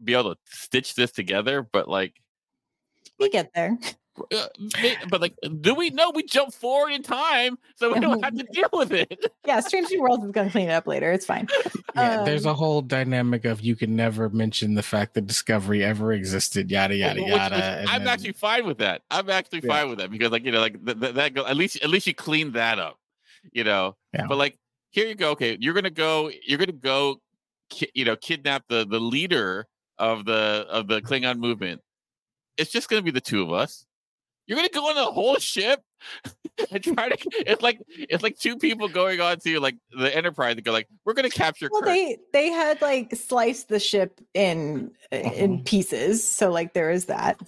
be 0.03 0.13
able 0.13 0.35
to 0.35 0.41
stitch 0.45 0.95
this 0.95 1.11
together, 1.11 1.61
but 1.61 1.87
like, 1.87 2.13
we 3.19 3.29
get 3.29 3.51
there. 3.53 3.77
uh, 4.33 4.47
but 5.09 5.21
like, 5.21 5.33
do 5.61 5.73
we 5.75 5.89
know 5.91 6.11
we 6.13 6.23
jump 6.23 6.53
forward 6.53 6.91
in 6.91 7.01
time 7.03 7.57
so 7.75 7.93
we 7.93 7.99
don't 8.05 8.23
have 8.23 8.35
to 8.35 8.43
deal 8.51 8.69
with 8.73 8.91
it? 8.91 9.25
Yeah, 9.45 9.59
Strange 9.61 9.89
New 9.91 10.01
Worlds 10.01 10.25
is 10.25 10.31
going 10.31 10.47
to 10.47 10.51
clean 10.51 10.69
it 10.69 10.73
up 10.73 10.87
later. 10.87 11.11
It's 11.11 11.25
fine. 11.25 11.47
Yeah, 11.95 12.23
there's 12.23 12.45
a 12.45 12.51
Um, 12.51 12.55
whole 12.55 12.81
dynamic 12.81 13.45
of 13.45 13.61
you 13.61 13.75
can 13.75 13.95
never 13.95 14.29
mention 14.29 14.75
the 14.75 14.83
fact 14.83 15.15
that 15.15 15.25
Discovery 15.27 15.83
ever 15.83 16.13
existed, 16.13 16.69
yada 16.71 16.95
yada 16.95 17.15
Which- 17.15 17.25
which 17.25 17.35
yada. 17.35 17.55
and 17.55 17.89
I'm 17.89 17.99
then- 18.03 18.07
actually 18.13 18.33
fine 18.33 18.65
with 18.67 18.77
that. 18.77 19.01
I'm 19.11 19.29
actually 19.29 19.61
Yeah. 19.63 19.69
fine 19.73 19.89
with 19.89 19.97
that 19.99 20.11
because, 20.11 20.31
like, 20.31 20.45
you 20.45 20.51
know, 20.51 20.61
like 20.61 20.85
th- 20.85 20.99
th- 20.99 21.15
that 21.15 21.33
go 21.33 21.45
at 21.45 21.57
least 21.57 21.77
at 21.83 21.89
least 21.89 22.05
you 22.07 22.13
clean 22.13 22.51
that 22.53 22.77
up, 22.79 22.99
you 23.51 23.63
know. 23.65 23.97
Yeah. 24.13 24.27
But 24.29 24.37
like, 24.37 24.57
here 24.91 25.07
you 25.07 25.15
go. 25.15 25.31
Okay, 25.31 25.57
you're 25.59 25.73
gonna 25.73 25.89
go. 25.89 26.31
You're 26.45 26.59
gonna 26.59 26.71
go. 26.71 27.19
Ki- 27.69 27.91
you 27.95 28.05
know, 28.05 28.15
kidnap 28.15 28.63
the 28.69 28.85
the 28.85 28.99
leader 28.99 29.67
of 29.99 30.25
the 30.25 30.65
of 30.69 30.87
the 30.87 31.01
Klingon 31.01 31.37
movement. 31.37 31.81
It's 32.57 32.71
just 32.71 32.89
gonna 32.89 33.01
be 33.03 33.11
the 33.11 33.21
two 33.21 33.43
of 33.43 33.51
us. 33.51 33.85
You're 34.47 34.55
gonna 34.55 34.69
go 34.69 34.89
on 34.89 34.95
the 34.95 35.05
whole 35.05 35.35
ship 35.37 35.81
and 36.71 36.83
try 36.83 37.09
to. 37.09 37.17
It's 37.47 37.61
like 37.61 37.79
it's 37.87 38.23
like 38.23 38.37
two 38.39 38.57
people 38.57 38.87
going 38.89 39.21
on 39.21 39.37
to 39.41 39.59
like 39.59 39.77
the 39.91 40.13
Enterprise 40.15 40.55
and 40.55 40.63
go 40.63 40.71
like, 40.71 40.87
we're 41.05 41.13
gonna 41.13 41.29
capture. 41.29 41.69
well, 41.71 41.81
Kirk. 41.81 41.89
they 41.89 42.17
they 42.33 42.49
had 42.49 42.81
like 42.81 43.13
sliced 43.15 43.69
the 43.69 43.79
ship 43.79 44.19
in 44.33 44.91
in 45.11 45.53
Uh-huh. 45.53 45.61
pieces, 45.65 46.27
so 46.27 46.49
like 46.49 46.73
there 46.73 46.89
is 46.91 47.05
that. 47.05 47.39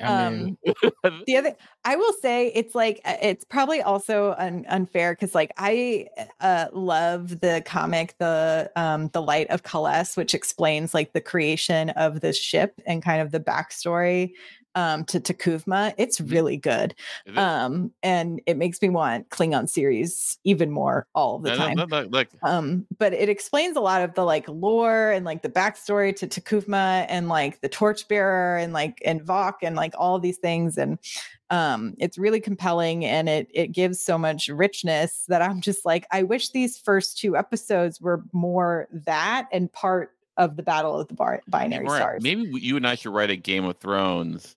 I 0.00 0.30
mean, 0.30 0.56
um, 1.04 1.22
the 1.26 1.36
other 1.36 1.54
i 1.84 1.96
will 1.96 2.12
say 2.22 2.48
it's 2.54 2.74
like 2.74 3.00
uh, 3.04 3.16
it's 3.20 3.44
probably 3.44 3.82
also 3.82 4.34
un- 4.38 4.64
unfair 4.68 5.12
because 5.12 5.34
like 5.34 5.52
i 5.58 6.06
uh 6.40 6.66
love 6.72 7.40
the 7.40 7.62
comic 7.66 8.14
the 8.18 8.70
um 8.76 9.08
the 9.08 9.22
light 9.22 9.48
of 9.50 9.62
Kahless, 9.62 10.16
which 10.16 10.34
explains 10.34 10.94
like 10.94 11.12
the 11.12 11.20
creation 11.20 11.90
of 11.90 12.20
this 12.20 12.38
ship 12.38 12.80
and 12.86 13.02
kind 13.02 13.20
of 13.20 13.30
the 13.30 13.40
backstory 13.40 14.32
um 14.74 15.04
to 15.04 15.20
T'Kuvma. 15.20 15.94
It's 15.98 16.18
Mhm. 16.20 16.30
really 16.32 16.56
good. 16.56 16.94
It? 17.26 17.36
Um 17.38 17.92
and 18.02 18.40
it 18.46 18.56
makes 18.56 18.80
me 18.80 18.88
want 18.88 19.28
Klingon 19.30 19.68
series 19.68 20.38
even 20.44 20.70
more 20.70 21.06
all 21.14 21.38
the 21.38 21.50
no, 21.50 21.56
time. 21.56 21.76
no, 21.76 21.84
no, 21.84 22.08
like 22.10 22.30
um 22.42 22.86
but 22.98 23.12
it 23.12 23.28
explains 23.28 23.76
a 23.76 23.80
lot 23.80 24.02
of 24.02 24.14
the 24.14 24.24
like 24.24 24.48
lore 24.48 25.10
and 25.10 25.24
like 25.24 25.42
the 25.42 25.48
backstory 25.48 26.14
to 26.16 26.26
T'Kuvma 26.26 27.06
and 27.08 27.28
like 27.28 27.60
the 27.60 27.68
torchbearer 27.68 28.56
and 28.58 28.72
like 28.72 29.00
and 29.04 29.20
Voq 29.22 29.54
and 29.62 29.76
like 29.76 29.94
all 29.98 30.18
these 30.18 30.38
things 30.38 30.78
and 30.78 30.98
um 31.50 31.94
it's 31.98 32.16
really 32.16 32.40
compelling 32.40 33.04
and 33.04 33.28
it 33.28 33.48
it 33.52 33.72
gives 33.72 34.02
so 34.02 34.16
much 34.16 34.48
richness 34.48 35.24
that 35.28 35.42
I'm 35.42 35.60
just 35.60 35.84
like 35.84 36.06
I 36.10 36.22
wish 36.22 36.50
these 36.50 36.78
first 36.78 37.18
two 37.18 37.36
episodes 37.36 38.00
were 38.00 38.22
more 38.32 38.88
that 38.92 39.48
and 39.52 39.70
part 39.70 40.12
of 40.38 40.56
the 40.56 40.62
battle 40.62 40.98
of 40.98 41.08
the 41.08 41.14
bar- 41.14 41.42
binary 41.46 41.84
Right. 41.84 41.96
stars. 41.98 42.22
Maybe 42.22 42.50
you 42.58 42.78
and 42.78 42.86
I 42.86 42.94
should 42.94 43.12
write 43.12 43.28
a 43.28 43.36
Game 43.36 43.66
of 43.66 43.76
Thrones 43.76 44.56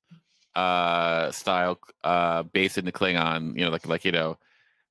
uh 0.55 1.31
style 1.31 1.79
uh 2.03 2.43
based 2.43 2.77
in 2.77 2.85
the 2.85 2.91
Klingon, 2.91 3.57
you 3.57 3.65
know, 3.65 3.71
like 3.71 3.87
like 3.87 4.05
you 4.05 4.11
know, 4.11 4.37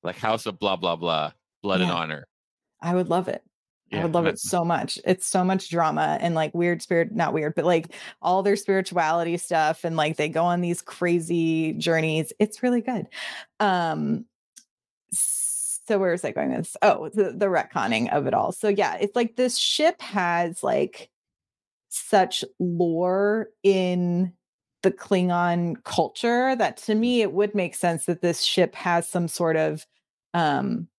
like 0.03 0.17
House 0.17 0.45
of 0.45 0.59
blah 0.59 0.75
blah 0.75 0.95
blah, 0.95 1.31
blood 1.61 1.81
and 1.81 1.91
honor. 1.91 2.27
I 2.81 2.93
would 2.93 3.09
love 3.09 3.27
it. 3.27 3.43
I 3.93 4.03
would 4.03 4.13
love 4.13 4.25
it 4.25 4.39
so 4.39 4.65
much. 4.65 4.99
It's 5.05 5.25
so 5.27 5.43
much 5.43 5.69
drama 5.69 6.17
and 6.19 6.35
like 6.35 6.53
weird 6.53 6.81
spirit, 6.81 7.13
not 7.13 7.33
weird, 7.33 7.55
but 7.55 7.65
like 7.65 7.93
all 8.21 8.43
their 8.43 8.55
spirituality 8.55 9.37
stuff 9.37 9.83
and 9.83 9.95
like 9.95 10.17
they 10.17 10.27
go 10.27 10.43
on 10.43 10.61
these 10.61 10.81
crazy 10.81 11.73
journeys. 11.73 12.33
It's 12.39 12.61
really 12.61 12.81
good. 12.81 13.07
Um 13.59 14.25
so 15.11 15.99
where 15.99 16.11
was 16.11 16.25
I 16.25 16.31
going 16.31 16.49
with 16.49 16.59
this? 16.59 16.77
Oh, 16.81 17.09
the, 17.13 17.31
the 17.31 17.45
retconning 17.45 18.11
of 18.11 18.25
it 18.25 18.33
all. 18.33 18.51
So 18.51 18.69
yeah, 18.69 18.95
it's 18.95 19.15
like 19.15 19.35
this 19.35 19.57
ship 19.57 20.01
has 20.01 20.63
like 20.63 21.09
such 21.89 22.43
lore 22.59 23.49
in 23.63 24.33
the 24.85 24.91
Klingon 24.91 25.83
culture 25.85 26.55
that 26.57 26.77
to 26.77 26.95
me 26.95 27.21
it 27.23 27.33
would 27.33 27.55
make 27.55 27.75
sense 27.75 28.05
that 28.07 28.21
this 28.21 28.41
ship 28.43 28.75
has 28.75 29.09
some 29.09 29.27
sort 29.27 29.57
of 29.57 29.85
um 30.35 30.89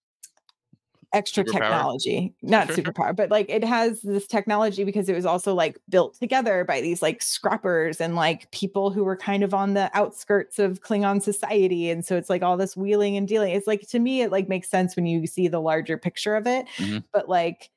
extra 1.12 1.45
Superpower? 1.45 1.45
technology 1.45 2.34
not 2.43 2.68
superpower 2.68 3.14
but 3.14 3.30
like 3.30 3.49
it 3.49 3.62
has 3.64 4.03
this 4.03 4.26
technology 4.26 4.82
because 4.84 5.09
it 5.09 5.14
was 5.14 5.24
also 5.24 5.55
like 5.55 5.78
built 5.89 6.14
together 6.18 6.64
by 6.64 6.80
these 6.80 7.01
like 7.01 7.22
scrappers 7.22 8.01
and 8.01 8.16
like 8.16 8.51
people 8.51 8.91
who 8.91 9.05
were 9.05 9.16
kind 9.16 9.43
of 9.45 9.55
on 9.55 9.74
the 9.74 9.89
outskirts 9.97 10.59
of 10.59 10.80
klingon 10.82 11.22
society 11.22 11.89
and 11.89 12.05
so 12.05 12.16
it's 12.16 12.28
like 12.28 12.43
all 12.43 12.57
this 12.57 12.76
wheeling 12.76 13.16
and 13.16 13.28
dealing 13.28 13.53
it's 13.55 13.68
like 13.68 13.82
to 13.89 14.01
me 14.01 14.20
it 14.20 14.32
like 14.32 14.49
makes 14.49 14.68
sense 14.68 14.97
when 14.97 15.07
you 15.07 15.26
see 15.28 15.47
the 15.49 15.61
larger 15.61 15.97
picture 15.97 16.34
of 16.34 16.47
it 16.47 16.66
Mhm. 16.78 17.05
but 17.12 17.28
like 17.28 17.70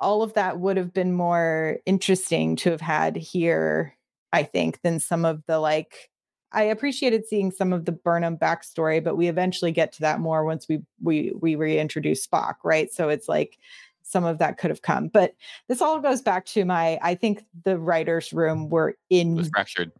all 0.00 0.22
of 0.22 0.34
that 0.34 0.60
would 0.60 0.78
have 0.78 0.94
been 0.94 1.12
more 1.14 1.78
interesting 1.86 2.56
to 2.56 2.70
have 2.70 2.82
had 2.82 3.16
here 3.16 3.97
i 4.32 4.42
think 4.42 4.80
than 4.82 4.98
some 5.00 5.24
of 5.24 5.42
the 5.46 5.58
like 5.58 6.10
i 6.52 6.62
appreciated 6.62 7.26
seeing 7.26 7.50
some 7.50 7.72
of 7.72 7.84
the 7.84 7.92
burnham 7.92 8.36
backstory 8.36 9.02
but 9.02 9.16
we 9.16 9.28
eventually 9.28 9.72
get 9.72 9.92
to 9.92 10.00
that 10.00 10.20
more 10.20 10.44
once 10.44 10.66
we 10.68 10.80
we 11.02 11.32
we 11.40 11.54
reintroduce 11.54 12.26
spock 12.26 12.54
right 12.64 12.92
so 12.92 13.08
it's 13.08 13.28
like 13.28 13.58
some 14.02 14.24
of 14.24 14.38
that 14.38 14.56
could 14.58 14.70
have 14.70 14.82
come 14.82 15.08
but 15.08 15.34
this 15.68 15.82
all 15.82 16.00
goes 16.00 16.22
back 16.22 16.44
to 16.46 16.64
my 16.64 16.98
i 17.02 17.14
think 17.14 17.44
the 17.64 17.78
writers 17.78 18.32
room 18.32 18.68
were 18.70 18.96
in 19.10 19.34
was 19.36 19.48
fractured. 19.50 19.92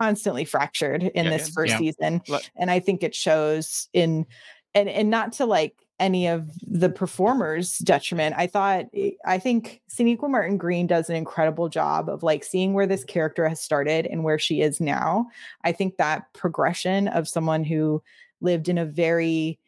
constantly 0.00 0.44
fractured 0.44 1.02
in 1.02 1.24
Yeah, 1.24 1.30
this 1.30 1.48
first 1.50 1.72
Yeah. 1.72 1.78
season 1.78 2.22
Like- 2.28 2.50
and 2.56 2.70
i 2.70 2.78
think 2.78 3.02
it 3.02 3.14
shows 3.14 3.88
in 3.92 4.26
and 4.74 4.88
and 4.88 5.10
not 5.10 5.32
to 5.34 5.46
like 5.46 5.74
any 6.00 6.26
of 6.26 6.50
the 6.66 6.88
performers 6.88 7.78
detriment 7.78 8.34
i 8.36 8.46
thought 8.46 8.86
i 9.26 9.38
think 9.38 9.80
Sonequa 9.88 10.28
martin 10.28 10.56
green 10.56 10.86
does 10.86 11.08
an 11.08 11.16
incredible 11.16 11.68
job 11.68 12.08
of 12.08 12.22
like 12.22 12.42
seeing 12.42 12.72
where 12.72 12.86
this 12.86 13.04
character 13.04 13.48
has 13.48 13.60
started 13.60 14.06
and 14.06 14.24
where 14.24 14.38
she 14.38 14.62
is 14.62 14.80
now 14.80 15.26
i 15.62 15.70
think 15.70 15.96
that 15.98 16.32
progression 16.32 17.06
of 17.08 17.28
someone 17.28 17.62
who 17.62 18.02
lived 18.40 18.68
in 18.68 18.78
a 18.78 18.86
very 18.86 19.58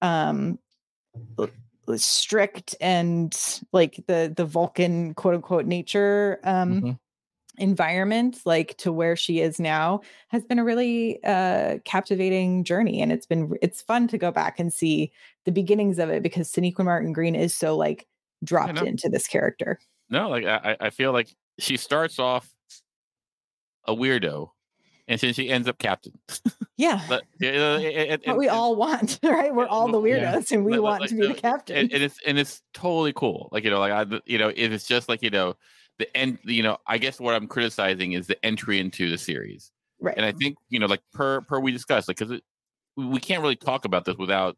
um 0.00 0.58
strict 1.96 2.74
and 2.80 3.60
like 3.72 4.02
the 4.06 4.32
the 4.34 4.44
vulcan 4.44 5.14
quote 5.14 5.34
unquote 5.34 5.66
nature 5.66 6.40
um 6.44 6.80
mhm. 6.80 6.98
Environment 7.58 8.38
like 8.46 8.76
to 8.78 8.90
where 8.90 9.14
she 9.14 9.40
is 9.40 9.60
now 9.60 10.00
has 10.28 10.42
been 10.42 10.58
a 10.58 10.64
really 10.64 11.22
uh 11.24 11.76
captivating 11.84 12.64
journey 12.64 13.02
and 13.02 13.12
it's 13.12 13.26
been 13.26 13.52
it's 13.60 13.82
fun 13.82 14.08
to 14.08 14.16
go 14.16 14.30
back 14.30 14.58
and 14.58 14.72
see 14.72 15.12
the 15.44 15.52
beginnings 15.52 15.98
of 15.98 16.08
it 16.08 16.22
because 16.22 16.50
Sonequa 16.50 16.82
Martin 16.84 17.12
Green 17.12 17.34
is 17.34 17.54
so 17.54 17.76
like 17.76 18.06
dropped 18.42 18.80
into 18.80 19.08
this 19.08 19.26
character. 19.26 19.78
No, 20.08 20.28
like 20.30 20.44
I, 20.44 20.76
I 20.80 20.90
feel 20.90 21.12
like 21.12 21.28
she 21.58 21.76
starts 21.76 22.18
off 22.18 22.48
a 23.86 23.94
weirdo, 23.94 24.50
and 25.08 25.20
then 25.20 25.32
she 25.34 25.48
ends 25.50 25.68
up 25.68 25.78
captain. 25.78 26.18
Yeah. 26.76 27.00
But, 27.08 27.22
it- 27.40 28.22
it- 28.22 28.26
what 28.26 28.38
we 28.38 28.48
all 28.48 28.76
want, 28.76 29.18
right? 29.24 29.54
We're 29.54 29.66
all 29.66 29.88
the 29.90 29.98
Well, 29.98 30.06
yeah. 30.08 30.34
weirdos 30.36 30.52
and 30.52 30.64
we 30.64 30.72
Like- 30.72 30.80
want 30.82 31.00
like, 31.02 31.10
to 31.10 31.16
be 31.16 31.26
the 31.28 31.34
captain. 31.34 31.76
and, 31.76 31.92
and 31.92 32.02
it's 32.02 32.18
and 32.26 32.38
it's 32.38 32.62
totally 32.72 33.12
cool. 33.12 33.48
Like 33.52 33.64
you 33.64 33.70
know, 33.70 33.78
like 33.80 33.92
I, 33.92 34.20
you 34.26 34.38
know, 34.38 34.52
it's 34.54 34.86
just 34.86 35.08
like 35.08 35.22
you 35.22 35.30
know, 35.30 35.54
the 35.98 36.14
end. 36.16 36.38
You 36.44 36.62
know, 36.62 36.78
I 36.86 36.98
guess 36.98 37.20
what 37.20 37.34
I'm 37.34 37.46
criticizing 37.46 38.12
is 38.12 38.26
the 38.26 38.42
entry 38.44 38.78
into 38.80 39.10
the 39.10 39.18
series, 39.18 39.70
right. 40.00 40.14
and 40.16 40.24
I 40.26 40.32
think 40.32 40.56
you 40.68 40.78
know, 40.78 40.86
like 40.86 41.02
per 41.12 41.40
per 41.42 41.60
we 41.60 41.72
discussed, 41.72 42.08
like 42.08 42.16
because 42.18 42.40
we 42.96 43.20
can't 43.20 43.42
really 43.42 43.56
talk 43.56 43.84
about 43.84 44.04
this 44.04 44.16
without 44.16 44.56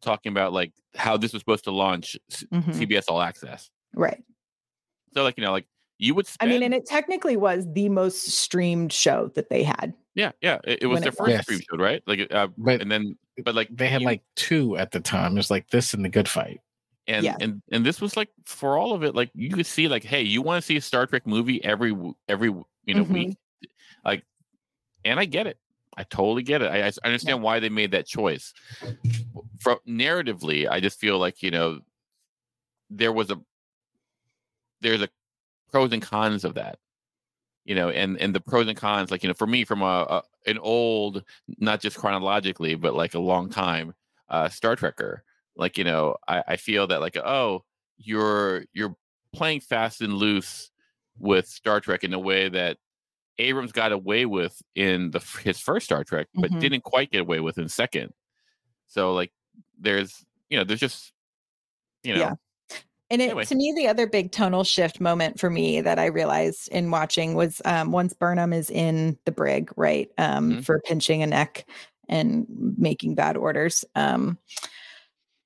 talking 0.00 0.30
about 0.30 0.52
like 0.52 0.72
how 0.94 1.16
this 1.16 1.32
was 1.32 1.40
supposed 1.40 1.64
to 1.64 1.70
launch 1.70 2.16
C- 2.30 2.46
Mhm. 2.52 2.74
CBS 2.74 3.04
All 3.08 3.20
Access. 3.22 3.70
Right. 3.94 4.22
So 5.14 5.22
like 5.22 5.36
you 5.38 5.44
know, 5.44 5.52
like 5.52 5.66
you 5.98 6.14
would. 6.14 6.28
I 6.40 6.46
mean, 6.46 6.62
and 6.62 6.74
it 6.74 6.86
technically 6.86 7.36
was 7.36 7.66
the 7.72 7.88
most 7.88 8.28
streamed 8.28 8.92
show 8.92 9.30
that 9.34 9.48
they 9.48 9.62
had. 9.62 9.94
yeah, 10.16 10.32
yeah, 10.40 10.58
it, 10.64 10.82
it 10.82 10.86
was 10.86 10.96
when 10.96 11.02
their 11.02 11.08
it 11.12 11.16
first 11.16 11.30
Yes. 11.30 11.42
stream 11.44 11.60
show, 11.60 11.76
right? 11.78 12.02
Like, 12.06 12.32
uh, 12.32 12.48
But 12.58 12.80
and 12.82 12.90
then 12.90 13.16
but 13.44 13.54
like 13.54 13.68
they 13.70 13.88
had 13.88 14.00
you- 14.02 14.06
like 14.06 14.22
two 14.36 14.76
at 14.76 14.90
the 14.90 15.00
time. 15.00 15.32
it 15.32 15.36
was 15.36 15.50
like 15.50 15.70
this 15.70 15.94
and 15.94 16.04
the 16.04 16.08
Good 16.08 16.28
Fight. 16.28 16.60
And 17.06 17.24
Yeah. 17.24 17.36
and 17.40 17.62
and 17.70 17.84
this 17.84 18.00
was 18.00 18.16
like 18.16 18.30
for 18.44 18.78
all 18.78 18.94
of 18.94 19.02
it 19.02 19.14
like 19.14 19.30
you 19.34 19.50
could 19.50 19.66
see 19.66 19.88
like 19.88 20.04
hey 20.04 20.22
you 20.22 20.40
want 20.42 20.62
to 20.62 20.66
see 20.66 20.76
a 20.76 20.80
star 20.80 21.06
trek 21.06 21.26
movie 21.26 21.62
every 21.64 21.94
every 22.28 22.48
you 22.48 22.94
know 22.94 23.04
Mhm. 23.04 23.12
week 23.12 23.36
like 24.04 24.24
and 25.04 25.20
i 25.20 25.24
get 25.24 25.46
it 25.46 25.58
i 25.96 26.02
totally 26.04 26.42
get 26.42 26.62
it 26.62 26.70
I 26.70 26.90
understand 27.06 27.42
why 27.42 27.60
they 27.60 27.68
made 27.68 27.90
that 27.92 28.06
choice 28.06 28.52
from 29.58 29.78
narratively 29.86 30.68
i 30.68 30.80
just 30.80 30.98
feel 30.98 31.18
like 31.18 31.42
you 31.42 31.50
know 31.50 31.80
there 32.90 33.12
was 33.12 33.30
a 33.30 33.40
there's 34.80 35.02
a 35.02 35.08
pros 35.70 35.92
and 35.92 36.02
cons 36.02 36.44
of 36.44 36.54
that 36.54 36.78
you 37.64 37.74
know 37.74 37.88
and 37.90 38.18
and 38.20 38.34
the 38.34 38.40
pros 38.40 38.68
and 38.68 38.76
cons 38.76 39.10
like 39.10 39.22
you 39.22 39.28
know 39.28 39.34
for 39.34 39.46
me 39.46 39.64
from 39.64 39.82
a, 39.82 39.84
a 40.08 40.22
an 40.46 40.58
old 40.58 41.22
not 41.58 41.80
just 41.80 41.96
chronologically 41.96 42.74
but 42.74 42.94
like 42.94 43.14
a 43.14 43.18
long 43.18 43.48
time 43.48 43.94
uh 44.28 44.48
star 44.48 44.76
trekker 44.76 45.20
like 45.56 45.78
you 45.78 45.84
know 45.84 46.16
I, 46.28 46.42
I 46.48 46.56
feel 46.56 46.86
that 46.88 47.00
like 47.00 47.16
oh 47.16 47.64
you're 47.96 48.64
you're 48.72 48.96
playing 49.32 49.60
fast 49.60 50.00
and 50.00 50.14
loose 50.14 50.70
with 51.18 51.46
star 51.46 51.80
trek 51.80 52.04
in 52.04 52.12
a 52.12 52.18
way 52.18 52.48
that 52.48 52.76
abrams 53.38 53.72
got 53.72 53.92
away 53.92 54.26
with 54.26 54.60
in 54.74 55.10
the 55.10 55.20
his 55.42 55.58
first 55.60 55.86
star 55.86 56.04
trek 56.04 56.28
but 56.34 56.50
Mhm. 56.50 56.60
didn't 56.60 56.82
quite 56.84 57.10
get 57.10 57.20
away 57.20 57.40
with 57.40 57.58
in 57.58 57.68
second 57.68 58.12
so 58.86 59.12
like 59.12 59.32
there's 59.78 60.24
you 60.50 60.56
know 60.58 60.64
there's 60.64 60.80
just 60.80 61.12
you 62.02 62.14
know 62.14 62.20
Yeah. 62.20 62.34
And 63.10 63.20
it, 63.20 63.26
Anyway. 63.26 63.44
to 63.44 63.54
me, 63.54 63.72
the 63.76 63.86
other 63.86 64.06
big 64.06 64.32
tonal 64.32 64.64
shift 64.64 64.98
moment 64.98 65.38
for 65.38 65.50
me 65.50 65.82
that 65.82 65.98
I 65.98 66.06
realized 66.06 66.68
in 66.72 66.90
watching 66.90 67.34
was 67.34 67.60
um, 67.66 67.92
once 67.92 68.14
Burnham 68.14 68.52
is 68.54 68.70
in 68.70 69.18
the 69.26 69.30
brig, 69.30 69.70
right, 69.76 70.10
um, 70.16 70.52
Mhm. 70.54 70.64
for 70.64 70.80
pinching 70.80 71.22
a 71.22 71.26
neck 71.26 71.66
and 72.08 72.46
making 72.78 73.14
bad 73.14 73.36
orders. 73.36 73.84
Um, 73.94 74.38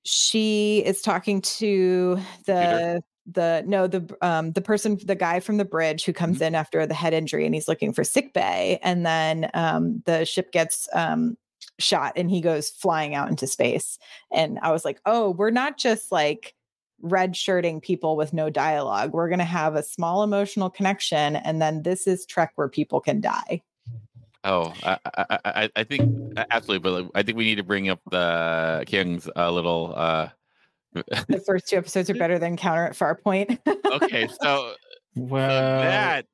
she 0.04 0.82
is 0.84 1.02
talking 1.02 1.40
to 1.40 2.18
the 2.46 3.02
the 3.30 3.62
no 3.66 3.86
the 3.86 4.16
um 4.22 4.52
the 4.52 4.60
person 4.60 4.98
the 5.04 5.14
guy 5.14 5.38
from 5.38 5.58
the 5.58 5.64
bridge 5.64 6.04
who 6.04 6.12
comes 6.12 6.40
in 6.40 6.54
after 6.54 6.86
the 6.86 6.94
head 6.94 7.12
injury 7.12 7.44
and 7.44 7.54
he's 7.54 7.68
looking 7.68 7.92
for 7.92 8.02
sick 8.02 8.32
bay 8.32 8.78
and 8.82 9.04
then 9.04 9.50
um 9.54 10.02
the 10.06 10.24
ship 10.24 10.50
gets 10.50 10.88
um 10.94 11.36
shot 11.78 12.12
and 12.16 12.30
he 12.30 12.40
goes 12.40 12.70
flying 12.70 13.14
out 13.14 13.28
into 13.28 13.46
space. 13.46 13.98
And 14.32 14.58
i 14.62 14.72
was 14.72 14.84
like 14.84 15.00
oh 15.04 15.30
we're 15.30 15.50
not 15.50 15.76
just 15.76 16.10
like 16.10 16.54
red 17.00 17.36
shirting 17.36 17.80
people 17.80 18.16
with 18.16 18.32
no 18.32 18.50
dialogue. 18.50 19.12
We're 19.12 19.28
going 19.28 19.38
to 19.38 19.44
have 19.44 19.76
a 19.76 19.84
small 19.84 20.24
emotional 20.24 20.68
connection 20.68 21.36
and 21.36 21.62
then 21.62 21.84
this 21.84 22.08
is 22.08 22.26
trek 22.26 22.52
where 22.56 22.68
people 22.68 23.00
can 23.00 23.20
die 23.20 23.62
Oh, 24.44 24.72
I, 24.84 24.98
I, 25.04 25.38
I, 25.44 25.70
I 25.76 25.84
think 25.84 26.38
absolutely, 26.50 26.78
but 26.90 27.10
I 27.14 27.22
think 27.22 27.36
we 27.36 27.44
need 27.44 27.56
to 27.56 27.64
bring 27.64 27.88
up 27.88 28.00
the 28.10 28.84
King's 28.86 29.28
uh, 29.36 29.50
little. 29.50 29.92
uh 29.96 30.28
the 30.94 31.42
first 31.46 31.68
two 31.68 31.76
episodes 31.76 32.08
are 32.08 32.14
better 32.14 32.38
than 32.38 32.56
counter 32.56 32.84
at 32.86 32.92
farpoint 32.94 33.58
Okay, 33.84 34.26
so, 34.26 34.34
so 34.42 34.74
Well, 35.14 35.80
that 35.82 36.26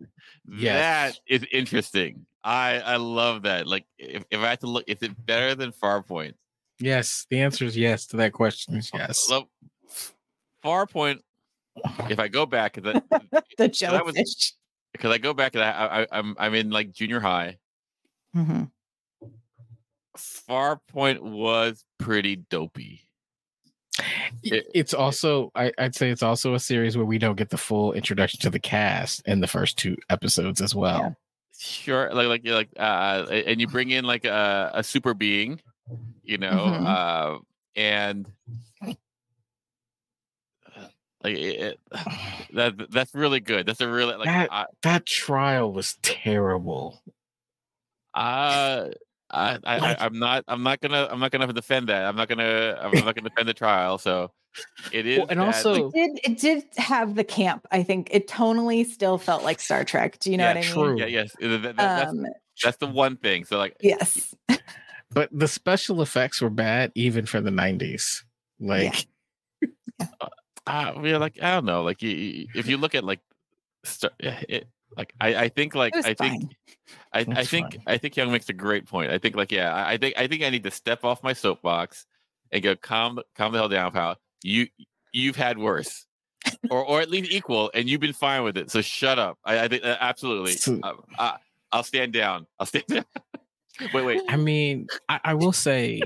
yes. 0.46 1.14
that 1.14 1.20
is 1.26 1.44
interesting. 1.50 2.26
I 2.44 2.78
I 2.80 2.96
love 2.96 3.42
that. 3.42 3.66
Like, 3.66 3.84
if, 3.98 4.24
if 4.30 4.40
I 4.40 4.50
had 4.50 4.60
to 4.60 4.66
look, 4.66 4.84
is 4.86 4.98
it 5.02 5.26
better 5.26 5.54
than 5.54 5.72
Farpoint? 5.72 6.34
yes, 6.78 7.26
the 7.30 7.40
answer 7.40 7.64
is 7.64 7.76
yes 7.76 8.06
to 8.08 8.18
that 8.18 8.32
question. 8.32 8.76
Is 8.76 8.90
yes. 8.92 9.28
Look, 9.30 9.48
Farpoint. 10.62 11.20
If 12.08 12.18
I 12.20 12.28
go 12.28 12.46
back, 12.46 12.74
because 12.74 13.00
the 13.10 13.40
that 13.58 13.72
jellyfish 13.72 14.52
because 14.92 15.10
I 15.10 15.18
go 15.18 15.34
back 15.34 15.54
and 15.54 15.64
I, 15.64 16.02
I 16.02 16.06
I'm 16.12 16.36
I'm 16.38 16.54
in 16.54 16.70
like 16.70 16.92
junior 16.92 17.18
high. 17.18 17.56
Mhm. 18.34 18.70
Farpoint 20.16 21.20
was 21.20 21.84
pretty 21.98 22.36
dopey. 22.36 23.06
It- 24.42 24.66
it's 24.74 24.92
also 24.94 25.50
I, 25.54 25.72
I'd 25.78 25.94
say 25.94 26.10
it's 26.10 26.22
also 26.22 26.54
a 26.54 26.60
series 26.60 26.96
where 26.96 27.06
we 27.06 27.18
don't 27.18 27.36
get 27.36 27.50
the 27.50 27.56
full 27.56 27.92
introduction 27.92 28.40
to 28.40 28.50
the 28.50 28.58
cast 28.58 29.22
in 29.26 29.40
the 29.40 29.46
first 29.46 29.78
two 29.78 29.96
episodes 30.10 30.60
as 30.60 30.74
well. 30.74 31.16
Sure, 31.56 32.12
like 32.12 32.26
like 32.28 32.44
like 32.44 32.68
uh, 32.76 33.26
and 33.30 33.60
you 33.60 33.68
bring 33.68 33.90
in 33.90 34.04
like 34.04 34.24
a, 34.24 34.70
a 34.74 34.82
super 34.82 35.14
being, 35.14 35.60
you 36.24 36.38
know, 36.38 36.50
Mhm. 36.50 36.86
uh, 36.86 37.38
and 37.76 38.26
like 41.22 41.36
it, 41.36 41.60
it- 41.60 41.80
that 42.54 42.90
that's 42.90 43.14
really 43.14 43.40
good. 43.40 43.66
That's 43.66 43.80
a 43.80 43.88
really 43.88 44.16
like 44.16 44.26
That- 44.26 44.52
I, 44.52 44.66
That 44.82 45.06
trial 45.06 45.72
was 45.72 45.96
terrible. 46.02 47.00
Uh, 48.14 48.88
I, 49.30 49.58
I, 49.64 49.78
I 49.78 49.96
I'm 50.04 50.18
not 50.18 50.44
I'm 50.48 50.62
not 50.62 50.80
gonna 50.80 51.08
I'm 51.10 51.18
not 51.20 51.30
gonna 51.32 51.52
defend 51.52 51.88
that. 51.88 52.04
I'm 52.04 52.16
not 52.16 52.28
gonna 52.28 52.78
I'm 52.80 52.92
not 52.92 53.14
gonna 53.14 53.28
defend 53.28 53.48
the 53.48 53.54
trial. 53.54 53.98
So 53.98 54.30
it 54.92 55.06
is 55.06 55.18
Well, 55.18 55.26
and 55.30 55.40
bad. 55.40 55.46
Like, 55.46 55.54
also- 55.56 55.88
it 55.88 55.92
did 55.92 56.20
it 56.32 56.38
did 56.38 56.64
have 56.76 57.16
the 57.16 57.24
camp 57.24 57.66
i 57.72 57.82
think 57.82 58.08
it 58.12 58.28
tonally 58.28 58.86
still 58.86 59.18
felt 59.18 59.42
like 59.42 59.58
star 59.58 59.84
trek 59.84 60.16
do 60.20 60.30
you 60.30 60.36
know 60.36 60.44
Yeah, 60.44 60.54
what 60.54 60.56
i 60.58 60.62
true. 60.62 60.88
mean 60.90 60.98
yeah 60.98 61.06
yes 61.06 61.32
that- 61.40 61.62
that- 61.62 61.76
that's 61.76 62.12
um 62.12 62.26
that's 62.62 62.76
the 62.76 62.86
one 62.86 63.16
thing. 63.16 63.44
So 63.44 63.58
like 63.58 63.74
yes 63.80 64.32
But 65.10 65.28
the 65.32 65.48
special 65.48 66.02
effects 66.02 66.40
were 66.40 66.50
bad 66.50 66.92
even 66.94 67.26
for 67.26 67.40
the 67.40 67.50
90s. 67.50 68.22
Like 68.60 69.06
uh, 70.66 70.92
we're 70.96 71.18
like 71.18 71.38
I 71.42 71.54
don't 71.54 71.64
know, 71.66 71.82
like 71.82 72.02
you, 72.02 72.10
you- 72.10 72.46
if 72.54 72.66
you 72.68 72.76
look 72.76 72.94
at 72.94 73.04
like, 73.04 73.20
st- 73.84 74.12
it, 74.20 74.66
like 74.96 75.12
I, 75.20 75.34
I 75.44 75.48
think 75.48 75.74
like 75.74 75.92
It 75.94 75.98
was 75.98 76.06
I 76.06 76.14
think 76.14 76.42
fine. 76.42 76.50
I, 77.14 77.20
I 77.20 77.44
think 77.44 77.72
fine. 77.72 77.82
I 77.86 77.96
think 77.98 78.16
Young 78.16 78.32
makes 78.32 78.48
a 78.48 78.52
great 78.52 78.86
point. 78.86 79.10
I 79.10 79.18
think 79.18 79.36
like 79.36 79.52
yeah, 79.52 79.72
I, 79.74 79.92
I 79.92 79.96
think 79.98 80.18
I 80.18 80.26
think 80.26 80.42
I 80.42 80.50
need 80.50 80.64
to 80.64 80.70
step 80.70 81.04
off 81.04 81.22
my 81.22 81.32
soapbox 81.32 82.06
and 82.50 82.62
go 82.62 82.74
calm 82.76 83.20
calm 83.36 83.52
the 83.52 83.58
hell 83.58 83.68
down, 83.68 83.92
pal. 83.92 84.16
You 84.42 84.66
you've 85.12 85.36
had 85.36 85.56
worse, 85.58 86.06
or 86.70 86.84
or 86.84 87.00
at 87.00 87.10
least 87.10 87.30
equal, 87.30 87.70
and 87.72 87.88
you've 87.88 88.00
been 88.00 88.12
fine 88.12 88.42
with 88.42 88.56
it. 88.56 88.70
So 88.70 88.80
shut 88.82 89.18
up. 89.18 89.38
I, 89.44 89.60
I 89.60 89.68
think 89.68 89.84
uh, 89.84 89.96
absolutely. 90.00 90.52
So- 90.52 90.80
Uh, 90.82 90.92
uh, 91.18 91.36
I'll 91.72 91.82
stand 91.84 92.12
down. 92.12 92.46
I'll 92.58 92.66
stand 92.66 92.84
down. 92.88 93.04
wait 93.94 94.04
wait. 94.04 94.20
I 94.28 94.36
mean, 94.36 94.88
I, 95.08 95.20
I 95.24 95.34
will 95.34 95.52
say, 95.52 96.00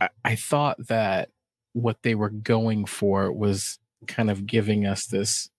I, 0.00 0.08
I 0.24 0.34
thought 0.36 0.76
that 0.88 1.28
what 1.72 1.98
they 2.02 2.14
were 2.14 2.30
going 2.30 2.84
for 2.86 3.30
was 3.32 3.78
kind 4.06 4.30
of 4.30 4.46
giving 4.46 4.86
us 4.86 5.06
this 5.06 5.50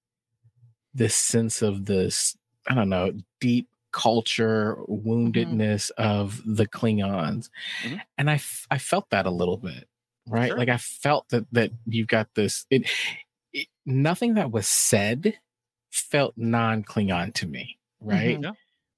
this 0.94 1.16
sense 1.16 1.62
of 1.62 1.86
this, 1.86 2.36
I 2.68 2.74
don't 2.74 2.90
know, 2.90 3.12
deep 3.40 3.68
culture 3.92 4.78
woundedness 4.88 5.92
of 5.98 6.42
the 6.46 6.68
Klingons, 6.68 7.50
Mhm. 7.84 8.02
and 8.18 8.30
I 8.30 8.36
f- 8.36 8.68
I 8.72 8.78
felt 8.78 9.10
that 9.12 9.26
a 9.26 9.32
little 9.32 9.58
bit, 9.58 9.88
right? 10.28 10.50
Sure. 10.50 10.58
Like 10.58 10.70
I 10.70 10.78
felt 10.78 11.30
that 11.30 11.46
that 11.54 11.72
you've 11.86 12.08
got 12.08 12.28
this. 12.36 12.66
It, 12.70 12.90
it 13.54 13.68
nothing 13.86 14.36
that 14.36 14.52
was 14.52 14.68
said 14.68 15.40
felt 15.92 16.34
non 16.38 16.84
Klingon 16.84 17.34
to 17.36 17.48
me, 17.48 17.78
right? 18.00 18.38
Mhm. 18.38 18.44
Yeah. 18.44 18.52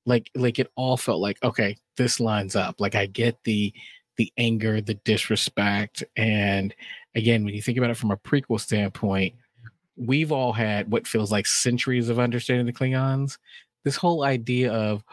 like 0.06 0.30
like 0.36 0.58
it 0.60 0.72
all 0.76 0.98
felt 0.98 1.22
like 1.22 1.38
okay 1.44 1.78
this 1.96 2.20
lines 2.20 2.56
up 2.56 2.82
like 2.82 2.96
i 2.96 3.06
get 3.06 3.38
the 3.44 3.72
the 4.18 4.34
anger 4.36 4.82
the 4.82 4.96
disrespect 4.96 6.04
and 6.16 6.74
again 7.14 7.46
when 7.46 7.54
you 7.54 7.62
think 7.62 7.78
about 7.78 7.92
it 7.92 7.98
from 7.98 8.10
a 8.10 8.18
prequel 8.18 8.60
standpoint 8.60 9.36
we've 9.96 10.32
all 10.32 10.54
had 10.54 10.92
what 10.92 11.06
feels 11.06 11.32
like 11.32 11.46
centuries 11.46 12.10
of 12.10 12.18
understanding 12.18 12.66
the 12.66 12.74
klingons 12.74 13.38
this 13.84 13.96
whole 13.96 14.24
idea 14.24 14.72
of 14.72 15.04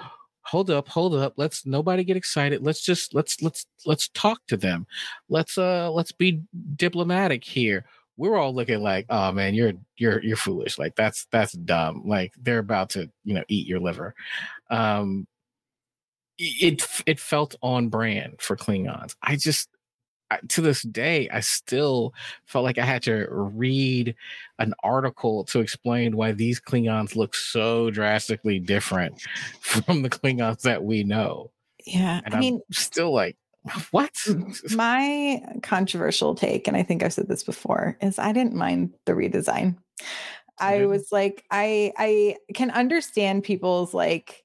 hold 0.42 0.70
up 0.70 0.88
hold 0.88 1.14
up 1.14 1.34
let's 1.36 1.66
nobody 1.66 2.04
get 2.04 2.16
excited 2.16 2.62
let's 2.62 2.82
just 2.82 3.12
let's 3.14 3.42
let's 3.42 3.66
let's 3.84 4.08
talk 4.08 4.40
to 4.46 4.56
them 4.56 4.86
let's 5.28 5.58
uh 5.58 5.90
let's 5.90 6.12
be 6.12 6.40
diplomatic 6.76 7.44
here 7.44 7.84
we're 8.18 8.36
all 8.36 8.52
looking 8.52 8.82
like, 8.82 9.06
oh 9.08 9.30
man, 9.32 9.54
you're 9.54 9.72
you're 9.96 10.22
you're 10.22 10.36
foolish. 10.36 10.76
Like 10.76 10.96
that's 10.96 11.26
that's 11.30 11.52
dumb. 11.52 12.02
Like 12.04 12.34
they're 12.36 12.58
about 12.58 12.90
to, 12.90 13.08
you 13.24 13.34
know, 13.34 13.44
eat 13.48 13.66
your 13.66 13.78
liver. 13.78 14.14
Um 14.68 15.26
it 16.36 16.84
it 17.06 17.20
felt 17.20 17.54
on 17.62 17.88
brand 17.88 18.40
for 18.40 18.56
Klingons. 18.56 19.14
I 19.22 19.36
just 19.36 19.68
to 20.48 20.60
this 20.60 20.82
day, 20.82 21.28
I 21.30 21.40
still 21.40 22.14
felt 22.46 22.64
like 22.64 22.78
I 22.78 22.84
had 22.84 23.02
to 23.04 23.26
read 23.30 24.14
an 24.58 24.74
article 24.82 25.44
to 25.44 25.60
explain 25.60 26.16
why 26.16 26.32
these 26.32 26.60
Klingons 26.60 27.16
look 27.16 27.34
so 27.34 27.90
drastically 27.90 28.58
different 28.58 29.20
from 29.60 30.02
the 30.02 30.10
Klingons 30.10 30.62
that 30.62 30.84
we 30.84 31.04
know. 31.04 31.50
Yeah, 31.86 32.20
And 32.24 32.34
I 32.34 32.36
I'm 32.36 32.40
mean, 32.40 32.60
still 32.72 33.12
like, 33.12 33.36
what? 33.90 34.14
my 34.74 35.42
controversial 35.62 36.34
take, 36.34 36.68
and 36.68 36.76
I 36.76 36.82
think 36.82 37.02
I've 37.02 37.12
said 37.12 37.28
this 37.28 37.42
before, 37.42 37.96
is 38.00 38.18
I 38.18 38.32
didn't 38.32 38.54
mind 38.54 38.94
the 39.06 39.12
redesign. 39.12 39.76
I 40.60 40.86
was 40.86 41.12
like, 41.12 41.44
I 41.50 41.92
I 41.96 42.36
can 42.54 42.70
understand 42.70 43.44
people's 43.44 43.94
like 43.94 44.44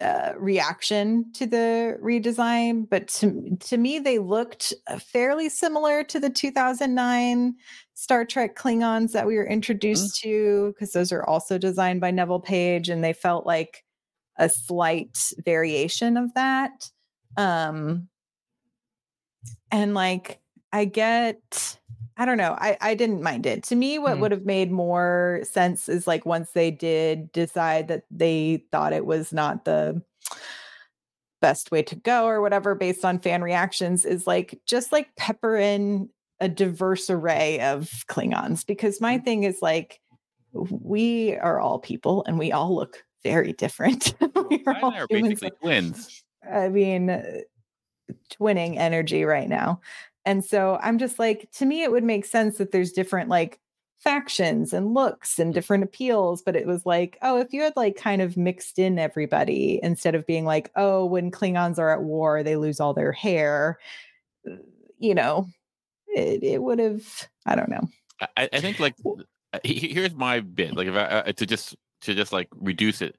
uh, 0.00 0.32
reaction 0.38 1.30
to 1.34 1.46
the 1.46 1.98
redesign, 2.02 2.88
but 2.88 3.08
to 3.08 3.56
to 3.60 3.76
me 3.76 3.98
they 3.98 4.18
looked 4.18 4.72
uh, 4.86 4.98
fairly 4.98 5.48
similar 5.48 6.02
to 6.04 6.18
the 6.18 6.30
2009 6.30 7.54
Star 7.94 8.24
Trek 8.24 8.56
Klingons 8.56 9.12
that 9.12 9.26
we 9.26 9.36
were 9.36 9.46
introduced 9.46 10.20
to, 10.22 10.72
because 10.72 10.92
those 10.92 11.12
are 11.12 11.24
also 11.24 11.58
designed 11.58 12.00
by 12.00 12.10
Neville 12.10 12.40
Page, 12.40 12.88
and 12.88 13.04
they 13.04 13.12
felt 13.12 13.46
like 13.46 13.84
a 14.38 14.48
slight 14.48 15.32
variation 15.44 16.16
of 16.16 16.32
that. 16.34 16.90
Um, 17.36 18.08
and 19.70 19.94
like 19.94 20.40
I 20.72 20.86
get 20.86 21.78
I 22.20 22.26
don't 22.26 22.36
know. 22.36 22.54
I 22.58 22.76
I 22.82 22.94
didn't 22.94 23.22
mind 23.22 23.46
it. 23.46 23.62
To 23.64 23.74
me 23.74 23.98
what 23.98 24.16
Hmm. 24.16 24.20
would 24.20 24.30
have 24.32 24.44
made 24.44 24.70
more 24.70 25.40
sense 25.42 25.88
is 25.88 26.06
like 26.06 26.26
once 26.26 26.50
they 26.50 26.70
did 26.70 27.32
decide 27.32 27.88
that 27.88 28.04
they 28.10 28.62
thought 28.70 28.92
it 28.92 29.06
was 29.06 29.32
not 29.32 29.64
the 29.64 30.02
best 31.40 31.70
way 31.70 31.82
to 31.82 31.96
go 31.96 32.26
or 32.26 32.42
whatever 32.42 32.74
based 32.74 33.06
on 33.06 33.18
fan 33.18 33.42
reactions 33.42 34.04
is 34.04 34.26
like 34.26 34.60
just 34.66 34.92
like 34.92 35.16
pepper 35.16 35.56
in 35.56 36.10
a 36.40 36.48
diverse 36.48 37.08
array 37.08 37.58
of 37.60 37.88
Klingons 38.08 38.66
because 38.66 39.00
my 39.00 39.16
thing 39.16 39.44
is 39.44 39.62
like 39.62 39.98
we 40.52 41.36
are 41.36 41.58
all 41.58 41.78
people 41.78 42.22
and 42.26 42.38
we 42.38 42.52
all 42.52 42.74
look 42.74 43.02
very 43.22 43.54
different. 43.54 44.14
we 44.50 44.62
are 44.66 44.76
all 44.82 44.92
I 44.92 44.98
are 45.00 45.06
basically 45.08 45.52
twins. 45.62 46.22
I 46.50 46.68
mean, 46.68 47.08
uh, 47.08 47.22
twinning 48.30 48.76
energy 48.76 49.24
right 49.24 49.48
now. 49.48 49.80
And 50.30 50.44
so 50.44 50.78
I'm 50.80 50.96
just 50.98 51.18
like, 51.18 51.50
to 51.56 51.66
me, 51.66 51.82
it 51.82 51.90
would 51.90 52.04
make 52.04 52.24
sense 52.24 52.58
that 52.58 52.70
there's 52.70 52.92
different 52.92 53.28
like 53.28 53.58
factions 53.98 54.72
and 54.72 54.94
looks 54.94 55.40
and 55.40 55.52
different 55.52 55.82
appeals. 55.82 56.40
But 56.40 56.54
it 56.54 56.68
was 56.68 56.86
like, 56.86 57.18
oh, 57.20 57.40
if 57.40 57.52
you 57.52 57.62
had 57.62 57.72
like 57.74 57.96
kind 57.96 58.22
of 58.22 58.36
mixed 58.36 58.78
in 58.78 58.96
everybody 58.96 59.80
instead 59.82 60.14
of 60.14 60.28
being 60.28 60.44
like, 60.44 60.70
oh, 60.76 61.04
when 61.04 61.32
Klingons 61.32 61.80
are 61.80 61.90
at 61.90 62.04
war, 62.04 62.44
they 62.44 62.54
lose 62.54 62.78
all 62.78 62.94
their 62.94 63.10
hair, 63.10 63.80
uh, 64.48 64.54
you 65.00 65.16
know, 65.16 65.48
it, 66.06 66.44
it 66.44 66.62
would 66.62 66.78
have, 66.78 67.02
I 67.44 67.56
don't 67.56 67.68
know. 67.68 67.88
I, 68.36 68.48
I 68.52 68.60
think 68.60 68.78
like 68.78 68.94
uh, 69.52 69.58
he- 69.64 69.80
he- 69.80 69.92
here's 69.92 70.14
my 70.14 70.38
bit 70.38 70.76
like 70.76 70.86
if 70.86 70.94
I 70.94 71.06
uh, 71.06 71.32
to 71.32 71.44
just 71.44 71.74
to 72.02 72.14
just 72.14 72.32
like 72.32 72.46
reduce 72.54 73.02
it 73.02 73.16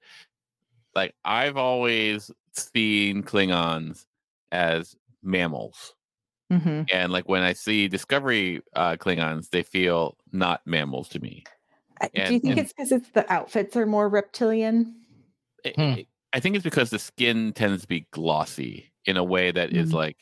like 0.95 1.13
I've 1.25 1.57
always 1.57 2.31
seen 2.53 3.23
Klingons 3.23 4.05
as 4.53 4.95
mammals 5.21 5.93
Mhm. 6.51 6.89
and 6.93 7.11
like 7.13 7.27
when 7.29 7.43
I 7.43 7.53
see 7.53 7.87
Discovery 7.87 8.61
uh, 8.75 8.97
Klingons 8.97 9.49
they 9.49 9.63
feel 9.63 10.17
not 10.31 10.61
mammals 10.67 11.07
to 11.09 11.19
me 11.19 11.43
I- 12.01 12.07
Do 12.27 12.33
you 12.33 12.39
think 12.39 12.45
and- 12.57 12.59
it's 12.59 12.73
because 12.73 12.91
it's 12.91 13.09
the 13.11 13.31
outfits 13.31 13.75
are 13.77 13.85
more 13.85 14.09
reptilian? 14.09 14.95
I- 15.65 15.69
Hmm. 15.75 15.81
I- 15.81 16.07
I 16.33 16.39
think 16.39 16.55
it's 16.55 16.63
because 16.63 16.89
the 16.89 16.99
skin 16.99 17.53
tends 17.53 17.83
to 17.83 17.87
be 17.87 18.07
glossy 18.11 18.91
in 19.05 19.17
a 19.17 19.23
way 19.23 19.51
that 19.51 19.71
is 19.73 19.91
Mhm. 19.91 19.93
like 19.95 20.17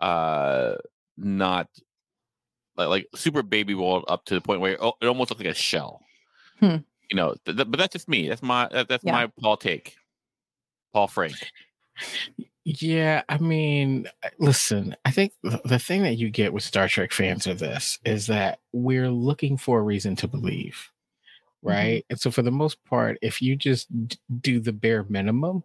uh 0.00 0.74
not 1.16 1.68
like, 2.76 2.88
like 2.88 3.06
super 3.14 3.42
baby 3.42 3.72
rolled 3.74 4.04
up 4.08 4.26
to 4.26 4.34
the 4.34 4.40
point 4.42 4.60
where 4.60 4.72
it 4.74 4.80
it 5.00 5.06
almost 5.06 5.30
looks 5.30 5.40
like 5.42 5.50
a 5.50 5.54
shell. 5.54 6.02
Hmm. 6.60 6.76
You 7.10 7.16
know, 7.16 7.34
th- 7.46 7.56
th- 7.56 7.70
but 7.70 7.78
that's 7.78 7.92
just 7.92 8.08
me. 8.08 8.28
That's 8.28 8.42
my 8.42 8.68
that, 8.72 8.88
that's 8.88 9.04
Yeah. 9.04 9.12
my 9.12 9.26
Paul 9.40 9.56
take. 9.56 9.96
Paul 10.92 11.06
Frank. 11.08 11.34
Yeah, 12.64 13.22
I 13.28 13.38
mean, 13.38 14.08
listen, 14.38 14.96
I 15.04 15.12
think 15.12 15.32
the 15.64 15.78
thing 15.78 16.02
that 16.02 16.16
you 16.18 16.30
get 16.30 16.52
with 16.52 16.64
Star 16.64 16.88
Trek 16.88 17.12
fans 17.12 17.46
of 17.46 17.60
this 17.60 17.98
is 18.04 18.26
that 18.26 18.58
we're 18.72 19.10
looking 19.10 19.56
for 19.56 19.78
a 19.78 19.82
reason 19.82 20.16
to 20.16 20.28
believe, 20.28 20.90
right? 21.62 22.04
And 22.10 22.18
so, 22.20 22.30
for 22.30 22.42
the 22.42 22.50
most 22.50 22.84
part, 22.84 23.18
if 23.22 23.40
you 23.40 23.56
just 23.56 23.88
d- 24.08 24.18
do 24.40 24.60
the 24.60 24.72
bare 24.72 25.04
minimum, 25.08 25.62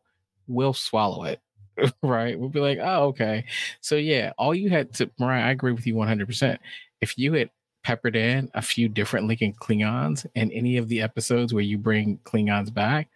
we'll 0.47 0.73
swallow 0.73 1.23
it, 1.23 1.41
right? 2.03 2.39
We'll 2.39 2.49
be 2.49 2.59
like, 2.59 2.79
oh, 2.81 3.05
okay. 3.09 3.45
So, 3.81 3.95
yeah, 3.95 4.33
all 4.37 4.53
you 4.53 4.69
had 4.69 4.93
to, 4.95 5.09
Myrriah, 5.19 5.45
I 5.45 5.51
agree 5.51 5.71
with 5.73 5.87
you 5.87 5.95
100%. 5.95 6.59
If 7.01 7.17
you 7.17 7.33
had 7.33 7.49
peppered 7.83 8.15
in 8.15 8.49
a 8.53 8.61
few 8.61 8.87
different 8.87 9.27
Lincoln 9.27 9.53
Klingons 9.53 10.25
in 10.35 10.51
any 10.51 10.77
of 10.77 10.87
the 10.87 11.01
episodes 11.01 11.53
where 11.53 11.63
you 11.63 11.79
bring 11.79 12.19
Klingons 12.25 12.71
back, 12.73 13.09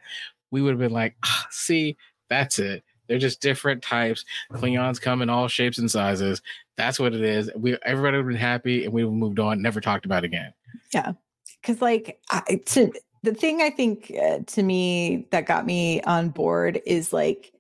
we 0.52 0.62
would 0.62 0.72
have 0.72 0.80
been 0.80 0.92
like, 0.92 1.16
ah, 1.24 1.48
see, 1.52 1.98
that's 2.30 2.60
it. 2.60 2.84
They're 3.08 3.20
just 3.20 3.42
different 3.42 3.82
types. 3.82 4.26
Klingons 4.52 5.02
come 5.02 5.22
in 5.22 5.30
all 5.30 5.48
shapes 5.48 5.78
and 5.78 5.90
sizes. 5.90 6.42
That's 6.78 7.00
what 7.00 7.14
it 7.14 7.22
is. 7.22 7.50
We 7.56 7.78
everybody 7.84 8.18
would 8.18 8.26
have 8.26 8.32
been 8.32 8.38
happy 8.38 8.86
and 8.86 8.94
we 8.94 9.04
would 9.04 9.12
have 9.12 9.20
moved 9.20 9.40
on, 9.40 9.62
never 9.62 9.82
talked 9.82 10.06
about 10.06 10.24
again. 10.24 10.54
Yeah. 10.94 11.14
because 11.62 11.82
like 11.82 12.20
I, 12.30 12.62
to 12.68 12.92
the 13.24 13.34
thing 13.34 13.62
i 13.62 13.70
think 13.70 14.12
uh, 14.22 14.40
to 14.46 14.64
me 14.64 15.28
that 15.32 15.46
got 15.46 15.66
me 15.66 16.02
on 16.04 16.30
board 16.30 16.82
is 16.86 17.12
like 17.12 17.52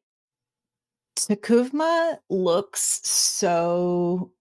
T'Kuvma 1.17 2.17
looks 2.29 3.01
so 3.03 4.31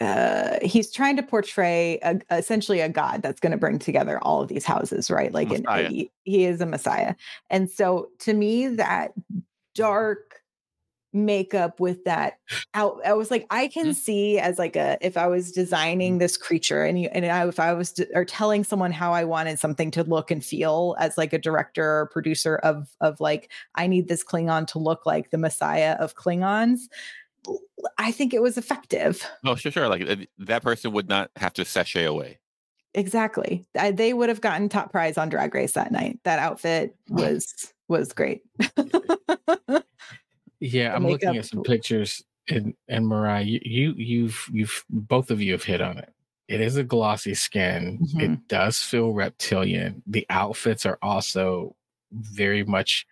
uh 0.00 0.58
he's 0.62 0.92
trying 0.92 1.16
to 1.16 1.22
portray 1.22 1.98
a, 2.02 2.20
essentially 2.30 2.80
a 2.80 2.88
god 2.88 3.22
that's 3.22 3.40
going 3.40 3.52
to 3.52 3.56
bring 3.58 3.78
together 3.78 4.18
all 4.22 4.42
of 4.42 4.48
these 4.48 4.64
houses 4.64 5.10
right 5.10 5.32
like 5.32 5.50
and 5.50 5.66
he, 5.88 6.10
he 6.24 6.44
is 6.44 6.60
a 6.60 6.66
messiah 6.66 7.14
and 7.50 7.70
so 7.70 8.08
to 8.18 8.34
me 8.34 8.68
that 8.68 9.12
dark 9.78 10.42
makeup 11.14 11.80
with 11.80 12.04
that 12.04 12.34
out 12.74 13.00
i 13.04 13.14
was 13.14 13.30
like 13.30 13.46
i 13.50 13.66
can 13.66 13.86
Mhm. 13.88 13.94
see 13.94 14.38
as 14.38 14.58
like 14.58 14.76
a 14.76 14.98
if 15.00 15.16
i 15.16 15.26
was 15.26 15.52
designing 15.52 16.18
this 16.18 16.36
creature 16.36 16.84
and 16.84 17.00
you 17.00 17.08
and 17.12 17.24
I, 17.24 17.48
if 17.48 17.58
i 17.58 17.72
was 17.72 17.98
or 18.14 18.26
telling 18.26 18.62
someone 18.62 18.92
how 18.92 19.14
i 19.14 19.24
wanted 19.24 19.58
something 19.58 19.90
to 19.92 20.02
look 20.04 20.30
and 20.30 20.44
feel 20.44 20.96
as 20.98 21.16
like 21.16 21.32
a 21.32 21.38
director 21.38 22.00
or 22.00 22.06
producer 22.12 22.56
of 22.56 22.90
of 23.00 23.20
like 23.20 23.50
i 23.74 23.86
need 23.86 24.06
this 24.08 24.22
klingon 24.22 24.66
to 24.68 24.78
look 24.78 25.06
like 25.06 25.30
the 25.30 25.38
messiah 25.38 25.92
of 25.98 26.14
klingons 26.14 26.80
i 27.96 28.12
think 28.12 28.34
it 28.34 28.42
was 28.42 28.58
effective 28.58 29.24
Oh, 29.44 29.54
sure, 29.54 29.72
sure. 29.72 29.88
Like 29.88 30.02
uh, 30.06 30.16
that 30.40 30.62
person 30.62 30.92
would 30.92 31.08
not 31.08 31.30
have 31.36 31.54
to 31.54 31.64
sashay 31.64 32.04
away. 32.04 32.38
Exactly 32.94 33.66
I, 33.78 33.90
they 33.90 34.12
would 34.12 34.28
have 34.28 34.40
gotten 34.40 34.68
top 34.68 34.90
prize 34.90 35.18
on 35.18 35.28
drag 35.28 35.54
race 35.54 35.72
that 35.72 35.92
night 35.92 36.18
that 36.24 36.38
outfit 36.38 36.96
was 37.08 37.72
was 37.88 38.12
great 38.12 38.42
Yeah, 40.60 40.94
I'm 40.94 41.06
looking 41.06 41.36
at 41.36 41.46
some 41.46 41.62
pictures 41.62 42.24
and 42.48 42.74
and 42.88 43.06
Myrriah, 43.06 43.42
you, 43.42 43.60
you 43.62 43.94
you've 43.96 44.48
you've 44.52 44.84
both 44.90 45.30
of 45.30 45.40
you 45.40 45.52
have 45.52 45.62
hit 45.62 45.80
on 45.80 45.98
it. 45.98 46.12
It 46.48 46.60
is 46.60 46.76
a 46.76 46.82
glossy 46.82 47.34
skin. 47.34 47.98
Mhm. 48.02 48.22
It 48.22 48.48
does 48.48 48.78
feel 48.78 49.12
reptilian. 49.12 50.02
The 50.06 50.26
outfits 50.30 50.86
are 50.86 50.98
also 51.02 51.76
very 52.10 52.64
much 52.64 53.06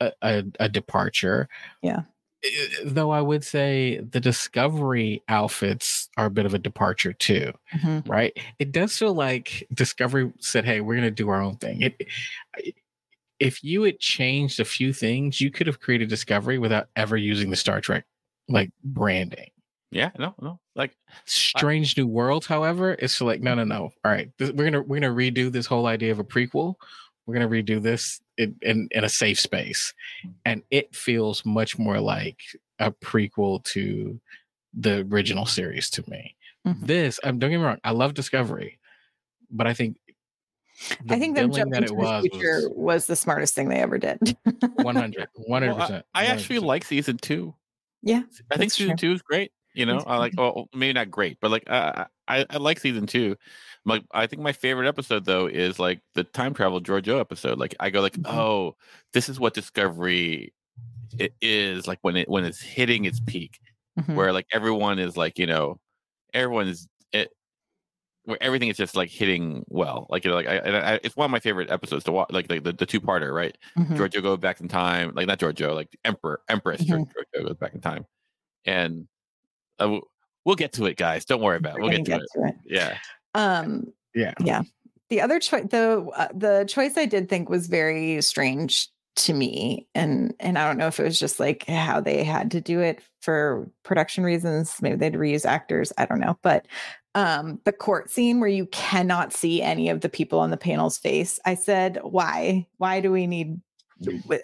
a, 0.00 0.12
a, 0.22 0.44
a 0.60 0.68
departure. 0.68 1.48
Yeah. 1.82 2.02
Eh, 2.44 2.50
Though 2.84 3.10
I 3.10 3.20
would 3.20 3.44
say 3.44 3.98
the 4.00 4.20
Discovery 4.20 5.22
outfits 5.28 6.08
are 6.16 6.26
a 6.26 6.30
bit 6.30 6.46
of 6.46 6.54
a 6.54 6.58
departure 6.58 7.12
too. 7.12 7.52
Mhm. 7.74 8.08
right? 8.08 8.36
It 8.58 8.72
does 8.72 8.96
feel 8.98 9.14
like 9.14 9.66
Discovery 9.72 10.32
said, 10.40 10.64
"Hey, 10.64 10.80
we're 10.80 10.94
going 10.96 11.04
to 11.08 11.10
do 11.10 11.28
our 11.30 11.40
own 11.42 11.56
thing." 11.56 11.82
It, 11.82 12.06
if 13.40 13.62
you 13.64 13.82
had 13.82 13.98
changed 13.98 14.60
a 14.60 14.64
few 14.64 14.92
things, 14.92 15.40
you 15.40 15.50
could 15.50 15.66
have 15.66 15.80
created 15.80 16.08
Discovery 16.08 16.58
without 16.58 16.88
ever 16.96 17.16
using 17.16 17.50
the 17.50 17.56
Star 17.56 17.80
Trek 17.80 18.04
like 18.48 18.70
branding. 18.82 19.50
Yeah, 19.90 20.10
no, 20.18 20.34
no. 20.40 20.60
Like 20.74 20.96
Strange 21.24 21.96
New 21.96 22.06
Worlds, 22.06 22.46
however, 22.46 22.94
is 22.94 23.20
like, 23.20 23.40
no, 23.40 23.54
no, 23.54 23.64
no. 23.64 23.90
All 24.04 24.10
right, 24.12 24.30
this, 24.38 24.50
we're 24.50 24.64
gonna 24.64 24.82
we're 24.82 25.00
gonna 25.00 25.14
redo 25.14 25.50
this 25.52 25.66
whole 25.66 25.86
idea 25.86 26.10
of 26.12 26.18
a 26.18 26.24
prequel. 26.24 26.74
We're 27.26 27.34
gonna 27.34 27.48
redo 27.48 27.80
this 27.82 28.20
in, 28.38 28.56
in 28.62 28.88
in 28.90 29.04
a 29.04 29.08
safe 29.08 29.40
space, 29.40 29.94
and 30.44 30.62
it 30.70 30.94
feels 30.94 31.44
much 31.44 31.78
more 31.78 32.00
like 32.00 32.40
a 32.78 32.90
prequel 32.90 33.62
to 33.64 34.20
the 34.72 35.06
original 35.10 35.46
series 35.46 35.90
to 35.90 36.08
me. 36.10 36.34
Mhm. 36.66 36.86
This, 36.86 37.20
um, 37.22 37.38
don't 37.38 37.50
get 37.50 37.58
me 37.58 37.64
wrong, 37.64 37.78
I 37.84 37.90
love 37.92 38.14
Discovery, 38.14 38.78
but 39.50 39.66
I 39.66 39.74
think 39.74 39.96
I 41.08 41.18
think 41.18 41.36
them 41.36 41.50
billing 41.50 41.72
jumping 41.72 41.84
to 41.84 41.94
the 41.94 42.28
future 42.28 42.68
was 42.70 42.76
was 42.76 43.06
the 43.06 43.16
smartest 43.16 43.54
thing 43.54 43.68
they 43.68 43.80
ever 43.80 43.98
did. 43.98 44.36
100 44.74 45.28
well, 45.36 45.60
100%. 45.60 46.02
I, 46.14 46.22
I 46.22 46.26
actually 46.26 46.58
like 46.58 46.84
season 46.84 47.16
two. 47.18 47.54
Yeah, 48.02 48.22
I 48.50 48.56
think 48.56 48.72
season 48.72 48.96
true. 48.96 49.08
two 49.10 49.14
is 49.14 49.22
great. 49.22 49.52
You 49.74 49.86
know, 49.86 49.98
I 50.06 50.18
like. 50.18 50.34
Well, 50.36 50.68
maybe 50.74 50.92
not 50.92 51.10
great, 51.10 51.38
but 51.40 51.50
like 51.50 51.64
uh, 51.68 52.04
I, 52.28 52.46
I 52.48 52.56
like 52.58 52.78
season 52.78 53.06
two. 53.06 53.36
My, 53.86 54.02
I 54.12 54.26
think 54.26 54.40
my 54.40 54.52
favorite 54.52 54.88
episode 54.88 55.24
though 55.26 55.46
is 55.46 55.78
like 55.78 56.00
the 56.14 56.24
time 56.24 56.54
travel 56.54 56.80
Georgiou 56.80 57.20
episode. 57.20 57.58
Like 57.58 57.74
I 57.80 57.90
go 57.90 58.00
like, 58.00 58.14
Mhm. 58.14 58.30
oh, 58.32 58.76
this 59.12 59.28
is 59.28 59.38
what 59.38 59.52
Discovery 59.54 60.52
it 61.18 61.32
is 61.40 61.86
like 61.86 61.98
when 62.02 62.16
it 62.16 62.28
when 62.28 62.44
it's 62.44 62.60
hitting 62.60 63.04
its 63.04 63.20
peak, 63.20 63.60
Mhm. 64.00 64.14
where 64.16 64.32
like 64.32 64.46
everyone 64.52 64.98
is 64.98 65.16
like 65.16 65.38
you 65.38 65.46
know, 65.46 65.78
everyone 66.32 66.66
is 66.66 66.88
it, 67.12 67.30
where 68.24 68.42
everything 68.42 68.68
is 68.70 68.76
just 68.78 68.96
like 68.96 69.10
hitting 69.10 69.64
well. 69.68 70.06
Like 70.08 70.24
you 70.24 70.30
know, 70.30 70.36
like 70.36 70.48
I, 70.48 70.54
and 70.56 70.76
I 70.76 71.00
it's 71.04 71.14
one 71.14 71.26
of 71.26 71.30
my 71.30 71.38
favorite 71.40 71.70
episodes 71.70 72.04
to 72.04 72.12
watch. 72.12 72.30
Like 72.32 72.48
the 72.48 72.58
the, 72.60 72.72
the 72.72 72.86
two 72.86 73.00
parter, 73.02 73.32
right? 73.34 73.56
Mhm. 73.78 73.96
Georgiou 73.98 74.22
goes 74.22 74.38
back 74.38 74.60
in 74.62 74.68
time, 74.68 75.12
like 75.14 75.26
not 75.26 75.38
Georgiou, 75.38 75.74
like 75.74 75.94
Emperor 76.06 76.40
Empress. 76.48 76.80
Georgiou 76.82 77.06
goes 77.46 77.56
back 77.56 77.74
in 77.74 77.80
time, 77.82 78.06
and 78.64 79.06
uh, 79.78 80.00
we'll, 80.46 80.56
get 80.56 80.72
to 80.72 80.86
it, 80.86 80.96
guys. 80.96 81.24
Don't 81.26 81.42
worry 81.42 81.58
about 81.58 81.76
it. 81.76 81.82
We'll 81.82 81.90
get 81.90 82.06
to 82.06 82.14
it. 82.46 82.54
Yeah. 82.64 82.96
Um, 83.34 83.92
Yeah. 84.14 84.34
yeah. 84.40 84.62
The 85.10 85.20
other 85.20 85.38
choice, 85.38 85.66
the 85.70 86.06
uh, 86.16 86.28
the 86.34 86.64
choice 86.66 86.96
I 86.96 87.04
did 87.06 87.28
think 87.28 87.48
was 87.48 87.66
very 87.66 88.20
strange 88.22 88.88
to 89.16 89.34
me, 89.34 89.86
and 89.94 90.34
and 90.40 90.58
I 90.58 90.66
don't 90.66 90.78
know 90.78 90.86
if 90.88 90.98
it 90.98 91.04
was 91.04 91.20
just 91.20 91.38
like 91.38 91.66
how 91.66 92.00
they 92.00 92.24
had 92.24 92.50
to 92.52 92.60
do 92.60 92.80
it 92.80 93.00
for 93.20 93.70
production 93.84 94.24
reasons. 94.24 94.80
Maybe 94.80 94.96
they'd 94.96 95.12
reuse 95.14 95.44
actors. 95.44 95.92
I 95.98 96.06
don't 96.06 96.20
know, 96.20 96.38
but 96.42 96.66
um 97.14 97.60
the 97.64 97.70
court 97.72 98.10
scene 98.10 98.40
where 98.40 98.48
you 98.48 98.66
cannot 98.66 99.32
see 99.32 99.62
any 99.62 99.88
of 99.88 100.00
the 100.00 100.08
people 100.08 100.40
on 100.40 100.50
the 100.50 100.56
panel's 100.56 100.98
face 100.98 101.38
i 101.44 101.54
said 101.54 101.98
why 102.02 102.66
why 102.78 103.00
do 103.00 103.12
we 103.12 103.26
need 103.28 103.60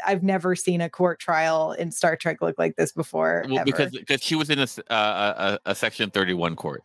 i've 0.06 0.22
never 0.22 0.54
seen 0.54 0.80
a 0.80 0.88
court 0.88 1.18
trial 1.18 1.72
in 1.72 1.90
star 1.90 2.14
trek 2.16 2.40
look 2.40 2.56
like 2.58 2.76
this 2.76 2.92
before 2.92 3.44
Well, 3.48 3.64
because 3.64 3.90
because 3.90 4.22
she 4.22 4.36
was 4.36 4.50
in 4.50 4.60
a 4.60 4.62
s- 4.62 4.78
uh, 4.88 5.58
a, 5.66 5.70
a 5.72 5.74
section 5.74 6.10
thirty 6.10 6.32
one 6.32 6.54
court. 6.54 6.84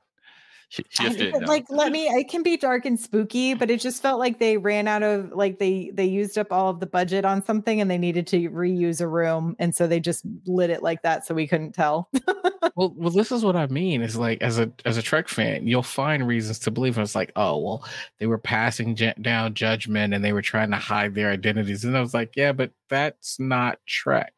She, 0.75 0.85
she 0.89 1.03
just 1.03 1.17
didn't 1.17 1.45
like 1.45 1.65
let 1.69 1.91
me 1.91 2.07
it 2.07 2.27
can 2.27 2.43
be 2.43 2.57
dark 2.57 2.85
and 2.85 2.99
spooky 2.99 3.53
but 3.53 3.71
it 3.71 3.79
just 3.79 4.01
felt 4.01 4.19
like 4.19 4.39
they 4.39 4.57
ran 4.57 4.87
out 4.87 5.03
of 5.03 5.31
like 5.31 5.57
they 5.57 5.91
they 5.93 6.05
used 6.05 6.37
up 6.37 6.51
all 6.51 6.69
of 6.69 6.81
the 6.81 6.85
budget 6.85 7.23
on 7.23 7.45
something 7.45 7.79
and 7.79 7.89
they 7.89 7.97
needed 7.97 8.27
to 8.27 8.49
reuse 8.49 8.99
a 8.99 9.07
room 9.07 9.55
and 9.57 9.73
so 9.73 9.87
they 9.87 10.01
just 10.01 10.25
lit 10.45 10.69
it 10.69 10.83
like 10.83 11.01
that 11.03 11.25
so 11.25 11.33
we 11.33 11.47
couldn't 11.47 11.71
tell 11.71 12.09
well, 12.75 12.93
well, 12.97 13.09
this 13.09 13.31
is 13.31 13.43
what 13.43 13.55
I 13.55 13.67
mean. 13.67 14.01
Is 14.01 14.17
like 14.17 14.41
as 14.41 14.59
a 14.59 14.71
as 14.85 14.97
a 14.97 15.01
Trek 15.01 15.27
fan, 15.27 15.67
you'll 15.67 15.83
find 15.83 16.27
reasons 16.27 16.59
to 16.59 16.71
believe. 16.71 16.97
And 16.97 17.03
it's 17.03 17.15
like, 17.15 17.31
oh 17.35 17.57
well, 17.57 17.85
they 18.19 18.27
were 18.27 18.37
passing 18.37 18.95
ju- 18.95 19.13
down 19.21 19.53
judgment 19.53 20.13
and 20.13 20.23
they 20.23 20.33
were 20.33 20.41
trying 20.41 20.71
to 20.71 20.77
hide 20.77 21.15
their 21.15 21.31
identities. 21.31 21.85
And 21.85 21.97
I 21.97 22.01
was 22.01 22.13
like, 22.13 22.33
yeah, 22.35 22.51
but 22.51 22.71
that's 22.89 23.39
not 23.39 23.79
Trek, 23.85 24.33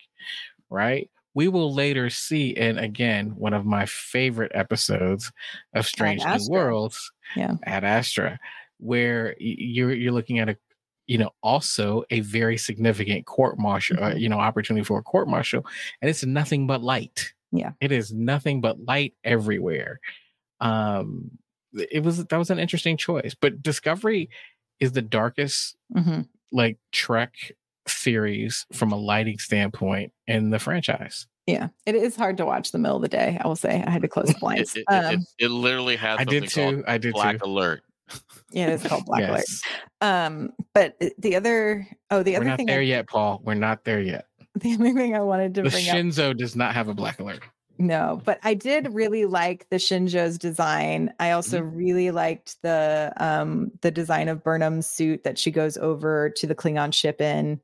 right? 0.69 1.09
We 1.37 1.47
will 1.49 1.71
later 1.71 2.09
see, 2.09 2.49
in 2.49 2.79
again, 2.79 3.29
one 3.37 3.53
of 3.53 3.63
my 3.63 3.85
favorite 3.85 4.51
episodes 4.55 5.31
of 5.75 5.85
Strange 5.85 6.25
New 6.25 6.47
Worlds, 6.49 7.11
Yeah. 7.35 7.53
Ad 7.63 7.83
Astra, 7.83 8.39
where 8.79 9.35
you're 9.39 9.93
you're 9.93 10.11
looking 10.13 10.39
at 10.39 10.49
a 10.49 10.57
you 11.05 11.19
know 11.19 11.29
also 11.43 12.03
a 12.09 12.21
very 12.21 12.57
significant 12.57 13.27
court 13.27 13.59
martial 13.59 14.03
uh, 14.03 14.13
Mhm. 14.13 14.19
you 14.19 14.29
know 14.29 14.39
opportunity 14.39 14.83
for 14.83 14.97
a 14.97 15.03
court 15.03 15.27
martial 15.27 15.63
and 16.01 16.09
it's 16.09 16.25
nothing 16.25 16.65
but 16.67 16.81
light 16.81 17.33
Yeah. 17.51 17.71
it 17.79 17.91
is 17.91 18.11
nothing 18.11 18.59
but 18.61 18.79
light 18.85 19.13
everywhere 19.23 19.99
um 20.59 21.31
it 21.73 22.03
was 22.03 22.25
that 22.25 22.37
was 22.37 22.49
an 22.49 22.59
interesting 22.59 22.97
choice 22.97 23.35
but 23.39 23.61
discovery 23.63 24.29
is 24.79 24.91
the 24.91 25.01
darkest 25.01 25.77
Mhm. 25.95 26.27
like 26.51 26.77
trek 26.91 27.33
series 27.89 28.65
from 28.73 28.91
a 28.91 28.95
lighting 28.97 29.37
standpoint 29.39 30.11
in 30.27 30.49
the 30.49 30.59
franchise. 30.59 31.27
Yeah 31.45 31.69
it 31.85 31.95
is 31.95 32.15
hard 32.15 32.37
to 32.37 32.45
watch 32.45 32.71
the 32.71 32.77
middle 32.77 32.97
of 32.97 33.01
the 33.01 33.07
day 33.07 33.37
i 33.41 33.47
will 33.47 33.55
say. 33.55 33.81
I 33.85 33.89
had 33.89 34.01
to 34.01 34.07
close 34.09 34.27
the 34.27 34.33
blinds. 34.39 34.75
it, 34.75 34.79
it, 34.89 34.93
um, 34.93 35.13
it, 35.15 35.45
it 35.45 35.49
literally 35.49 35.95
has 35.95 36.19
i 36.19 36.23
did 36.25 36.49
too 36.49 36.83
i 36.87 36.97
did 36.97 37.13
Black 37.13 37.39
too. 37.39 37.45
Alert. 37.45 37.83
yeah 38.51 38.67
it's 38.67 38.85
called 38.85 39.05
black 39.05 39.27
alert. 39.29 39.45
Um 40.01 40.51
but 40.73 41.01
the 41.17 41.35
other 41.35 41.87
oh 42.11 42.21
the 42.23 42.31
we're 42.31 42.37
other 42.37 42.45
not 42.45 42.57
thing 42.57 42.65
there 42.67 42.79
I, 42.79 42.83
yet 42.83 43.07
paul. 43.07 43.41
We're 43.43 43.53
not 43.53 43.83
there 43.85 44.01
yet. 44.01 44.25
The 44.59 44.73
only 44.73 44.93
thing 44.93 45.15
i 45.15 45.19
wanted 45.21 45.53
to 45.55 45.61
the 45.61 45.69
bring 45.69 45.87
up 45.87 45.95
Shenzhou 45.95 46.35
does 46.35 46.55
not 46.55 46.73
have 46.73 46.87
a 46.87 46.93
black 46.93 47.19
alert 47.19 47.41
No, 47.79 48.21
but 48.25 48.39
I 48.43 48.53
did 48.53 48.93
really 48.93 49.25
like 49.25 49.67
the 49.69 49.75
Shenzhou's 49.77 50.37
design. 50.37 51.13
I 51.19 51.31
also 51.31 51.61
Mm-hmm. 51.61 51.75
really 51.77 52.11
liked 52.11 52.61
the 52.63 53.13
um 53.17 53.71
the 53.81 53.91
design 53.91 54.27
of 54.29 54.43
Burnham's 54.43 54.87
suit 54.87 55.23
that 55.23 55.37
she 55.37 55.51
goes 55.51 55.77
over 55.77 56.29
to 56.31 56.47
the 56.47 56.55
Klingon 56.55 56.93
ship 56.93 57.21
in. 57.21 57.59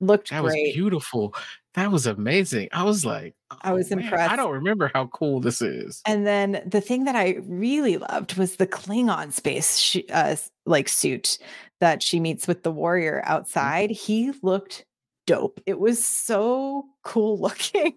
Looked 0.00 0.30
That 0.30 0.42
was 0.42 0.52
beautiful. 0.54 1.34
That 1.74 1.90
was 1.90 2.06
amazing. 2.06 2.68
I 2.72 2.84
was 2.84 3.04
like, 3.04 3.34
I 3.62 3.72
was 3.72 3.90
"Oh, 3.92 3.96
man, 3.96 4.12
I 4.14 4.36
don't 4.36 4.52
remember 4.52 4.90
how 4.94 5.06
cool 5.08 5.40
this 5.40 5.60
is. 5.62 6.02
And 6.06 6.26
then 6.26 6.62
the 6.66 6.80
thing 6.80 7.04
that 7.04 7.16
I 7.16 7.38
really 7.46 7.96
loved 7.98 8.36
was 8.36 8.56
the 8.56 8.66
Klingon 8.66 9.32
space 9.32 9.78
sh- 9.78 9.98
uh, 10.12 10.36
like 10.66 10.88
suit 10.88 11.38
that 11.80 12.02
she 12.02 12.20
meets 12.20 12.46
with 12.46 12.62
the 12.62 12.70
warrior 12.70 13.20
Mm-hmm. 13.24 13.32
outside. 13.32 13.90
He 13.90 14.32
looked 14.42 14.84
dope. 15.26 15.60
It 15.66 15.78
was 15.80 16.02
so 16.04 16.84
cool 17.02 17.38
looking. 17.40 17.94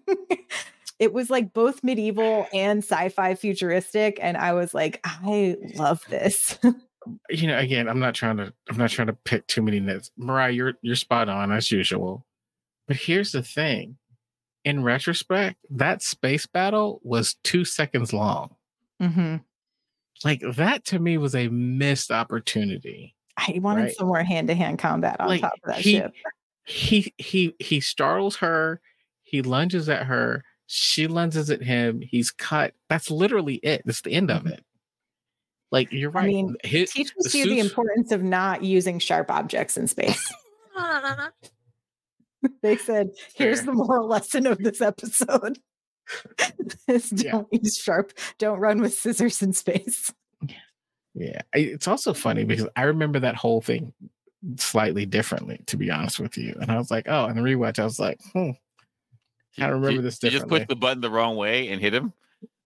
It 1.00 1.12
was 1.12 1.30
like 1.30 1.52
both 1.52 1.82
medieval 1.82 2.46
and 2.52 2.78
sci-fi 2.84 3.34
futuristic 3.34 4.18
and 4.22 4.36
I 4.36 4.52
was 4.52 4.72
like, 4.74 5.00
I 5.04 5.56
love 5.74 6.04
this. 6.08 6.56
You 7.30 7.46
know, 7.48 7.58
again, 7.58 7.88
I'm 7.88 7.98
not 7.98 8.14
trying 8.14 8.36
to 8.36 8.52
I'm 8.68 8.76
not 8.76 8.90
trying 8.90 9.06
to 9.06 9.14
pick 9.24 9.46
too 9.46 9.62
many 9.62 9.80
nits. 9.80 10.10
Myrriah, 10.18 10.50
you're 10.52 10.74
you're 10.82 10.94
spot 10.96 11.30
on 11.30 11.50
as 11.50 11.72
usual. 11.72 12.26
But 12.86 12.98
here's 12.98 13.32
the 13.32 13.42
thing. 13.42 13.96
In 14.66 14.84
retrospect, 14.84 15.56
that 15.70 16.02
space 16.02 16.44
battle 16.44 17.00
was 17.02 17.36
two 17.42 17.64
seconds 17.64 18.12
long. 18.12 18.54
mm-hmm. 19.02 19.36
Like 20.24 20.42
that 20.56 20.84
to 20.84 20.98
me 20.98 21.16
was 21.16 21.34
a 21.34 21.48
missed 21.48 22.10
opportunity. 22.10 23.16
I 23.38 23.58
wanted 23.62 23.84
Right. 23.84 23.96
some 23.96 24.08
more 24.08 24.22
hand-to-hand 24.22 24.78
combat 24.78 25.18
on 25.20 25.28
Like, 25.28 25.40
top 25.40 25.54
of 25.64 25.68
that 25.72 25.78
he- 25.80 25.92
ship. 25.96 26.12
He 26.66 27.14
he 27.16 27.54
he 27.58 27.80
startles 27.80 28.36
her, 28.36 28.82
he 29.22 29.40
lunges 29.40 29.88
at 29.88 30.04
her, 30.04 30.44
she 30.72 31.08
lenses 31.08 31.50
at 31.50 31.62
him, 31.62 32.00
he's 32.00 32.30
cut. 32.30 32.74
That's 32.88 33.10
literally 33.10 33.56
it. 33.56 33.82
That's 33.84 34.02
the 34.02 34.12
end 34.12 34.30
of 34.30 34.44
Mhm. 34.44 34.52
it. 34.52 34.64
Like 35.72 35.92
you're 35.92 36.10
right. 36.10 36.22
I 36.22 36.26
right. 36.26 36.34
mean, 36.34 36.56
His- 36.62 36.92
Teaches 36.92 37.32
the 37.32 37.38
you 37.38 37.44
the 37.46 37.58
importance 37.58 38.12
of 38.12 38.22
not 38.22 38.62
using 38.62 38.98
sharp 39.00 39.30
objects 39.30 39.76
in 39.76 39.88
space. 39.88 40.32
they 42.62 42.76
said, 42.76 43.10
here's 43.34 43.58
Fair. 43.60 43.66
the 43.66 43.72
moral 43.72 44.06
lesson 44.06 44.46
of 44.46 44.58
this 44.58 44.80
episode. 44.80 45.58
is 46.88 47.10
don't 47.10 47.46
use 47.52 47.76
sharp, 47.76 48.12
don't 48.38 48.58
run 48.58 48.80
with 48.80 48.94
scissors 48.94 49.42
in 49.42 49.52
space. 49.52 50.12
Yeah, 51.14 51.42
it's 51.52 51.88
also 51.88 52.14
funny 52.14 52.44
because 52.44 52.68
I 52.76 52.82
remember 52.82 53.18
that 53.20 53.34
whole 53.34 53.60
thing 53.60 53.92
slightly 54.56 55.04
differently, 55.06 55.60
to 55.66 55.76
be 55.76 55.90
honest 55.90 56.18
with 56.20 56.38
you. 56.38 56.56
And 56.60 56.70
I 56.70 56.78
was 56.78 56.90
like, 56.90 57.06
oh, 57.08 57.26
and 57.26 57.36
the 57.36 57.42
rewatch, 57.42 57.78
I 57.80 57.84
was 57.84 57.98
like, 58.00 58.20
hmm, 58.32 58.50
I 59.58 59.66
remember 59.66 59.90
you, 59.90 60.02
this 60.02 60.22
You 60.22 60.30
just 60.30 60.48
push 60.48 60.66
the 60.68 60.76
button 60.76 61.00
the 61.00 61.10
wrong 61.10 61.36
way 61.36 61.68
and 61.68 61.80
hit 61.80 61.94
him. 61.94 62.12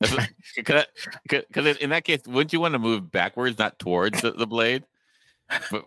Because 0.00 0.26
in 1.80 1.90
that 1.90 2.04
case, 2.04 2.20
wouldn't 2.26 2.52
you 2.52 2.60
want 2.60 2.72
to 2.72 2.78
move 2.78 3.10
backwards, 3.10 3.58
not 3.58 3.78
towards 3.78 4.20
the, 4.20 4.32
the 4.32 4.46
blade? 4.46 4.84
But 5.70 5.84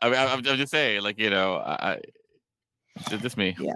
I 0.00 0.10
mean, 0.10 0.18
I'm, 0.18 0.28
I'm 0.28 0.42
just 0.42 0.70
saying, 0.70 1.02
like 1.02 1.18
you 1.18 1.30
know, 1.30 1.56
I, 1.56 1.98
I 3.10 3.16
just 3.16 3.36
me. 3.36 3.56
Yeah. 3.58 3.74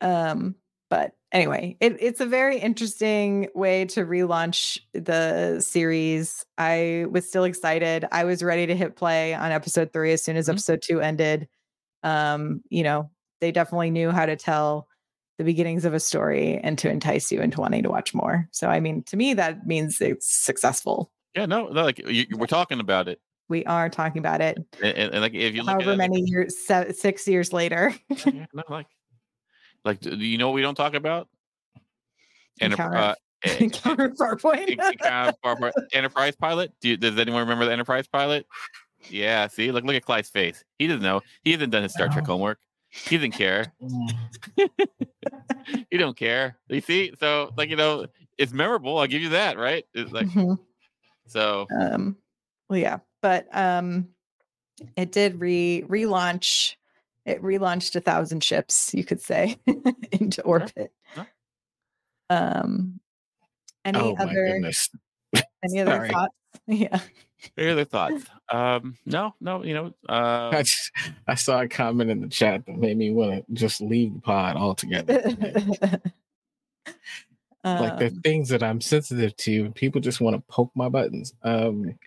Um, 0.00 0.56
but 0.90 1.12
anyway, 1.30 1.76
it, 1.80 1.96
it's 2.00 2.20
a 2.20 2.26
very 2.26 2.58
interesting 2.58 3.48
way 3.54 3.86
to 3.86 4.04
relaunch 4.04 4.78
the 4.92 5.60
series. 5.60 6.44
I 6.58 7.06
was 7.08 7.26
still 7.26 7.44
excited. 7.44 8.06
I 8.12 8.24
was 8.24 8.42
ready 8.42 8.66
to 8.66 8.76
hit 8.76 8.96
play 8.96 9.32
on 9.34 9.52
episode 9.52 9.92
three 9.92 10.12
as 10.12 10.22
soon 10.22 10.36
as 10.36 10.48
Mhm. 10.48 10.52
episode 10.52 10.82
two 10.82 11.00
ended. 11.00 11.48
Um, 12.02 12.62
you 12.68 12.82
know, 12.82 13.10
they 13.40 13.52
definitely 13.52 13.90
knew 13.90 14.10
how 14.10 14.26
to 14.26 14.36
tell 14.36 14.88
the 15.42 15.52
beginnings 15.52 15.84
of 15.84 15.92
a 15.92 16.00
story 16.00 16.60
and 16.62 16.78
to 16.78 16.88
entice 16.88 17.32
you 17.32 17.40
into 17.40 17.60
wanting 17.60 17.82
to 17.82 17.90
watch 17.90 18.14
more. 18.14 18.48
So, 18.52 18.68
I 18.68 18.78
mean, 18.78 19.02
to 19.04 19.16
me, 19.16 19.34
that 19.34 19.66
means 19.66 20.00
it's 20.00 20.32
successful. 20.32 21.10
Yeah, 21.34 21.46
no, 21.46 21.66
no 21.68 21.82
like 21.82 21.98
you, 21.98 22.26
we're 22.36 22.46
talking 22.46 22.78
about 22.78 23.08
it, 23.08 23.20
We 23.48 23.64
are 23.64 23.88
talking 23.88 24.20
about 24.20 24.40
it. 24.40 24.58
and, 24.82 24.96
and, 24.96 25.12
and 25.12 25.20
like 25.20 25.34
if 25.34 25.54
you 25.54 25.62
look 25.62 25.70
However 25.70 25.90
at 25.90 25.94
it, 25.94 25.98
many 25.98 26.20
years, 26.20 26.56
se- 26.64 26.92
six 26.92 27.26
years 27.26 27.52
later, 27.52 27.92
yeah, 28.24 28.46
no, 28.54 28.62
like, 28.68 28.86
like, 29.84 30.00
do 30.00 30.14
you 30.14 30.38
know 30.38 30.46
what 30.48 30.54
we 30.54 30.62
don't 30.62 30.76
talk 30.76 30.94
about? 30.94 31.28
Uh, 32.60 33.14
encounter 33.58 34.10
Farpoint. 34.10 34.68
Encounter 34.68 35.34
Farpoint- 35.44 35.72
Enterprise 35.92 36.36
pilot. 36.36 36.72
Do 36.80 36.90
you, 36.90 36.96
does 36.96 37.18
anyone 37.18 37.40
remember 37.40 37.64
the 37.64 37.72
Enterprise 37.72 38.06
pilot? 38.06 38.46
Yeah. 39.10 39.48
See, 39.48 39.72
look, 39.72 39.84
look 39.84 39.96
at 39.96 40.04
Clyde's 40.04 40.30
face. 40.30 40.62
He 40.78 40.86
doesn't 40.86 41.02
know. 41.02 41.22
He 41.42 41.50
hasn't 41.50 41.72
done 41.72 41.82
his 41.82 41.92
Star 41.92 42.08
Trek 42.08 42.24
homework. 42.26 42.60
He 42.92 43.16
doesn't 43.16 43.32
care. 43.32 43.72
He 45.90 45.96
don't 45.96 46.16
care. 46.16 46.58
You 46.68 46.80
see, 46.80 47.12
so 47.18 47.52
like 47.56 47.70
you 47.70 47.76
know, 47.76 48.06
it's 48.38 48.52
memorable. 48.52 48.98
I'll 48.98 49.06
give 49.06 49.22
you 49.22 49.30
that, 49.30 49.56
right? 49.58 49.84
It's 49.94 50.12
like 50.12 50.26
Mhm. 50.26 50.58
so. 51.26 51.66
um 51.80 52.16
well 52.68 52.78
yeah 52.78 52.98
but 53.20 53.46
um 53.52 54.08
it 54.96 55.12
did 55.12 55.40
re 55.40 55.84
relaunch 55.86 56.74
it 57.24 57.40
relaunched 57.42 57.94
a 57.96 58.00
thousand 58.00 58.42
ships 58.42 58.92
you 58.94 59.04
could 59.04 59.20
say 59.20 59.56
into 60.12 60.42
orbit 60.42 60.92
um 62.30 62.98
any 63.84 63.98
Oh 63.98 64.14
other. 64.18 64.70
Any 65.64 65.80
other 65.80 65.90
Sorry. 65.96 66.08
thoughts? 66.10 66.34
Yeah. 66.66 67.00
Any 67.58 67.70
other 67.70 67.84
thoughts? 67.84 68.24
Um, 68.50 68.96
no, 69.04 69.34
no. 69.40 69.64
You 69.64 69.74
know, 69.74 69.86
uh, 70.08 70.50
I, 70.54 70.62
just, 70.62 70.92
I 71.26 71.34
saw 71.34 71.60
a 71.62 71.68
comment 71.68 72.08
in 72.10 72.20
the 72.20 72.28
chat 72.28 72.64
that 72.66 72.76
made 72.76 72.96
me 72.96 73.10
want 73.10 73.44
to 73.48 73.52
just 73.54 73.80
leave 73.80 74.14
the 74.14 74.20
pod 74.20 74.54
altogether. 74.56 75.14
like 77.64 77.98
the 77.98 78.06
Um, 78.08 78.20
things 78.22 78.48
that 78.50 78.62
I'm 78.62 78.80
sensitive 78.80 79.36
to, 79.38 79.70
people 79.72 80.00
just 80.00 80.20
want 80.20 80.36
to 80.36 80.42
poke 80.52 80.70
my 80.76 80.88
buttons. 80.88 81.34
Um, 81.42 81.98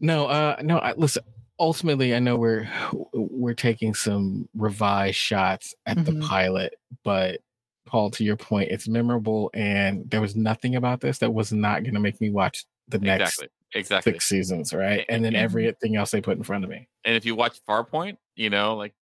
no, 0.00 0.26
uh, 0.26 0.56
no. 0.62 0.78
I, 0.78 0.92
listen, 0.94 1.24
ultimately, 1.58 2.14
I 2.14 2.18
know 2.18 2.36
we're 2.36 2.68
we're 3.12 3.54
taking 3.54 3.94
some 3.94 4.48
revised 4.54 5.16
shots 5.16 5.74
at 5.86 6.02
the 6.04 6.12
Mhm. 6.12 6.22
pilot, 6.26 6.78
but 7.04 7.40
Paul, 7.86 8.10
to 8.10 8.24
your 8.24 8.36
point, 8.36 8.70
it's 8.70 8.88
memorable, 8.88 9.50
and 9.54 10.10
there 10.10 10.20
was 10.20 10.36
nothing 10.36 10.76
about 10.76 11.00
this 11.00 11.18
that 11.18 11.32
was 11.32 11.52
not 11.52 11.82
going 11.82 11.94
to 11.94 12.00
make 12.00 12.20
me 12.20 12.30
watch 12.30 12.64
the 12.88 12.98
next 12.98 13.34
exactly, 13.34 13.48
exactly. 13.74 14.12
six 14.12 14.26
seasons, 14.26 14.72
right? 14.72 15.04
And 15.08 15.24
then 15.24 15.34
everything 15.34 15.96
else 15.96 16.10
they 16.10 16.20
put 16.20 16.36
in 16.36 16.42
front 16.42 16.64
of 16.64 16.70
me. 16.70 16.88
and 17.04 17.16
if 17.16 17.24
you 17.24 17.34
watch 17.34 17.60
Farpoint, 17.68 18.16
you 18.34 18.50
know, 18.50 18.76
like, 18.76 18.94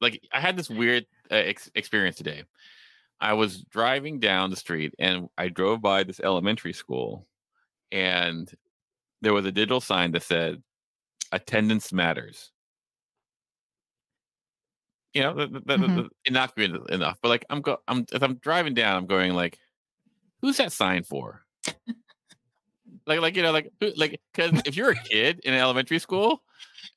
like 0.00 0.22
I 0.32 0.40
had 0.40 0.56
this 0.56 0.70
weird 0.70 1.06
uh, 1.30 1.34
ex- 1.34 1.70
experience 1.74 2.16
today. 2.16 2.44
I 3.18 3.32
was 3.32 3.62
driving 3.62 4.20
down 4.20 4.50
the 4.50 4.56
street 4.56 4.94
and 4.98 5.28
I 5.38 5.48
drove 5.48 5.80
by 5.80 6.02
this 6.04 6.20
elementary 6.20 6.74
school, 6.74 7.26
and 7.90 8.50
there 9.22 9.32
was 9.32 9.46
a 9.46 9.52
digital 9.52 9.80
sign 9.80 10.12
that 10.12 10.22
said 10.22 10.62
"Attendance 11.32 11.92
matters." 11.92 12.52
You 15.16 15.22
know, 15.22 15.34
that, 15.34 15.52
that, 15.66 15.80
Mhm. 15.80 15.96
that- 15.96 16.10
innocuous 16.26 16.78
enough, 16.90 17.18
but 17.22 17.28
like 17.30 17.44
I'm 17.48 17.62
go, 17.62 17.78
I'm 17.88 18.04
as 18.12 18.22
I'm 18.22 18.34
driving 18.34 18.74
down, 18.74 18.96
I'm 18.96 19.06
going 19.06 19.32
like, 19.32 19.58
"Who's 20.42 20.58
that 20.58 20.72
sign 20.72 21.04
for?" 21.04 21.42
like, 23.06 23.20
like 23.20 23.36
you 23.36 23.42
know, 23.42 23.52
like, 23.52 23.70
who, 23.80 23.92
like, 23.96 24.20
because 24.34 24.60
if 24.66 24.76
you're 24.76 24.90
a 24.90 24.94
kid 25.10 25.40
in 25.44 25.54
elementary 25.54 25.98
school 25.98 26.42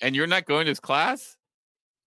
and 0.01 0.15
you're 0.15 0.27
not 0.27 0.45
going 0.45 0.65
to 0.65 0.71
this 0.71 0.79
class, 0.79 1.37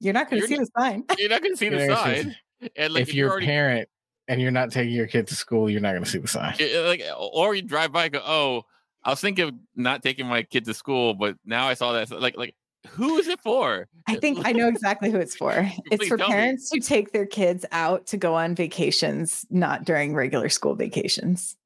You're 0.01 0.13
not 0.13 0.29
going 0.31 0.43
to 0.43 0.49
see 0.49 0.57
the 0.57 0.69
sign. 0.79 1.05
you're 1.19 1.29
not 1.31 1.41
going 1.43 1.53
to 1.53 1.57
see 1.57 1.69
the 1.69 1.87
sign. 1.95 2.37
And 2.77 2.93
like 2.95 3.03
if 3.03 3.15
you're 3.15 3.29
a 3.29 3.31
already, 3.33 3.47
parent 3.47 3.89
and 4.29 4.41
you're 4.41 4.51
not 4.51 4.71
taking 4.71 4.95
your 4.95 5.07
kid 5.07 5.27
to 5.29 5.35
school, 5.35 5.69
you're 5.71 5.81
not 5.81 5.93
going 5.93 6.05
to 6.05 6.11
see 6.11 6.19
the 6.19 6.29
sign. 6.29 6.55
like, 6.87 7.03
or 7.19 7.55
you 7.55 7.63
drive 7.63 7.91
by 7.93 8.05
and 8.05 8.13
go, 8.13 8.23
oh, 8.25 8.63
I 9.05 9.11
was 9.11 9.21
thinking 9.21 9.49
of 9.49 9.55
not 9.75 10.03
taking 10.03 10.27
my 10.27 10.43
kid 10.45 10.65
to 10.67 10.75
school, 10.75 11.15
but 11.15 11.37
now 11.45 11.69
I 11.69 11.75
saw 11.75 11.93
that. 11.93 12.11
Like, 12.11 12.37
like, 12.37 12.55
who 12.93 13.17
is 13.19 13.27
it 13.29 13.41
for? 13.41 13.89
I 14.07 14.17
think 14.17 14.47
I 14.47 14.53
know 14.53 14.69
exactly 14.69 15.11
who 15.11 15.19
it's 15.19 15.35
for. 15.37 15.51
It's 15.91 16.07
for 16.09 16.17
tell 16.17 16.29
me. 16.29 16.35
parents 16.35 16.71
who 16.73 16.81
take 16.81 17.13
their 17.13 17.27
kids 17.27 17.65
out 17.73 18.07
to 18.09 18.17
go 18.17 18.35
on 18.35 18.55
vacations, 18.55 19.47
not 19.51 19.85
during 19.85 20.15
regular 20.15 20.49
school 20.49 20.75
vacations. 20.75 21.57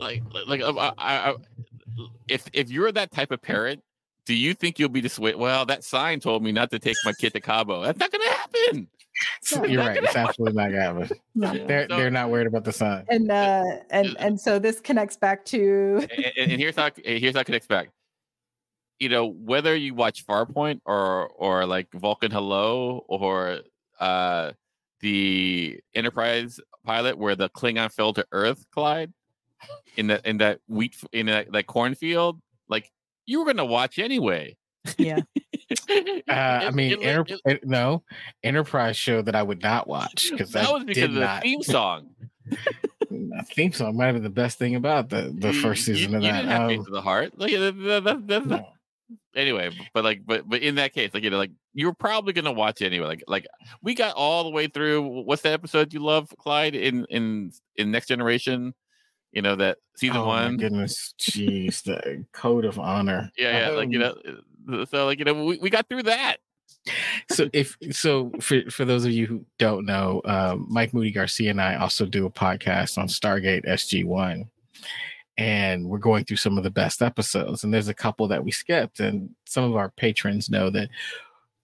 Like, 0.00 0.22
like, 0.32 0.46
like 0.46 0.62
I, 0.62 0.92
I, 0.98 1.30
I, 1.30 1.34
if 2.28 2.44
if 2.52 2.70
you're 2.70 2.92
that 2.92 3.10
type 3.12 3.30
of 3.30 3.40
parent, 3.40 3.82
do 4.26 4.34
you 4.34 4.52
think 4.54 4.78
you'll 4.78 4.88
be 4.90 5.00
dissuaded? 5.00 5.40
Well, 5.40 5.64
that 5.66 5.84
sign 5.84 6.20
told 6.20 6.42
me 6.42 6.52
not 6.52 6.70
to 6.72 6.78
take 6.78 6.96
my 7.04 7.12
kid 7.12 7.32
to 7.32 7.40
Cabo. 7.40 7.82
That's 7.82 7.98
not 7.98 8.10
going 8.10 8.22
to 8.22 8.34
happen. 8.36 8.88
So 9.40 9.62
No, 9.62 9.66
you're 9.66 9.80
right. 9.80 9.94
gonna 9.94 10.08
It's 10.08 10.14
absolutely 10.16 10.62
not 10.62 10.70
going 10.72 11.08
to 11.08 11.14
happen. 11.40 11.66
They're, 11.66 11.86
So- 11.88 11.96
they're 11.96 12.10
not 12.10 12.28
worried 12.28 12.46
about 12.46 12.64
the 12.64 12.72
sign. 12.72 13.06
And 13.08 13.30
uh 13.30 13.64
and 13.90 14.14
and 14.18 14.38
so 14.38 14.58
this 14.58 14.78
connects 14.78 15.16
back 15.16 15.46
to 15.46 16.06
and, 16.14 16.24
and- 16.36 16.52
and 16.52 16.60
here's 16.60 16.76
how 16.76 16.90
here's 17.02 17.32
how 17.32 17.40
I 17.40 17.44
can 17.44 17.54
expect. 17.54 17.92
You 18.98 19.08
know, 19.10 19.26
whether 19.26 19.74
you 19.76 19.94
watch 19.94 20.26
Farpoint 20.26 20.80
or 20.86 21.28
or 21.28 21.66
like 21.66 21.88
Vulcan 21.92 22.30
Hello 22.30 23.04
or 23.08 23.60
uh 24.00 24.52
the 25.00 25.78
Enterprise 25.94 26.58
pilot 26.84 27.18
where 27.18 27.36
the 27.36 27.50
Klingon 27.50 27.92
fell 27.92 28.14
to 28.14 28.24
Earth, 28.32 28.64
Clyde, 28.72 29.12
in 29.96 30.06
that 30.06 30.24
in 30.26 30.38
that 30.38 30.60
wheat 30.66 30.94
f- 31.00 31.08
in 31.12 31.26
that, 31.26 31.52
that 31.52 31.66
cornfield, 31.66 32.40
like 32.68 32.90
you 33.26 33.40
were 33.40 33.46
gonna 33.46 33.64
watch 33.66 33.98
anyway. 33.98 34.56
yeah. 34.98 35.20
Uh, 36.28 36.32
I 36.32 36.70
mean, 36.70 36.92
it- 36.92 37.02
Enter- 37.02 37.34
it- 37.34 37.40
it- 37.44 37.66
no, 37.66 38.04
Enterprise 38.44 38.96
show 38.96 39.20
that 39.22 39.34
I 39.34 39.42
would 39.42 39.60
not 39.62 39.88
watch 39.88 40.28
because 40.30 40.52
that 40.52 40.68
I 40.68 40.72
was 40.72 40.84
because 40.84 40.94
did 40.94 41.08
of 41.10 41.14
the 41.14 41.20
not. 41.20 41.42
theme 41.42 41.62
song. 41.62 42.10
The 43.10 43.44
theme 43.54 43.72
song 43.72 43.96
might 43.96 44.06
have 44.06 44.14
been 44.16 44.22
the 44.24 44.30
best 44.30 44.58
thing 44.58 44.74
about 44.74 45.08
the, 45.10 45.32
the 45.36 45.52
first 45.52 45.84
season 45.84 46.10
you, 46.10 46.16
of 46.18 46.22
that. 46.22 46.32
didn't 46.42 46.50
have 46.50 46.62
Um, 46.62 46.68
Faith 46.68 46.78
of 46.80 46.92
the 46.92 47.00
Heart. 47.00 47.38
Like, 47.38 47.52
that- 47.52 47.78
that- 47.82 48.04
that- 48.04 48.26
that's 48.26 48.46
no. 48.46 48.68
Anyway 49.36 49.70
but 49.94 50.02
like 50.02 50.22
but 50.26 50.48
but 50.48 50.62
in 50.62 50.74
that 50.76 50.92
case 50.92 51.10
like 51.14 51.22
you 51.22 51.30
know 51.30 51.36
like 51.38 51.50
you're 51.74 51.92
probably 51.94 52.32
gonna 52.32 52.52
watch 52.52 52.80
it 52.80 52.86
anyway 52.86 53.06
like 53.06 53.22
like 53.28 53.46
we 53.82 53.94
got 53.94 54.14
all 54.16 54.42
the 54.44 54.50
way 54.50 54.66
through 54.66 55.02
what's 55.24 55.42
the 55.42 55.50
episode 55.50 55.92
you 55.92 56.00
love 56.00 56.32
clyde 56.38 56.74
in 56.74 57.04
in 57.10 57.52
in 57.76 57.90
next 57.90 58.08
generation? 58.08 58.74
You 59.32 59.42
know 59.42 59.54
that 59.56 59.76
season 59.96 60.16
oh 60.16 60.26
my 60.26 60.44
one? 60.46 60.56
goodness, 60.56 61.14
jeez, 61.20 61.82
the 61.82 62.24
code 62.32 62.64
of 62.64 62.78
honor. 62.78 63.30
yeah 63.36 63.68
yeah 63.68 63.76
like 63.76 63.90
you 63.92 64.02
Um, 64.02 64.14
know 64.66 64.80
uh, 64.82 64.86
so 64.86 65.04
like 65.04 65.18
you 65.18 65.24
know 65.26 65.44
we, 65.44 65.58
we 65.58 65.68
got 65.68 65.86
through 65.88 66.04
that. 66.04 66.38
So 67.30 67.50
if 67.52 67.76
so 67.90 68.30
for 68.40 68.62
for 68.70 68.84
those 68.86 69.04
of 69.04 69.12
you 69.12 69.26
who 69.26 69.44
don't 69.58 69.84
know 69.84 70.22
um, 70.24 70.66
mike 70.70 70.94
moody 70.94 71.10
garcia 71.10 71.50
and 71.50 71.60
i 71.60 71.74
also 71.76 72.06
do 72.06 72.26
a 72.26 72.30
podcast 72.30 72.96
on 72.96 73.08
stargate 73.08 73.66
sg1 73.66 74.48
and 75.38 75.86
we're 75.86 75.98
going 75.98 76.24
through 76.24 76.36
some 76.36 76.56
of 76.56 76.64
the 76.64 76.70
best 76.70 77.02
episodes 77.02 77.64
and 77.64 77.72
there's 77.72 77.88
a 77.88 77.94
couple 77.94 78.26
that 78.28 78.44
we 78.44 78.50
skipped 78.50 79.00
and 79.00 79.30
some 79.44 79.64
of 79.64 79.76
our 79.76 79.90
patrons 79.90 80.48
know 80.48 80.70
that 80.70 80.88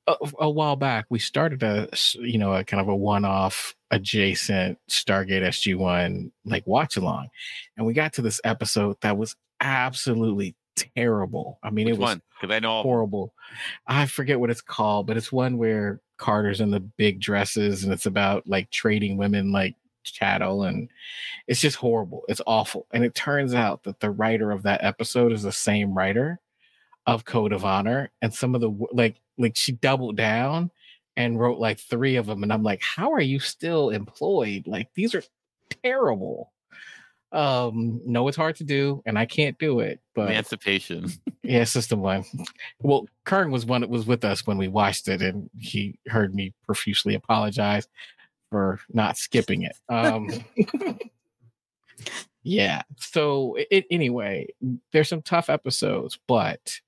a, 0.07 0.15
a 0.41 0.51
while 0.51 0.77
back 0.77 1.07
we 1.09 1.19
started 1.19 1.63
a 1.63 1.89
you 2.15 2.39
know 2.39 2.55
a 2.55 2.65
kind 2.65 2.81
of 2.81 2.89
a 2.89 2.97
one-off 2.97 3.75
adjacent 3.91 4.79
stargate 4.91 5.43
sg1 5.43 6.31
like 6.45 6.67
watch 6.67 6.97
along 6.97 7.29
and 7.77 7.87
we 7.87 7.93
got 7.93 8.13
to 8.13 8.23
this 8.23 8.41
episode 8.45 8.97
that 9.01 9.17
was 9.17 9.37
absolutely 9.61 10.55
terrible 10.77 11.59
i 11.63 11.71
mean 11.71 11.87
which 11.87 11.95
it 11.95 12.01
was 12.01 12.19
because 12.41 12.55
i 12.55 12.59
know 12.59 12.71
all 12.71 12.81
of 12.81 12.85
them. 12.85 12.91
horrible. 12.91 13.35
I 13.87 14.07
forget 14.07 14.41
what 14.41 14.51
it's 14.51 14.61
called, 14.61 15.07
but 15.07 15.17
it's 15.17 15.33
one 15.33 15.59
where 15.59 16.01
Carter's 16.19 16.61
in 16.61 16.71
the 16.71 16.81
big 16.81 17.21
dresses 17.21 17.85
and 17.85 17.93
it's 17.93 18.07
about 18.07 18.47
like 18.47 18.71
trading 18.71 19.17
women 19.17 19.53
like 19.53 19.75
chattel 20.05 20.65
and 20.65 20.89
it's 21.47 21.61
just 21.61 21.77
horrible. 21.77 22.25
It's 22.29 22.41
awful. 22.47 22.87
And 22.93 23.05
it 23.05 23.15
turns 23.15 23.55
out 23.55 23.85
that 23.85 24.01
the 24.01 24.11
writer 24.11 24.51
of 24.51 24.63
that 24.65 24.85
episode 24.85 25.33
is 25.33 25.43
the 25.43 25.53
same 25.53 25.95
writer 25.95 26.41
of 27.07 27.25
Code 27.25 27.53
of 27.53 27.65
Honor 27.65 28.11
and 28.21 28.33
some 28.33 28.55
of 28.55 28.61
the 28.61 28.71
like 28.93 29.17
like 29.39 29.57
she 29.57 29.73
doubled 29.73 30.17
down 30.17 30.71
and 31.17 31.39
wrote 31.39 31.59
like 31.59 31.79
3 31.79 32.17
of 32.17 32.27
them 32.27 32.43
and 32.43 32.53
I'm 32.53 32.63
like, 32.63 32.81
"How 32.83 33.13
are 33.13 33.21
you 33.21 33.39
still 33.39 33.91
employed? 33.91 34.67
Like 34.67 34.89
these 34.95 35.15
are 35.15 35.23
terrible." 35.83 36.53
Um 37.33 38.01
no 38.05 38.29
it's 38.29 38.37
hard 38.37 38.57
to 38.57 38.65
do 38.65 39.03
and 39.07 39.19
I 39.19 39.27
can't 39.27 39.59
do 39.59 39.81
it, 39.81 40.01
but 40.15 40.31
emancipation 40.31 41.11
yeah, 41.43 41.65
System 41.65 42.01
One. 42.01 42.25
Well, 42.81 43.07
Kern 43.25 43.51
was 43.51 43.67
one 43.67 43.81
that 43.81 43.91
was 43.91 44.07
with 44.07 44.25
us 44.25 44.47
when 44.47 44.59
we 44.59 44.69
watched 44.69 45.09
it, 45.09 45.23
and 45.23 45.51
he 45.59 45.99
heard 46.07 46.35
me 46.35 46.53
profusely 46.65 47.15
apologize 47.15 47.89
for 48.53 48.79
not 48.93 49.17
skipping 49.17 49.63
it. 49.63 49.75
Um, 49.89 50.29
yeah. 52.43 52.83
So, 52.99 53.57
it, 53.71 53.87
anyway, 53.91 54.49
there's 54.93 55.09
some 55.09 55.23
tough 55.23 55.49
episodes, 55.49 56.19
but 56.29 56.79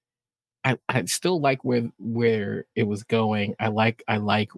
I, 0.62 0.78
I 0.88 1.06
still 1.06 1.40
like 1.40 1.64
where 1.64 1.90
where 1.98 2.66
it 2.76 2.84
was 2.84 3.02
going. 3.02 3.56
I 3.58 3.68
like 3.68 4.04
I 4.06 4.18
like 4.18 4.50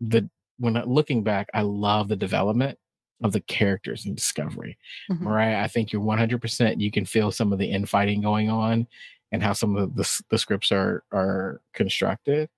the 0.00 0.28
when 0.58 0.76
I, 0.76 0.82
looking 0.82 1.22
back, 1.22 1.48
I 1.54 1.62
love 1.62 2.08
the 2.08 2.16
development 2.16 2.78
of 3.22 3.32
the 3.32 3.40
characters 3.40 4.06
in 4.06 4.14
Discovery. 4.14 4.76
Mhm. 5.10 5.20
Myrriah, 5.20 5.60
I 5.60 5.68
think 5.68 5.92
you're 5.92 6.02
100%. 6.02 6.80
You 6.80 6.90
can 6.90 7.06
feel 7.06 7.30
some 7.30 7.52
of 7.52 7.58
the 7.58 7.70
infighting 7.70 8.20
going 8.20 8.50
on 8.50 8.86
and 9.32 9.42
how 9.42 9.52
some 9.52 9.76
of 9.76 9.94
the, 9.94 10.22
the 10.30 10.38
scripts 10.38 10.72
are 10.72 11.04
are 11.12 11.60
constructed. 11.72 12.48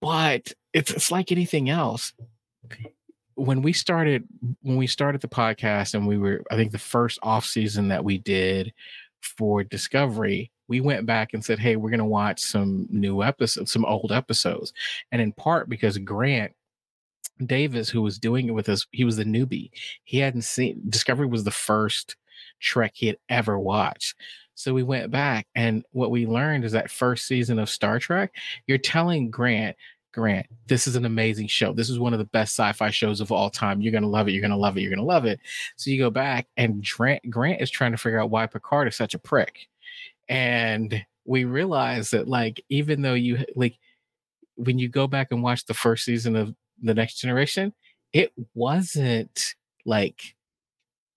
But 0.00 0.52
it's 0.72 0.90
it's 0.90 1.10
like 1.10 1.32
anything 1.32 1.70
else. 1.70 2.12
When 3.34 3.62
we 3.62 3.72
started 3.72 4.24
when 4.62 4.76
we 4.76 4.86
started 4.86 5.20
the 5.20 5.28
podcast 5.28 5.94
and 5.94 6.06
we 6.06 6.18
were 6.18 6.42
I 6.50 6.56
think 6.56 6.72
the 6.72 6.78
first 6.78 7.18
off 7.22 7.44
season 7.44 7.88
that 7.88 8.04
we 8.04 8.18
did 8.18 8.72
for 9.20 9.64
Discovery, 9.64 10.50
we 10.68 10.80
went 10.80 11.06
back 11.06 11.32
and 11.32 11.44
said, 11.44 11.58
"Hey, 11.58 11.76
we're 11.76 11.90
going 11.90 11.98
to 11.98 12.04
watch 12.04 12.40
some 12.40 12.86
new 12.90 13.22
episodes, 13.22 13.72
some 13.72 13.84
old 13.84 14.12
episodes." 14.12 14.72
And 15.12 15.20
in 15.20 15.32
part 15.32 15.68
because 15.68 15.98
Grant 15.98 16.52
Davis, 17.46 17.88
who 17.88 18.02
was 18.02 18.18
doing 18.18 18.48
it 18.48 18.52
with 18.52 18.68
us, 18.68 18.86
he 18.92 19.04
was 19.04 19.16
the 19.16 19.24
newbie. 19.24 19.70
He 20.04 20.18
hadn't 20.18 20.42
seen 20.42 20.82
Discovery 20.88 21.26
was 21.26 21.44
the 21.44 21.50
first 21.50 22.16
Trek 22.60 22.92
he 22.94 23.06
had 23.06 23.18
ever 23.28 23.58
watched. 23.58 24.14
So 24.54 24.74
we 24.74 24.82
went 24.82 25.10
back, 25.10 25.46
and 25.54 25.84
what 25.92 26.10
we 26.10 26.26
learned 26.26 26.64
is 26.64 26.72
that 26.72 26.90
first 26.90 27.26
season 27.26 27.58
of 27.58 27.70
Star 27.70 27.98
Trek, 27.98 28.34
you're 28.66 28.76
telling 28.76 29.30
Grant, 29.30 29.74
Grant, 30.12 30.46
this 30.66 30.86
is 30.86 30.96
an 30.96 31.04
amazing 31.04 31.46
show. 31.46 31.72
This 31.72 31.90
is 31.90 31.98
one 31.98 32.12
of 32.12 32.18
the 32.18 32.24
best 32.26 32.54
sci-fi 32.54 32.90
shows 32.90 33.20
of 33.20 33.30
all 33.30 33.50
time. 33.50 33.80
You're 33.80 33.92
gonna 33.92 34.08
love 34.08 34.28
it. 34.28 34.32
You're 34.32 34.42
gonna 34.42 34.56
love 34.56 34.76
it. 34.76 34.80
You're 34.80 34.90
gonna 34.90 35.02
love 35.02 35.24
it. 35.24 35.40
So 35.76 35.90
you 35.90 35.98
go 35.98 36.10
back, 36.10 36.46
and 36.56 36.84
Grant, 36.84 37.28
Grant 37.30 37.60
is 37.60 37.70
trying 37.70 37.92
to 37.92 37.98
figure 37.98 38.20
out 38.20 38.30
why 38.30 38.46
Picard 38.46 38.88
is 38.88 38.96
such 38.96 39.14
a 39.14 39.18
prick, 39.18 39.68
and 40.28 41.04
we 41.24 41.44
realize 41.44 42.10
that 42.10 42.28
like 42.28 42.64
even 42.68 43.02
though 43.02 43.14
you 43.14 43.44
like 43.54 43.78
when 44.56 44.78
you 44.78 44.88
go 44.88 45.06
back 45.06 45.28
and 45.30 45.42
watch 45.42 45.64
the 45.66 45.74
first 45.74 46.04
season 46.04 46.36
of 46.36 46.54
the 46.82 46.94
next 46.94 47.16
generation 47.16 47.72
it 48.12 48.32
wasn't 48.54 49.54
like 49.84 50.34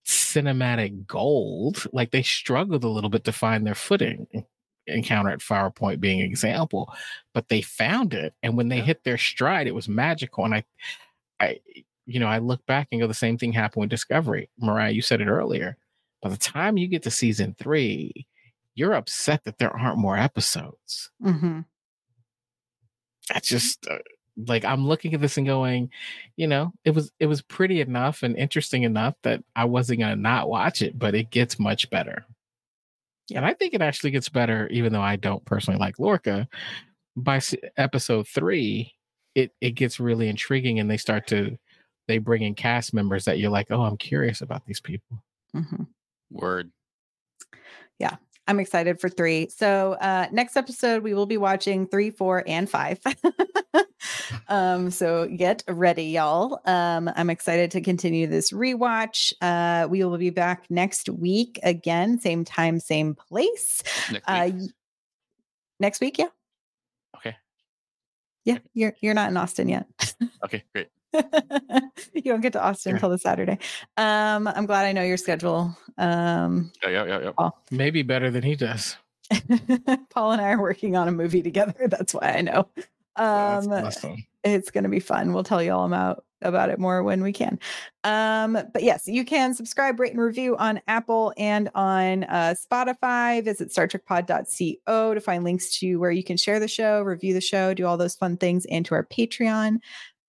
cinematic 0.06 1.06
gold. 1.06 1.84
Like 1.92 2.10
they 2.10 2.22
struggled 2.22 2.84
a 2.84 2.88
little 2.88 3.10
bit 3.10 3.24
to 3.24 3.32
find 3.32 3.66
their 3.66 3.74
footing. 3.74 4.26
Encounter 4.86 5.30
at 5.30 5.40
Farpoint 5.40 6.00
being 6.00 6.20
an 6.20 6.26
example, 6.26 6.92
but 7.32 7.48
they 7.48 7.60
found 7.60 8.14
it, 8.14 8.34
and 8.42 8.56
when 8.56 8.68
they 8.68 8.80
hit 8.80 9.04
their 9.04 9.18
stride, 9.18 9.66
it 9.66 9.74
was 9.74 9.88
magical. 9.88 10.44
And 10.44 10.54
I, 10.54 10.64
I, 11.40 11.60
you 12.06 12.20
know, 12.20 12.26
I 12.26 12.38
look 12.38 12.64
back 12.66 12.88
and 12.90 13.00
go, 13.00 13.06
the 13.06 13.14
same 13.14 13.38
thing 13.38 13.52
happened 13.52 13.82
with 13.82 13.90
Discovery. 13.90 14.50
Myrriah, 14.58 14.90
you 14.90 15.02
said 15.02 15.20
it 15.20 15.28
earlier. 15.28 15.76
By 16.22 16.30
the 16.30 16.36
time 16.36 16.78
you 16.78 16.86
get 16.86 17.02
to 17.04 17.10
season 17.10 17.54
three, 17.58 18.26
you're 18.74 18.94
upset 18.94 19.44
that 19.44 19.58
there 19.58 19.74
aren't 19.74 19.98
more 19.98 20.16
episodes. 20.16 21.10
Mm-hmm. 21.22 21.60
That's 23.32 23.48
just 23.48 23.86
uh, 23.88 23.98
like 24.46 24.64
I'm 24.64 24.86
looking 24.86 25.14
at 25.14 25.20
this 25.20 25.36
and 25.36 25.46
going, 25.46 25.90
you 26.36 26.46
know, 26.46 26.72
it 26.84 26.90
was 26.90 27.12
it 27.20 27.26
was 27.26 27.42
pretty 27.42 27.80
enough 27.80 28.22
and 28.22 28.36
interesting 28.36 28.82
enough 28.82 29.14
that 29.22 29.42
I 29.54 29.64
wasn't 29.64 30.00
gonna 30.00 30.16
not 30.16 30.48
watch 30.48 30.82
it, 30.82 30.98
but 30.98 31.14
it 31.14 31.30
gets 31.30 31.58
much 31.58 31.88
better. 31.90 32.24
Yeah. 33.28 33.38
And 33.38 33.46
I 33.46 33.54
think 33.54 33.74
it 33.74 33.82
actually 33.82 34.10
gets 34.10 34.28
better, 34.28 34.68
even 34.68 34.92
though 34.92 35.02
I 35.02 35.16
don't 35.16 35.44
personally 35.44 35.78
like 35.78 35.98
Lorca. 35.98 36.48
By 37.16 37.40
episode 37.76 38.26
three, 38.28 38.92
it 39.34 39.52
it 39.60 39.72
gets 39.72 40.00
really 40.00 40.28
intriguing, 40.28 40.80
and 40.80 40.90
they 40.90 40.96
start 40.96 41.26
to 41.28 41.56
they 42.08 42.18
bring 42.18 42.42
in 42.42 42.54
cast 42.54 42.92
members 42.92 43.24
that 43.24 43.38
you're 43.38 43.50
like, 43.50 43.70
oh, 43.70 43.82
I'm 43.82 43.96
curious 43.96 44.40
about 44.40 44.66
these 44.66 44.80
people. 44.80 45.22
Mm-hmm. 45.54 45.84
Word. 46.30 46.70
Yeah, 47.98 48.16
I'm 48.46 48.60
excited 48.60 49.00
for 49.00 49.08
three. 49.08 49.48
So 49.48 49.92
uh 49.94 50.26
next 50.32 50.56
episode 50.56 51.02
we 51.02 51.14
will 51.14 51.26
be 51.26 51.36
watching 51.38 51.86
three, 51.86 52.10
four, 52.10 52.44
and 52.46 52.68
five. 52.68 52.98
um, 54.48 54.90
so 54.90 55.26
get 55.28 55.62
ready, 55.68 56.04
y'all. 56.04 56.60
Um, 56.66 57.10
I'm 57.16 57.30
excited 57.30 57.70
to 57.72 57.80
continue 57.80 58.26
this 58.26 58.50
rewatch. 58.52 59.32
Uh, 59.40 59.88
we 59.88 60.04
will 60.04 60.18
be 60.18 60.30
back 60.30 60.64
next 60.70 61.08
week 61.08 61.58
again, 61.62 62.18
same 62.20 62.44
time, 62.44 62.80
same 62.80 63.14
place. 63.14 63.82
Next 64.12 64.24
Uh, 64.28 64.50
week. 64.52 64.70
next 65.80 66.00
week, 66.02 66.18
yeah, 66.18 66.28
okay. 67.16 67.36
yeah. 68.44 68.58
You're 68.74 68.94
you're 69.00 69.14
not 69.14 69.30
in 69.30 69.36
Austin 69.36 69.68
yet. 69.68 69.86
Okay. 70.44 70.62
Great. 70.74 70.88
you 72.12 72.22
don't 72.22 72.40
get 72.40 72.52
to 72.54 72.62
Austin 72.62 72.90
Sure. 72.90 72.96
until 72.96 73.10
the 73.10 73.18
Saturday. 73.18 73.58
Um, 73.96 74.48
I'm 74.48 74.66
glad 74.66 74.84
I 74.86 74.92
know 74.92 75.02
your 75.02 75.16
schedule. 75.16 75.76
Um, 75.98 76.72
Yeah. 76.82 76.90
Yeah. 76.90 77.04
Yeah. 77.20 77.30
yeah. 77.38 77.50
Maybe 77.70 78.02
better 78.02 78.30
than 78.30 78.42
he 78.42 78.56
does. 78.56 78.96
Paul 80.10 80.32
and 80.32 80.40
I 80.40 80.50
are 80.52 80.60
working 80.60 80.96
on 80.96 81.08
a 81.08 81.12
movie 81.12 81.42
together. 81.42 81.74
That's 81.88 82.12
why 82.14 82.34
I 82.36 82.40
know. 82.42 82.68
That's 83.16 83.66
Um, 83.66 83.72
awesome. 83.72 84.16
it's 84.42 84.70
going 84.70 84.84
to 84.84 84.90
be 84.90 85.00
fun. 85.00 85.32
We'll 85.32 85.44
tell 85.44 85.62
you 85.62 85.72
all 85.72 85.86
about 85.86 86.24
about 86.42 86.68
it 86.68 86.78
more 86.78 87.02
when 87.02 87.22
we 87.22 87.32
can. 87.32 87.58
Um, 88.02 88.52
but 88.74 88.82
yes, 88.82 89.06
you 89.06 89.24
can 89.24 89.54
subscribe, 89.54 89.98
rate, 89.98 90.12
and 90.12 90.20
review 90.20 90.58
on 90.58 90.78
Apple 90.88 91.32
and 91.38 91.70
on 91.74 92.24
uh, 92.24 92.54
Spotify. 92.54 93.42
Visit 93.42 93.72
Star 93.72 93.86
Trek 93.86 94.02
StarTrekPod.co 94.06 95.14
to 95.14 95.20
find 95.22 95.42
links 95.42 95.78
to 95.78 95.96
where 95.96 96.10
you 96.10 96.22
can 96.22 96.36
share 96.36 96.60
the 96.60 96.68
show, 96.68 97.00
review 97.00 97.32
the 97.32 97.40
show, 97.40 97.72
do 97.72 97.86
all 97.86 97.96
those 97.96 98.14
fun 98.14 98.36
things, 98.36 98.66
and 98.66 98.84
to 98.84 98.94
our 98.94 99.06
Patreon. 99.06 99.78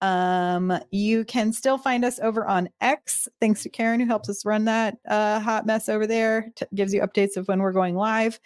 Um, 0.06 0.80
you 0.92 1.26
can 1.26 1.52
still 1.52 1.80
find 1.80 2.06
us 2.06 2.20
over 2.20 2.46
on 2.46 2.70
X. 2.80 3.28
Thanks 3.42 3.64
to 3.64 3.70
Karen 3.70 4.00
who 4.00 4.06
helps 4.06 4.30
us 4.30 4.46
run 4.46 4.66
that 4.66 4.98
uh, 5.10 5.40
hot 5.40 5.66
mess 5.66 5.90
over 5.90 6.06
there. 6.06 6.52
T- 6.56 6.68
gives 6.76 6.94
you 6.94 7.02
updates 7.02 7.38
of 7.38 7.48
when 7.48 7.60
we're 7.60 7.72
going 7.72 7.96
live. 7.96 8.40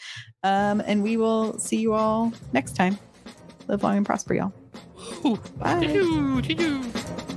Um, 0.44 0.82
and 0.86 1.04
we 1.04 1.18
will 1.18 1.60
see 1.60 1.78
you 1.78 1.94
all 1.94 2.32
next 2.54 2.78
time. 2.78 2.98
Live 3.68 3.84
long 3.84 3.98
and 3.98 4.06
prosper, 4.06 4.36
y'all. 4.36 4.54
Bye. 5.58 5.82
Choo-choo, 5.82 6.42
choo-choo. 6.42 7.29